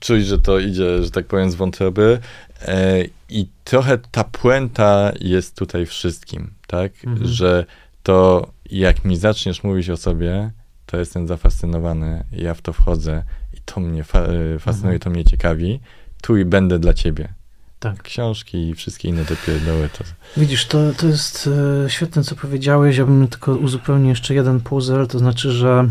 [0.00, 2.18] Czuć, że to idzie, że tak powiem, z wątroby.
[2.62, 6.92] E, I trochę ta puenta jest tutaj wszystkim, tak?
[7.06, 7.28] Mhm.
[7.28, 7.66] Że
[8.02, 10.50] to jak mi zaczniesz mówić o sobie,
[10.86, 13.22] to jestem zafascynowany, ja w to wchodzę
[13.52, 15.00] i to mnie fa e, fascynuje, mhm.
[15.00, 15.80] to mnie ciekawi.
[16.22, 17.34] Tu i będę dla ciebie.
[17.80, 18.02] Tak.
[18.02, 19.88] Książki i wszystkie inne te pierdoły.
[19.98, 20.04] To...
[20.36, 21.50] Widzisz, to, to jest
[21.86, 22.96] e, świetne, co powiedziałeś.
[22.96, 25.88] Ja bym tylko uzupełnił jeszcze jeden puzzle, to znaczy, że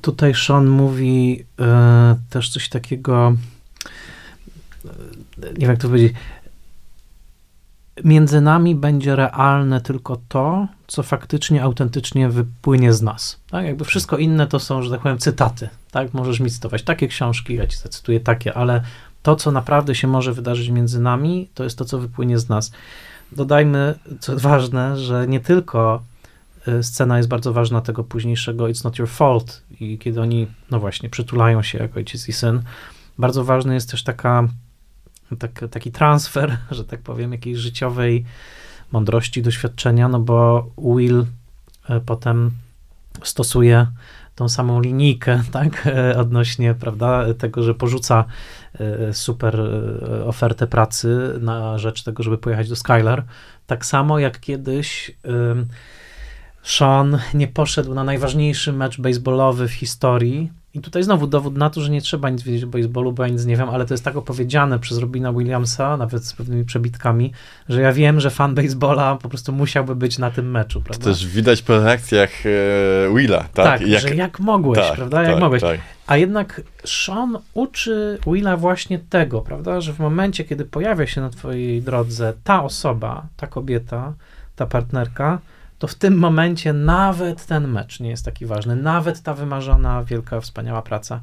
[0.00, 3.36] tutaj Sean mówi e, też coś takiego
[5.46, 6.12] nie wiem jak to powiedzieć,
[8.04, 13.40] między nami będzie realne tylko to, co faktycznie, autentycznie wypłynie z nas.
[13.50, 13.64] Tak?
[13.64, 15.68] Jakby wszystko inne to są, że tak powiem, cytaty.
[15.90, 16.14] Tak?
[16.14, 18.82] Możesz mi cytować takie książki, ja ci zacytuję takie, ale
[19.22, 22.72] to, co naprawdę się może wydarzyć między nami, to jest to, co wypłynie z nas.
[23.32, 26.02] Dodajmy, co ważne, że nie tylko
[26.68, 30.80] y, scena jest bardzo ważna tego późniejszego It's Not Your Fault i kiedy oni, no
[30.80, 32.62] właśnie, przytulają się jako ojciec i syn,
[33.18, 34.48] bardzo ważna jest też taka
[35.36, 38.24] tak, taki transfer, że tak powiem, jakiejś życiowej
[38.92, 41.26] mądrości, doświadczenia, no bo Will
[41.88, 42.50] e, potem
[43.22, 43.86] stosuje
[44.34, 48.24] tą samą linijkę, tak, e, odnośnie, prawda, tego, że porzuca
[48.80, 49.60] e, super
[50.26, 53.24] ofertę pracy na rzecz tego, żeby pojechać do Skylar.
[53.66, 55.16] Tak samo jak kiedyś
[56.62, 61.80] Sean nie poszedł na najważniejszy mecz baseballowy w historii, i tutaj znowu dowód na to,
[61.80, 64.04] że nie trzeba nic wiedzieć o baseballu, bo ja nic nie wiem, ale to jest
[64.04, 67.32] tak opowiedziane przez Robina Williamsa, nawet z pewnymi przebitkami,
[67.68, 71.04] że ja wiem, że fan baseballa po prostu musiałby być na tym meczu, prawda?
[71.04, 73.52] To też widać po reakcjach e, Willa, tak?
[73.52, 74.02] Tak, jak...
[74.02, 75.22] że jak mogłeś, tak, prawda?
[75.22, 75.62] Jak tak, mogłeś.
[75.62, 75.80] Tak.
[76.06, 79.80] A jednak Sean uczy Willa właśnie tego, prawda?
[79.80, 84.12] Że w momencie, kiedy pojawia się na twojej drodze ta osoba, ta kobieta,
[84.56, 85.38] ta partnerka,
[85.82, 90.40] to w tym momencie nawet ten mecz nie jest taki ważny, nawet ta wymarzona, wielka,
[90.40, 91.20] wspaniała praca.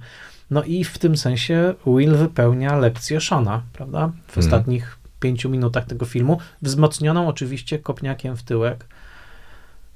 [0.51, 4.11] No i w tym sensie Will wypełnia lekcję Shona, prawda?
[4.27, 4.45] W hmm.
[4.45, 8.85] ostatnich pięciu minutach tego filmu, wzmocnioną oczywiście kopniakiem w tyłek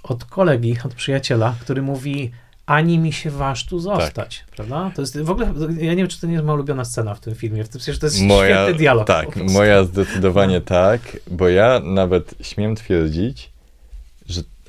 [0.04, 2.32] od kolegi, od przyjaciela, który mówi
[2.66, 4.56] ani mi się waż tu zostać, tak.
[4.56, 4.92] prawda?
[4.96, 7.20] To jest w ogóle, ja nie wiem, czy to nie jest moja ulubiona scena w
[7.20, 9.08] tym filmie, w tym sensie, że to jest moja, świetny dialog.
[9.08, 13.53] Tak, moja zdecydowanie tak, bo ja nawet śmiem twierdzić,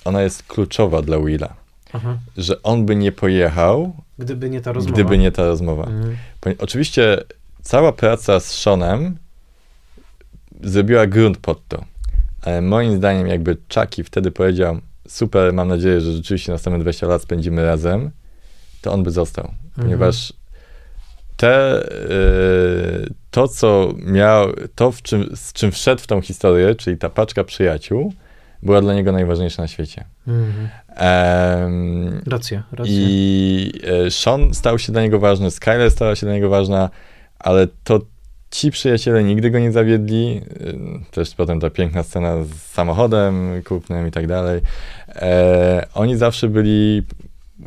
[0.05, 1.55] ona jest kluczowa dla Willa.
[1.93, 2.19] Aha.
[2.37, 4.95] Że on by nie pojechał, gdyby nie ta rozmowa.
[4.95, 5.85] Gdyby nie ta rozmowa.
[5.85, 6.17] Mhm.
[6.59, 7.25] Oczywiście
[7.63, 9.17] cała praca z Seanem
[10.63, 11.85] zrobiła grunt pod to.
[12.43, 14.79] Ale moim zdaniem, jakby Chucky wtedy powiedział,
[15.09, 18.11] super, mam nadzieję, że rzeczywiście następne 20 lat spędzimy razem,
[18.81, 19.45] to on by został.
[19.45, 19.73] Mhm.
[19.77, 20.33] Ponieważ
[21.37, 26.99] te, yy, to, co miał, to, w czym, z czym wszedł w tą historię, czyli
[26.99, 28.13] ta paczka przyjaciół,
[28.65, 30.05] była dla niego najważniejsza na świecie.
[30.29, 30.69] Mhm.
[31.65, 32.95] Um, racja, racja.
[32.97, 33.73] I
[34.07, 36.91] e, Sean stał się dla niego ważny, Skyler stała się dla niego ważna,
[37.39, 38.01] ale to
[38.51, 40.41] ci przyjaciele nigdy go nie zawiedli.
[41.07, 44.61] E, też potem ta piękna scena z samochodem kupnym i tak dalej.
[45.09, 47.03] E, oni zawsze byli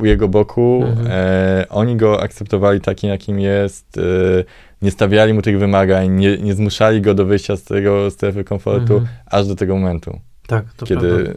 [0.00, 0.84] u jego boku.
[0.86, 1.06] Mhm.
[1.10, 3.98] E, oni go akceptowali takim, jakim jest.
[3.98, 4.44] E,
[4.82, 8.92] nie stawiali mu tych wymagań, nie, nie zmuszali go do wyjścia z tego strefy komfortu,
[8.92, 9.06] mhm.
[9.26, 10.20] aż do tego momentu.
[10.48, 11.34] Tak, to Kiedy.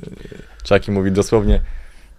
[0.69, 1.61] Chucky mówi dosłownie,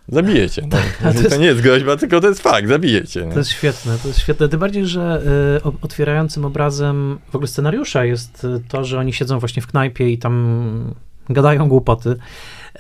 [0.09, 0.63] zabijecie.
[0.71, 0.79] No,
[1.13, 3.29] to, jest, to, nie jest groźba, tylko to jest fakt, zabijecie.
[3.33, 4.49] To jest świetne, to jest świetne.
[4.49, 5.23] Tym bardziej, że
[5.57, 10.11] y, otwierającym obrazem w ogóle scenariusza jest y, to, że oni siedzą właśnie w knajpie
[10.11, 10.95] i tam
[11.29, 12.17] gadają głupoty.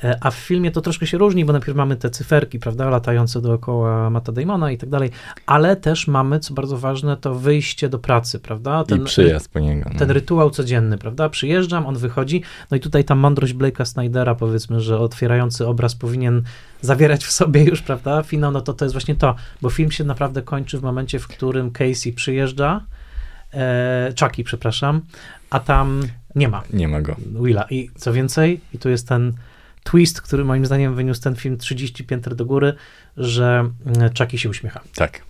[0.04, 3.40] E, a w filmie to troszkę się różni, bo najpierw mamy te cyferki, prawda, latające
[3.40, 5.10] dookoła Mata Damona i tak dalej,
[5.46, 8.84] ale też mamy, co bardzo ważne, to wyjście do pracy, prawda?
[8.84, 9.90] Ten, I przyjazd po niego.
[9.92, 9.98] No.
[9.98, 11.28] Ten rytuał codzienny, prawda?
[11.28, 16.42] Przyjeżdżam, on wychodzi, no i tutaj ta mądrość Blake'a Snydera, powiedzmy, że otwierający obraz powinien
[16.80, 20.04] zawierać w sobie już, prawda, finał, no to to jest właśnie to, bo film się
[20.04, 22.80] naprawdę kończy w momencie, w którym Casey przyjeżdża,
[23.54, 25.00] e, Chucky, przepraszam,
[25.50, 26.02] a tam
[26.34, 26.62] nie ma.
[26.72, 27.16] Nie ma go.
[27.42, 27.66] Willa.
[27.70, 29.32] I co więcej, i tu jest ten
[29.82, 32.74] twist, który moim zdaniem wyniósł ten film 30 pięter do góry,
[33.16, 34.80] że mm, Chucky się uśmiecha.
[34.94, 35.22] Tak.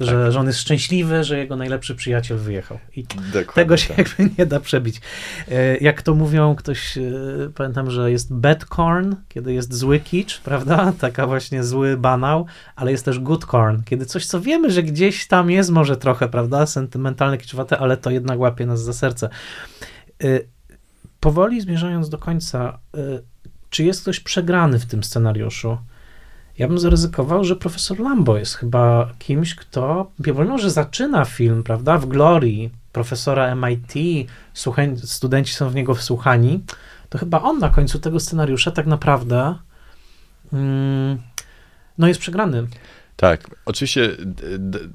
[0.00, 0.32] Że, tak.
[0.32, 2.78] że on jest szczęśliwy, że jego najlepszy przyjaciel wyjechał.
[2.96, 3.98] I Dokładnie tego się tak.
[3.98, 5.00] jakby nie da przebić.
[5.50, 7.02] E, jak to mówią, ktoś, e,
[7.54, 10.92] pamiętam, że jest bad corn, kiedy jest zły kicz, prawda?
[11.00, 12.46] Taka właśnie zły banał,
[12.76, 16.28] ale jest też good corn, kiedy coś, co wiemy, że gdzieś tam jest może trochę,
[16.28, 16.66] prawda?
[16.66, 19.28] Sentymentalne, kiczowate, ale to jednak łapie nas za serce.
[20.24, 20.40] E,
[21.20, 22.78] powoli zmierzając do końca,
[23.74, 25.78] czy jest ktoś przegrany w tym scenariuszu?
[26.58, 31.98] Ja bym zaryzykował, że profesor Lambo jest chyba kimś, kto, mimo że zaczyna film, prawda,
[31.98, 33.92] w glorii profesora MIT,
[35.04, 36.64] studenci są w niego wsłuchani,
[37.08, 39.54] to chyba on na końcu tego scenariusza tak naprawdę
[40.52, 41.18] mm,
[41.98, 42.66] no jest przegrany.
[43.16, 44.10] Tak, oczywiście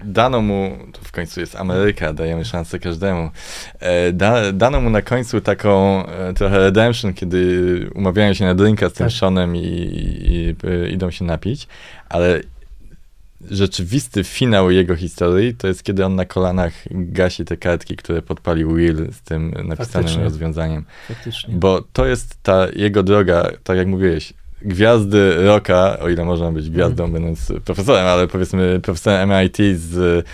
[0.06, 3.30] dano mu, to w końcu jest Ameryka, dajemy szansę każdemu,
[3.80, 8.90] e, da, dano mu na końcu taką e, trochę redemption, kiedy umawiają się na drinka
[8.90, 9.16] z tym tak.
[9.16, 10.56] Seanem i, i,
[10.90, 11.68] i, idą się napić,
[12.10, 12.42] ale
[13.52, 18.76] rzeczywisty finał jego historii to jest, kiedy on na kolanach gasi te kartki, które podpalił
[18.76, 20.24] Will z tym napisanym Faktycznie.
[20.24, 20.86] rozwiązaniem.
[21.08, 21.54] Faktycznie.
[21.54, 26.70] Bo to jest ta jego droga, tak jak mówiłeś, gwiazdy rocka, o ile można być
[26.70, 27.14] gwiazdą, mm.
[27.14, 30.26] będąc profesorem, ale powiedzmy profesorem MIT z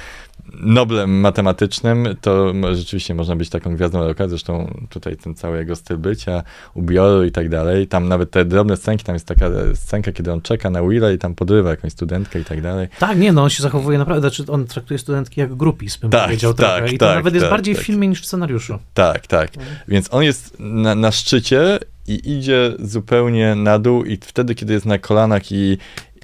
[0.60, 5.98] Noblem matematycznym, to rzeczywiście można być taką gwiazdą rocka, zresztą tutaj ten cały jego styl
[5.98, 6.44] bycia,
[6.74, 10.42] ubioru i tak dalej, tam nawet te drobne scenki, tam jest taka scenka, kiedy on
[10.42, 12.88] czeka na Willa i tam podrywa jakąś studentkę i tak dalej.
[13.00, 16.26] Tak, nie, no on się zachowuje naprawdę, znaczy on traktuje studentki jak grupis, bym tak,
[16.26, 16.94] powiedział tak, trochę.
[16.94, 17.84] I to tak, nawet jest tak, bardziej tak.
[17.84, 18.80] w filmie niż w scenariuszu.
[18.94, 19.58] Tak, tak.
[19.58, 19.76] Mhm.
[19.88, 24.86] Więc on jest na, na szczycie i idzie zupełnie na dół i wtedy, kiedy jest
[24.86, 25.78] na kolanach i,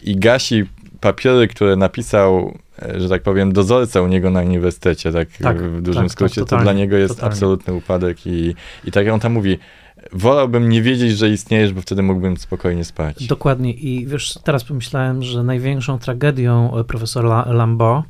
[0.03, 0.65] i gasi
[0.99, 5.81] papiery, które napisał, e, że tak powiem, dozorca u niego na uniwersytecie, tak, tak w
[5.81, 7.33] dużym tak, skrócie, tak, to dla niego jest totalnie.
[7.33, 8.55] absolutny upadek i,
[8.85, 9.57] i tak on tam mówi,
[10.13, 13.27] wolałbym nie wiedzieć, że istniejesz, bo wtedy mógłbym spokojnie spać.
[13.27, 18.03] Dokładnie i wiesz, teraz pomyślałem, że największą tragedią e, profesora Lambo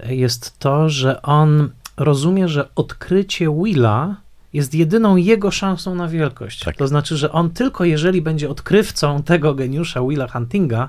[0.00, 4.16] e, jest to, że on rozumie, że odkrycie Willa
[4.52, 6.64] jest jedyną jego szansą na wielkość.
[6.64, 6.76] Tak.
[6.76, 10.88] To znaczy, że on tylko jeżeli będzie odkrywcą tego geniusza Willa Huntinga,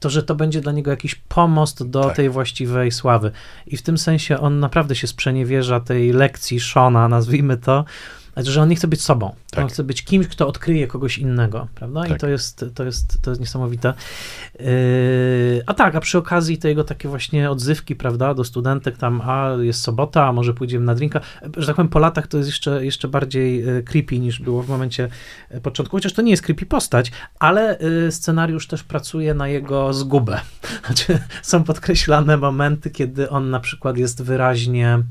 [0.00, 2.16] to że to będzie dla niego jakiś pomost do tak.
[2.16, 3.30] tej właściwej sławy.
[3.66, 7.84] I w tym sensie on naprawdę się sprzeniewierza tej lekcji Shona, nazwijmy to,
[8.36, 9.34] znaczy, że on nie chce być sobą.
[9.50, 9.64] Tak.
[9.64, 12.02] On chce być kimś, kto odkryje kogoś innego, prawda?
[12.02, 12.10] Tak.
[12.10, 13.94] I to jest, to, jest, to jest niesamowite.
[14.60, 14.66] Yy,
[15.66, 19.80] a tak, a przy okazji tego takie właśnie odzywki, prawda, do studentek tam, a jest
[19.80, 21.20] sobota, a może pójdziemy na drinka.
[21.56, 24.68] Że tak powiem, po latach to jest jeszcze, jeszcze bardziej e, creepy niż było w
[24.68, 25.08] momencie
[25.50, 29.92] e, początku, chociaż to nie jest creepy postać, ale e, scenariusz też pracuje na jego
[29.92, 30.40] zgubę.
[30.86, 35.02] Znaczy, są podkreślane momenty, kiedy on na przykład jest wyraźnie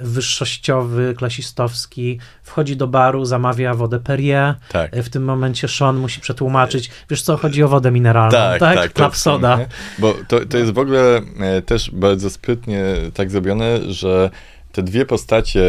[0.00, 4.54] wyższościowy, klasistowski, wchodzi do baru, zamawia wodę Perrier.
[4.68, 4.96] Tak.
[4.96, 8.60] W tym momencie Sean musi przetłumaczyć, wiesz co, chodzi o wodę mineralną, tak?
[8.60, 9.58] tak, tak Klap soda.
[9.98, 14.30] Bo to, to jest w ogóle e, też bardzo sprytnie tak zrobione, że
[14.72, 15.62] te dwie postacie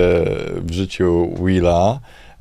[0.55, 1.99] w życiu Willa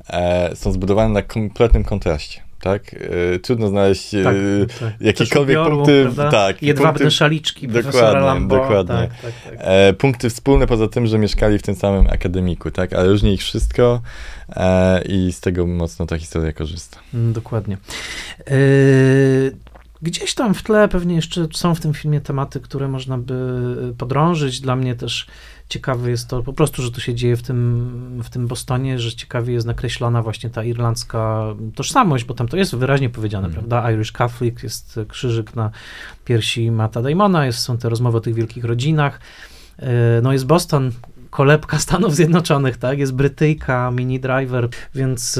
[0.09, 2.93] e, są zbudowane na kompletnym kontraście tak?
[2.93, 4.35] E, trudno znaleźć tak,
[4.79, 4.93] tak.
[5.01, 6.03] jakiekolwiek ubioru, punkty.
[6.03, 6.31] Prawda?
[6.31, 8.55] Tak, Jedwabne punkty, szaliczki, dokładnie, Lambo.
[8.55, 8.95] Dokładnie.
[8.95, 9.53] Tak, tak, tak.
[9.57, 12.93] E, punkty wspólne poza tym, że mieszkali w tym samym akademiku, tak?
[12.93, 14.01] Ale różni ich wszystko
[14.55, 16.99] e, i z tego mocno ta historia korzysta.
[17.13, 17.77] Mm, dokładnie.
[20.01, 24.61] Gdzieś tam w tle pewnie jeszcze są w tym filmie tematy, które można by podrążyć.
[24.61, 25.27] Dla mnie też
[25.69, 29.11] ciekawe jest to po prostu, że to się dzieje w tym, w tym Bostonie, że
[29.11, 31.43] ciekawie jest nakreślona właśnie ta irlandzka
[31.75, 33.53] tożsamość, bo tam to jest wyraźnie powiedziane, mm.
[33.53, 33.91] prawda?
[33.91, 35.71] Irish Catholic, jest krzyżyk na
[36.25, 39.19] piersi Mata Damona, jest, są te rozmowy o tych wielkich rodzinach.
[39.79, 40.91] E, no jest Boston,
[41.29, 42.99] kolebka Stanów Zjednoczonych, tak?
[42.99, 45.39] Jest Brytyjka, Mini Driver, więc,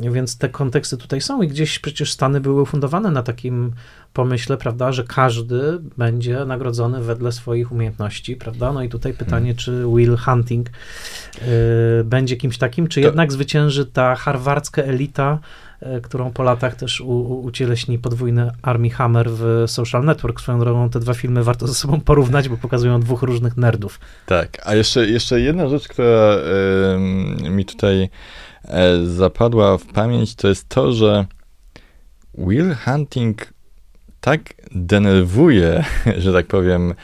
[0.00, 3.72] więc te konteksty tutaj są i gdzieś przecież Stany były ufundowane na takim
[4.14, 8.72] pomyśle, prawda, że każdy będzie nagrodzony wedle swoich umiejętności, prawda?
[8.72, 9.56] No i tutaj pytanie, hmm.
[9.56, 13.06] czy Will Hunting y, będzie kimś takim, czy to...
[13.06, 15.38] jednak zwycięży ta harwardzka elita,
[16.02, 20.40] którą po latach też u, ucieleśni podwójny Army Hammer w Social Network.
[20.40, 24.00] Swoją drogą te dwa filmy warto ze sobą porównać, bo pokazują dwóch różnych nerdów.
[24.26, 26.36] Tak, a jeszcze, jeszcze jedna rzecz, która
[27.46, 28.08] y, mi tutaj
[28.64, 31.26] e, zapadła w pamięć, to jest to, że
[32.38, 33.54] Will Hunting
[34.20, 34.40] tak
[34.74, 35.84] denerwuje,
[36.18, 36.94] że tak powiem,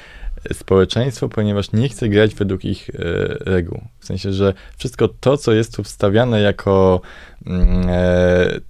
[0.52, 2.94] społeczeństwo, ponieważ nie chce grać według ich e,
[3.40, 3.80] reguł.
[3.98, 7.00] W sensie, że wszystko to, co jest tu wstawiane jako
[7.46, 8.60] e,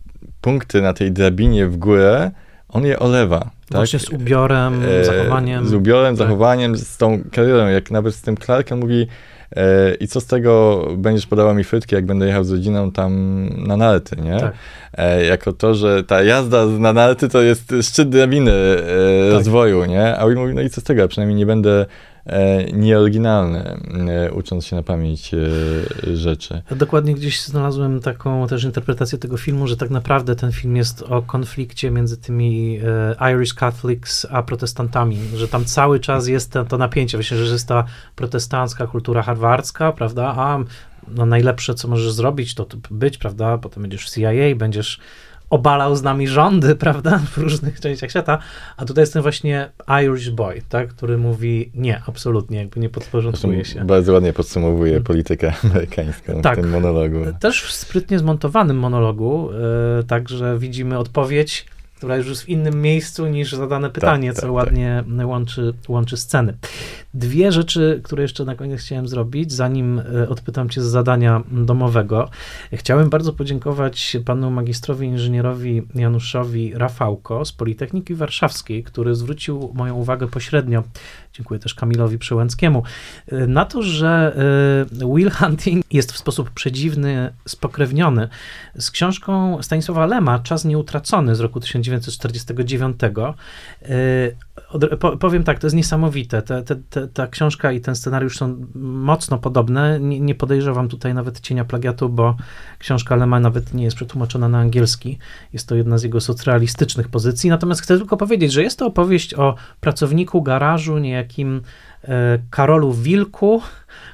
[0.40, 2.30] punkty na tej drabinie w górę,
[2.68, 3.38] on je olewa.
[3.38, 3.50] Tak?
[3.70, 5.66] Właśnie z ubiorem, e, zachowaniem.
[5.66, 6.26] Z ubiorem, tak.
[6.26, 7.66] zachowaniem, z tą karierą.
[7.66, 9.06] Jak nawet z tym Clarkiem mówi,
[9.56, 13.48] E, I co z tego będziesz podawał mi frytki, jak będę jechał z rodziną tam
[13.66, 14.40] na narty, nie?
[14.40, 14.52] Tak.
[14.94, 18.76] E, jako to, że ta jazda na narty to jest szczyt drabiny e,
[19.26, 19.32] tak.
[19.32, 20.16] rozwoju, nie?
[20.16, 21.86] A Will mówi, no i co z tego, przynajmniej nie będę
[22.26, 23.76] E, nieoryginalne,
[24.08, 26.62] e, ucząc się na pamięć e, rzeczy.
[26.76, 31.22] Dokładnie gdzieś znalazłem taką też interpretację tego filmu, że tak naprawdę ten film jest o
[31.22, 32.80] konflikcie między tymi
[33.32, 37.68] Irish Catholics a protestantami, że tam cały czas jest to, to napięcie, myślę, że jest
[37.68, 37.84] ta
[38.16, 40.58] protestancka kultura harwardzka, prawda, a
[41.08, 45.00] no najlepsze, co możesz zrobić, to być, prawda, potem będziesz w CIA, będziesz
[45.50, 48.38] obalał z nami rządy, prawda, w różnych częściach świata,
[48.76, 49.70] a tutaj jest ten właśnie
[50.02, 53.84] Irish boy, tak, który mówi nie, absolutnie, jakby nie podporządkuje się.
[53.84, 55.04] Bardzo ładnie podsumowuje hmm.
[55.04, 57.18] politykę amerykańską tak, w tym monologu.
[57.40, 59.50] Też w sprytnie zmontowanym monologu,
[59.98, 61.66] yy, także widzimy odpowiedź
[62.00, 65.28] która już jest w innym miejscu niż zadane pytanie, tak, co tak, ładnie tak.
[65.28, 66.56] Łączy, łączy sceny.
[67.14, 72.30] Dwie rzeczy, które jeszcze na koniec chciałem zrobić, zanim e, odpytam cię z zadania domowego.
[72.72, 80.28] Chciałem bardzo podziękować panu magistrowi inżynierowi Januszowi Rafałko z Politechniki Warszawskiej, który zwrócił moją uwagę
[80.28, 80.82] pośrednio,
[81.32, 82.82] dziękuję też Kamilowi Przełęckiemu,
[83.26, 84.36] e, na to, że
[85.00, 88.28] e, Will Hunting jest w sposób przedziwny spokrewniony
[88.78, 93.00] z książką Stanisława Lema Czas nieutracony z roku 1949
[95.20, 96.42] powiem tak, to jest niesamowite.
[96.42, 100.00] Te, te, te, ta książka i ten scenariusz są mocno podobne.
[100.00, 102.36] Nie, nie, podejrzewam tutaj nawet cienia plagiatu, bo
[102.78, 105.18] książka Lema nawet nie jest przetłumaczona na angielski.
[105.52, 107.50] Jest to jedna z jego socrealistycznych pozycji.
[107.50, 111.62] Natomiast chcę tylko powiedzieć, że jest to opowieść o pracowniku garażu, niejakim
[112.50, 113.62] Karolu Wilku,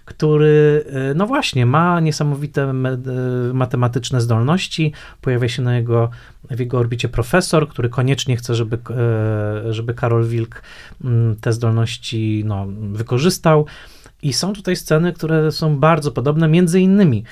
[0.07, 2.73] który, e, no właśnie, ma niesamowite e,
[3.53, 4.93] matematyczne zdolności.
[5.21, 6.11] Pojawia się na jego,
[6.51, 10.63] w jego orbicie profesor, który koniecznie chce, żeby, e, żeby Karol Wilk
[11.05, 13.67] mm, te zdolności no, wykorzystał.
[14.23, 16.49] I są tutaj sceny, które są bardzo podobne.
[16.49, 17.25] Między innymi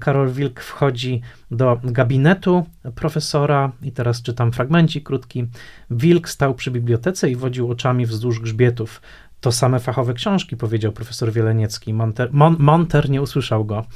[0.00, 1.20] Karol Wilk wchodzi
[1.50, 5.46] do gabinetu profesora, i teraz czytam fragmencik krótki.
[5.90, 9.00] Wilk stał przy bibliotece i wodził oczami wzdłuż grzbietów
[9.42, 11.94] to same fachowe książki, powiedział profesor Wieleniecki.
[11.94, 13.86] Monter, Mon, Monter nie usłyszał go.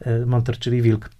[0.00, 1.10] E, Monter, czyli wilk.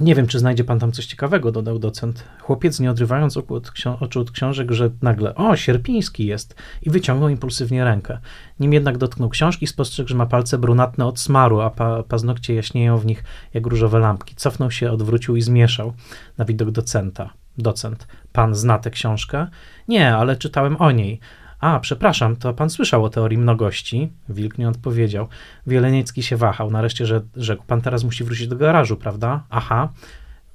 [0.00, 2.24] Nie wiem, czy znajdzie pan tam coś ciekawego, dodał docent.
[2.40, 3.70] Chłopiec, nie odrywając oczu od,
[4.00, 8.18] oczu od książek, że nagle, o, Sierpiński jest, i wyciągnął impulsywnie rękę.
[8.60, 12.98] Nim jednak dotknął książki, spostrzegł, że ma palce brunatne od smaru, a pa, paznokcie jaśnieją
[12.98, 13.24] w nich
[13.54, 14.34] jak różowe lampki.
[14.34, 15.92] Cofnął się, odwrócił i zmieszał
[16.38, 17.30] na widok docenta.
[17.58, 19.46] Docent, pan zna tę książkę?
[19.88, 21.20] Nie, ale czytałem o niej.
[21.60, 24.12] A, przepraszam, to pan słyszał o teorii mnogości?
[24.28, 25.28] Wilk nie odpowiedział.
[25.66, 26.70] Wieleniecki się wahał.
[26.70, 29.44] Nareszcie że, rzekł, pan teraz musi wrócić do garażu, prawda?
[29.50, 29.92] Aha.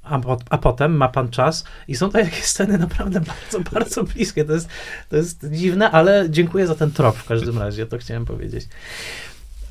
[0.03, 0.19] A,
[0.49, 4.45] a, potem ma pan czas i są to jakieś sceny naprawdę bardzo, bardzo bliskie.
[4.45, 4.69] To jest,
[5.09, 8.67] to jest dziwne, ale dziękuję za ten trop w każdym razie, to chciałem powiedzieć.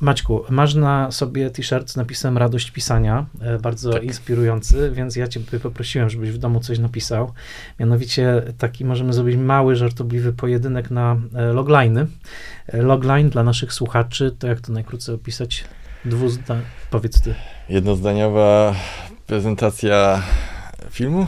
[0.01, 4.05] Maćku, masz na sobie t-shirt z napisem Radość pisania, e, bardzo tak.
[4.05, 7.33] inspirujący, więc ja cię poprosiłem, żebyś w domu coś napisał.
[7.81, 12.07] Mianowicie taki możemy zrobić mały, żartobliwy pojedynek na e, logliny.
[12.67, 15.65] E, logline dla naszych słuchaczy, to jak to najkrócej opisać?
[16.05, 16.57] Dwuzda...
[16.91, 17.35] Powiedz ty.
[17.69, 18.75] Jednozdaniowa
[19.27, 20.23] prezentacja
[20.91, 21.27] filmu?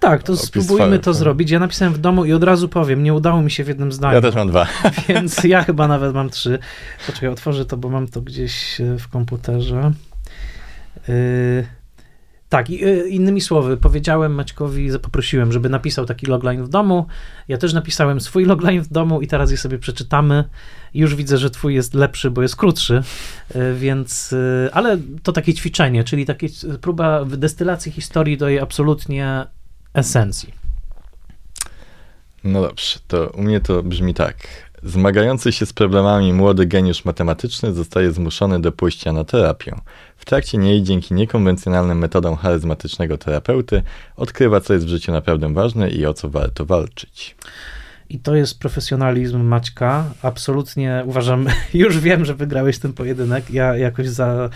[0.00, 1.50] Tak, to spróbujmy to zrobić.
[1.50, 4.14] Ja napisałem w domu i od razu powiem, nie udało mi się w jednym zdaniu.
[4.14, 4.66] Ja też mam dwa.
[5.08, 6.58] Więc ja chyba nawet mam trzy.
[7.06, 9.92] Poczekaj, otworzę to, bo mam to gdzieś e, w komputerze.
[11.08, 11.66] Yy,
[12.48, 17.06] Tak, y, innymi słowy, powiedziałem Maćkowi, poprosiłem, żeby napisał taki logline w domu.
[17.48, 20.44] Ja też napisałem swój logline w domu i teraz je sobie przeczytamy.
[20.94, 23.02] Już widzę, że twój jest lepszy, bo jest krótszy,
[23.74, 24.34] więc,
[24.72, 26.46] ale to takie ćwiczenie, czyli takie
[26.80, 29.46] próba destylacji historii do jej absolutnie
[29.94, 30.54] esencji.
[32.44, 34.36] No dobrze, to u mnie to brzmi tak.
[34.82, 39.76] Zmagający się z problemami młody geniusz matematyczny zostaje zmuszony do pójścia na terapię.
[40.16, 43.82] W trakcie niej, dzięki niekonwencjonalnym metodom charyzmatycznego terapeuty,
[44.16, 47.36] odkrywa, co jest w życiu naprawdę ważne i o co warto walczyć.
[48.10, 50.04] I to jest profesjonalizm Maćka.
[50.22, 53.50] Absolutnie uważam, już wiem, że wygrałeś ten pojedynek.
[53.50, 54.50] Ja jakoś za,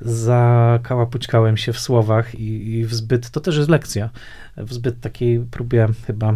[0.00, 4.10] zakałapućkałem się w słowach i, i w zbyt, to też jest lekcja,
[4.56, 6.34] w zbyt takiej próbie chyba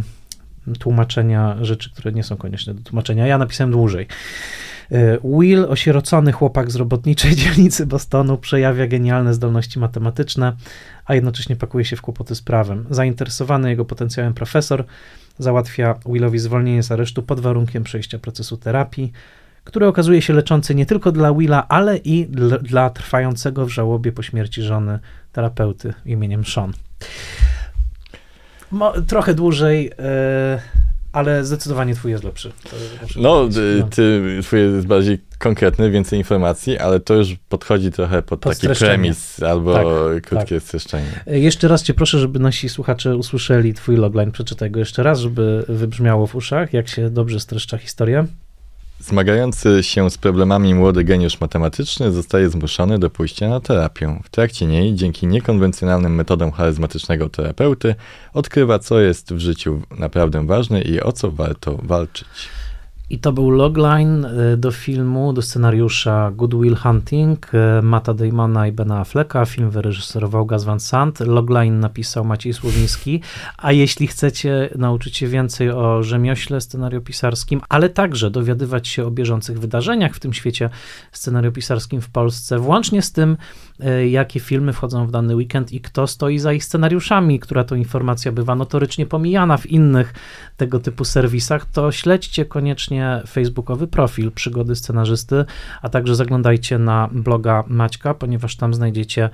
[0.78, 3.26] tłumaczenia rzeczy, które nie są konieczne do tłumaczenia.
[3.26, 4.06] Ja napisałem dłużej.
[4.92, 10.52] E, Will, osierocony chłopak z robotniczej dzielnicy Bostonu, przejawia genialne zdolności matematyczne,
[11.06, 12.86] a jednocześnie pakuje się w kłopoty z prawem.
[12.90, 14.84] Zainteresowany jego potencjałem profesor
[15.38, 19.12] załatwia Willowi zwolnienie z aresztu pod warunkiem przejścia procesu terapii,
[19.64, 22.26] który okazuje się leczący nie tylko dla Willa, ale i
[22.62, 24.98] dla trwającego w żałobie po śmierci żony
[25.32, 26.72] terapeuty imieniem Sean.
[28.70, 30.60] Mo, trochę dłużej, e,
[31.12, 32.52] ale zdecydowanie twój jest lepszy.
[33.16, 38.40] No, y, ty, twój jest bardziej konkretny, więcej informacji, ale to już podchodzi trochę pod,
[38.40, 40.64] pod taki premis albo tak, krótkie tak.
[40.64, 41.24] streszczenie.
[41.26, 44.32] E, jeszcze raz cię proszę, żeby nasi słuchacze usłyszeli twój logline.
[44.32, 48.26] Przeczytaj go jeszcze raz, żeby wybrzmiało w uszach, jak się dobrze streszcza historia.
[49.00, 54.20] Zmagający się z problemami młody geniusz matematyczny zostaje zmuszony do pójścia na terapię.
[54.24, 57.94] W trakcie niej, dzięki niekonwencjonalnym metodom charyzmatycznego terapeuty,
[58.34, 62.48] odkrywa, co jest w życiu naprawdę ważne i o co warto walczyć.
[63.10, 68.66] I to był logline y, do filmu, do scenariusza Good Will Hunting y, Mata Damona
[68.66, 69.44] i Bena Afflecka.
[69.44, 71.20] Film wyreżyserował Gaz Van Sant.
[71.20, 73.20] Logline napisał Maciej Słowiński.
[73.58, 79.60] A jeśli chcecie nauczyć się więcej o rzemiośle scenariopisarskim, ale także dowiadywać się o bieżących
[79.60, 80.70] wydarzeniach w tym świecie
[81.12, 83.36] scenariopisarskim w Polsce, włącznie z tym,
[84.10, 88.32] jakie filmy wchodzą w dany weekend i kto stoi za ich scenariuszami, która to informacja
[88.32, 90.14] bywa notorycznie pomijana w innych
[90.56, 95.44] tego typu serwisach, to śledźcie koniecznie facebookowy profil Przygody Scenarzysty,
[95.82, 99.30] a także zaglądajcie na bloga Maćka, ponieważ tam znajdziecie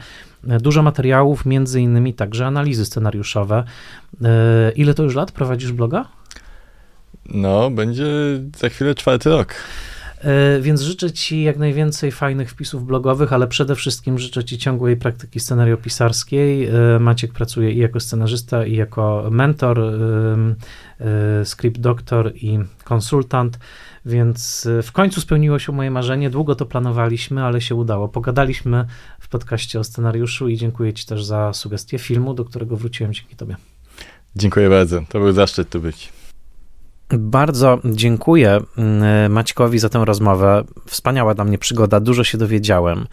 [0.48, 3.64] e, dużo materiałów, między innymi także analizy scenariuszowe.
[4.24, 6.09] E, ile to już lat prowadzisz bloga?
[7.28, 8.06] No, będzie
[8.56, 9.55] za chwilę czwarty rok.
[10.20, 14.97] E, więc życzę Ci jak najwięcej fajnych wpisów blogowych, ale przede wszystkim życzę Ci ciągłej
[14.97, 16.68] praktyki scenariopisarskiej.
[17.01, 19.80] Maciek pracuje i jako scenarzysta, i jako mentor
[21.01, 23.59] Y, script doktor i konsultant,
[24.06, 26.30] więc w końcu spełniło się moje marzenie.
[26.30, 28.09] Długo to planowaliśmy, ale się udało.
[28.09, 28.86] Pogadaliśmy
[29.20, 33.36] w podcaście o scenariuszu i dziękuję Ci też za sugestię filmu, do którego wróciłem dzięki
[33.36, 33.56] Tobie.
[34.36, 35.02] Dziękuję bardzo.
[35.09, 36.15] To był zaszczyt tu być.
[37.10, 38.60] Bardzo dziękuję
[39.26, 40.64] y, Maćkowi za tę rozmowę.
[40.86, 43.06] Wspaniała dla mnie przygoda, dużo się dowiedziałem.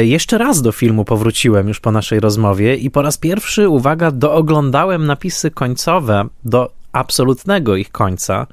[0.00, 5.06] Jeszcze raz do filmu powróciłem już po naszej rozmowie i po raz pierwszy, uwaga, dooglądałem
[5.06, 8.46] napisy końcowe do absolutnego ich końca.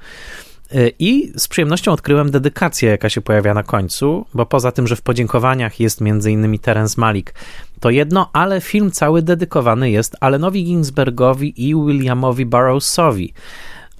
[0.74, 4.96] Y, I z przyjemnością odkryłem dedykację, jaka się pojawia na końcu, bo poza tym, że
[4.96, 6.58] w podziękowaniach jest m.in.
[6.58, 7.34] Terence Malik,
[7.80, 13.32] to jedno, ale film cały dedykowany jest Allenowi Ginsbergowi i Williamowi Burroughsowi,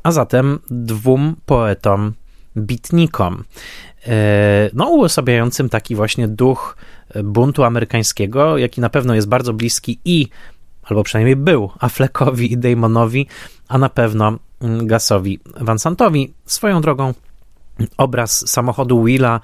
[0.08, 2.12] a zatem dwóm poetom,
[2.56, 3.44] bitnikom,
[4.06, 4.10] y,
[4.74, 6.76] no uosabiającym taki właśnie duch
[7.24, 10.28] buntu amerykańskiego, jaki na pewno jest bardzo bliski i
[10.82, 13.26] albo przynajmniej był Affleckowi i Damonowi,
[13.68, 16.34] a na pewno mm, Gasowi Vansantowi.
[16.46, 17.14] Swoją drogą
[17.96, 19.40] obraz samochodu Willa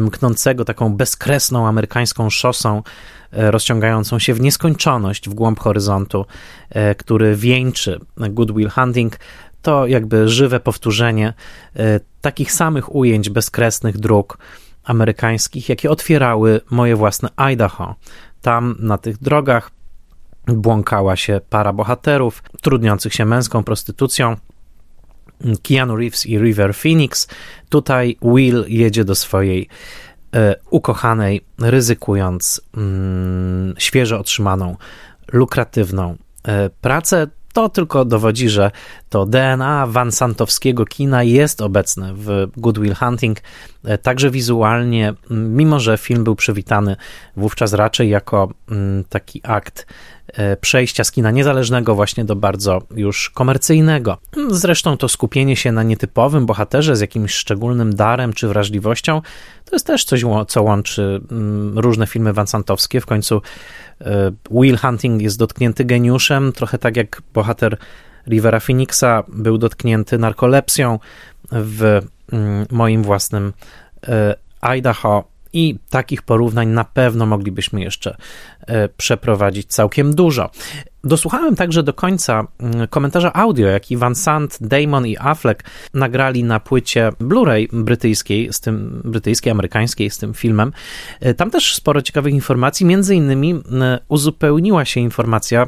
[0.00, 2.82] mknącego taką bezkresną amerykańską szosą
[3.32, 6.26] e, rozciągającą się w nieskończoność w głąb horyzontu,
[6.70, 9.18] e, który wieńczy Good Will Hunting,
[9.62, 11.34] to jakby żywe powtórzenie
[11.76, 14.38] e, takich samych ujęć bezkresnych dróg
[14.84, 17.94] amerykańskich, jakie otwierały moje własne Idaho.
[18.42, 19.70] Tam na tych drogach
[20.46, 24.36] błąkała się para bohaterów trudniących się męską prostytucją.
[25.62, 27.28] Keanu Reeves i River Phoenix.
[27.68, 29.68] Tutaj Will jedzie do swojej
[30.34, 34.76] e, ukochanej, ryzykując mm, świeżo otrzymaną,
[35.32, 37.26] lukratywną e, pracę.
[37.52, 38.70] To tylko dowodzi, że
[39.08, 43.38] to DNA Vansantowskiego kina jest obecne w Good Will Hunting,
[43.84, 46.96] e, także wizualnie, mimo że film był przywitany
[47.36, 48.48] wówczas raczej jako
[49.08, 49.86] taki akt
[50.60, 54.18] przejścia z kina niezależnego właśnie do bardzo już komercyjnego.
[54.50, 59.22] Zresztą to skupienie się na nietypowym bohaterze z jakimś szczególnym darem czy wrażliwością
[59.72, 63.00] to jest też coś, co łączy mm, różne filmy wansantowskie.
[63.00, 63.42] W końcu
[64.00, 67.76] e, Will Hunting jest dotknięty geniuszem, trochę tak jak bohater
[68.26, 70.98] Rivera Phoenixa był dotknięty narkolepsją
[71.52, 72.00] w
[72.32, 73.52] mm, moim własnym
[74.08, 78.16] e, Idaho i takich porównań na pewno moglibyśmy jeszcze
[78.60, 80.50] e, przeprowadzić całkiem dużo.
[81.04, 85.64] Dosłuchałem także do końca mm, komentarza audio, jaki Van Sant, Damon i Affleck
[85.94, 90.72] nagrali na płycie Blu-ray brytyjskiej, z tym, brytyjskiej, amerykańskiej z tym filmem.
[91.20, 93.62] E, tam też sporo ciekawych informacji, między innymi
[94.08, 95.66] uzupełniła się informacja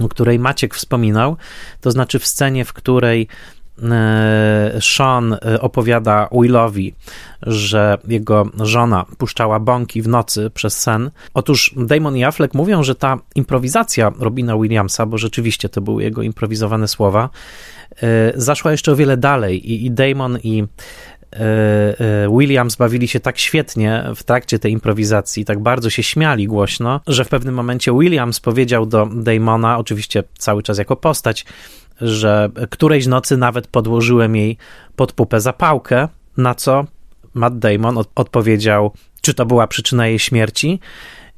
[0.00, 1.36] o której Maciek wspominał,
[1.80, 3.63] to znaczy w scenie, w której e,
[4.80, 6.94] Sean e, opowiada Willowi,
[7.42, 11.10] że jego żona puszczała bąki w nocy przez sen.
[11.34, 16.22] Otóż Damon i Affleck mówią, że ta improwizacja Robina Williamsa, bo rzeczywiście to były jego
[16.22, 17.30] improwizowane słowa,
[18.02, 20.64] e, zaszła jeszcze o wiele dalej i, i Damon i
[22.38, 27.24] Williams bawili się tak świetnie w trakcie tej improwizacji, tak bardzo się śmiali głośno, że
[27.24, 31.44] w pewnym momencie Williams powiedział do Damona, oczywiście cały czas jako postać,
[32.00, 34.56] że którejś nocy nawet podłożyłem jej
[34.96, 36.84] pod pupę zapałkę, na co
[37.34, 40.80] Matt Damon od odpowiedział, czy to była przyczyna jej śmierci.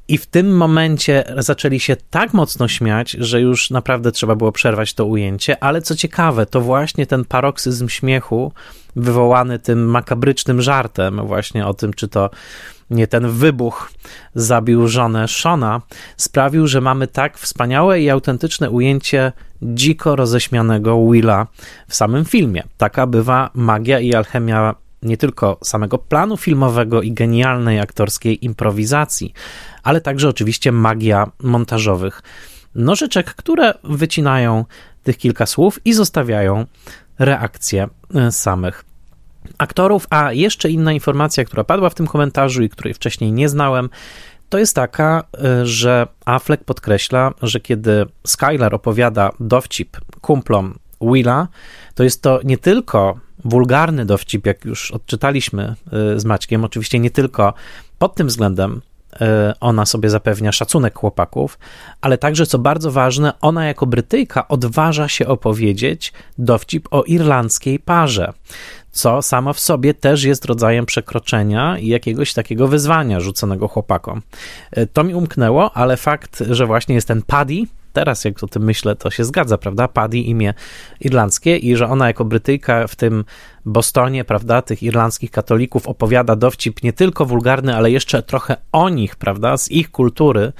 [0.07, 4.93] I w tym momencie zaczęli się tak mocno śmiać, że już naprawdę trzeba było przerwać
[4.93, 8.51] to ujęcie, ale co ciekawe, to właśnie ten paroksyzm śmiechu
[8.95, 12.29] wywołany tym makabrycznym żartem właśnie o tym, czy to
[12.89, 13.91] nie ten wybuch
[14.35, 15.81] zabił żonę Shona,
[16.17, 19.31] sprawił, że mamy tak wspaniałe i autentyczne ujęcie
[19.61, 21.47] dziko roześmianego Willa
[21.87, 22.63] w samym filmie.
[22.77, 29.33] Taka bywa magia i alchemia nie tylko samego planu filmowego i genialnej aktorskiej improwizacji,
[29.83, 32.21] ale także oczywiście magia montażowych
[32.75, 34.65] nożyczek, które wycinają
[35.03, 36.65] tych kilka słów i zostawiają
[37.19, 38.85] reakcje e, samych
[39.57, 40.07] aktorów.
[40.09, 43.89] A jeszcze inna informacja, która padła w tym komentarzu i której wcześniej nie znałem,
[44.49, 51.47] to jest taka, e, że Affleck podkreśla, że kiedy Skylar opowiada dowcip kumplom Willa,
[51.95, 57.11] to jest to nie tylko wulgarny dowcip, jak już odczytaliśmy e, z Maćkiem, oczywiście nie
[57.11, 57.53] tylko
[57.99, 58.81] pod tym względem
[59.21, 61.59] e, ona sobie zapewnia szacunek chłopaków,
[62.01, 68.33] ale także, co bardzo ważne, ona jako Brytyjka odważa się opowiedzieć dowcip o irlandzkiej parze
[68.97, 74.21] co samo w sobie też jest rodzajem przekroczenia i jakiegoś takiego wyzwania rzuconego chłopakom.
[74.71, 77.63] E, to mi umknęło, ale fakt, że właśnie jest ten Paddy,
[77.93, 79.87] teraz jak o tym myślę, to się zgadza, prawda?
[79.87, 80.53] Paddy imię
[81.01, 83.25] irlandzkie i że ona jako Brytyjka w tym
[83.65, 89.15] Bostonie, prawda, tych irlandzkich katolików opowiada dowcip nie tylko wulgarny, ale jeszcze trochę o nich,
[89.15, 90.53] prawda, z ich kultury,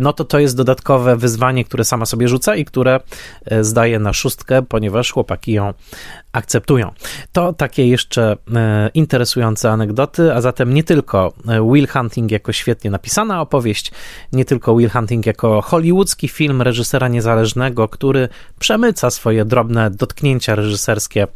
[0.00, 3.00] no to to jest dodatkowe wyzwanie, które sama sobie rzuca i które
[3.52, 5.74] y, zdaje na szóstkę, ponieważ chłopaki ją
[6.32, 6.92] akceptują.
[7.32, 8.50] To takie jeszcze y,
[8.94, 11.32] interesujące anegdoty, a zatem nie tylko
[11.72, 13.92] Will Hunting jako świetnie napisana opowieść,
[14.32, 18.28] nie tylko Will Hunting jako hollywoodzki film reżysera niezależnego, który
[18.58, 21.26] przemyca swoje drobne dotknięcia reżyserskie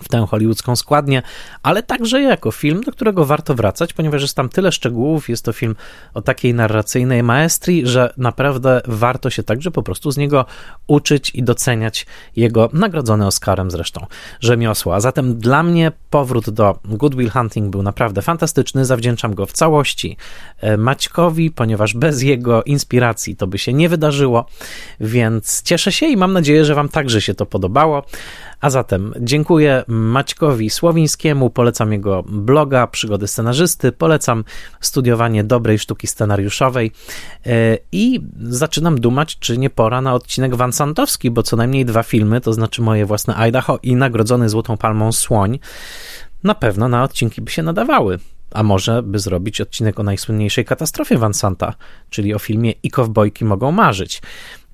[0.00, 1.22] w tę hollywoodzką składnię,
[1.62, 5.52] ale także jako film, do którego warto wracać, ponieważ jest tam tyle szczegółów, jest to
[5.52, 5.76] film
[6.14, 10.44] o takiej narracyjnej maestrii, że naprawdę warto się także po prostu z niego
[10.86, 12.06] uczyć i doceniać
[12.36, 14.06] jego nagrodzone Oscarem zresztą
[14.40, 14.94] rzemiosło.
[14.94, 19.52] A zatem dla mnie powrót do Good Will Hunting był naprawdę fantastyczny, zawdzięczam go w
[19.52, 20.16] całości
[20.60, 24.46] e, Maćkowi, ponieważ bez jego inspiracji to by się nie wydarzyło,
[25.00, 28.04] więc cieszę się i mam nadzieję, że wam także się to podobało.
[28.60, 34.44] A zatem dziękuję Maćkowi Słowińskiemu, polecam jego bloga Przygody Scenarzysty, polecam
[34.80, 36.92] studiowanie dobrej sztuki scenariuszowej
[37.46, 42.40] e, i zaczynam dumać, czy nie pora na odcinek Wansantowski, bo co najmniej dwa filmy,
[42.40, 45.58] to znaczy moje własne Idaho i nagrodzony Złotą Palmą Słoń,
[46.44, 48.18] na pewno na odcinki by się nadawały.
[48.50, 51.74] A może by zrobić odcinek o najsłynniejszej katastrofie Vansanta,
[52.10, 54.22] czyli o filmie I kowbojki mogą marzyć.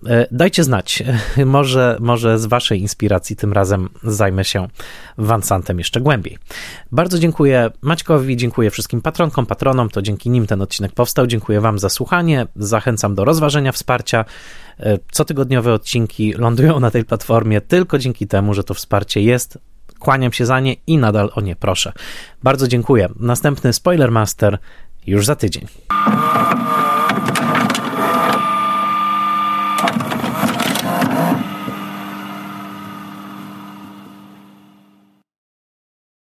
[0.07, 1.03] E, dajcie znać,
[1.47, 4.69] może, może z Waszej inspiracji tym razem zajmę się
[5.19, 6.39] Vansantem jeszcze głębiej.
[6.93, 11.27] Bardzo dziękuję Maćkowi, dziękuję wszystkim patronkom, patronom, to dzięki nim ten odcinek powstał.
[11.27, 14.25] Dziękuję Wam za słuchanie, zachęcam do rozważenia wsparcia.
[14.79, 19.59] E, cotygodniowe odcinki lądują na tej platformie tylko dzięki temu, że to wsparcie jest.
[19.99, 21.93] Kłaniam się za nie i nadal o nie proszę.
[22.43, 23.09] Bardzo dziękuję.
[23.21, 24.59] Następny Spoiler Master
[25.07, 25.67] już za tydzień.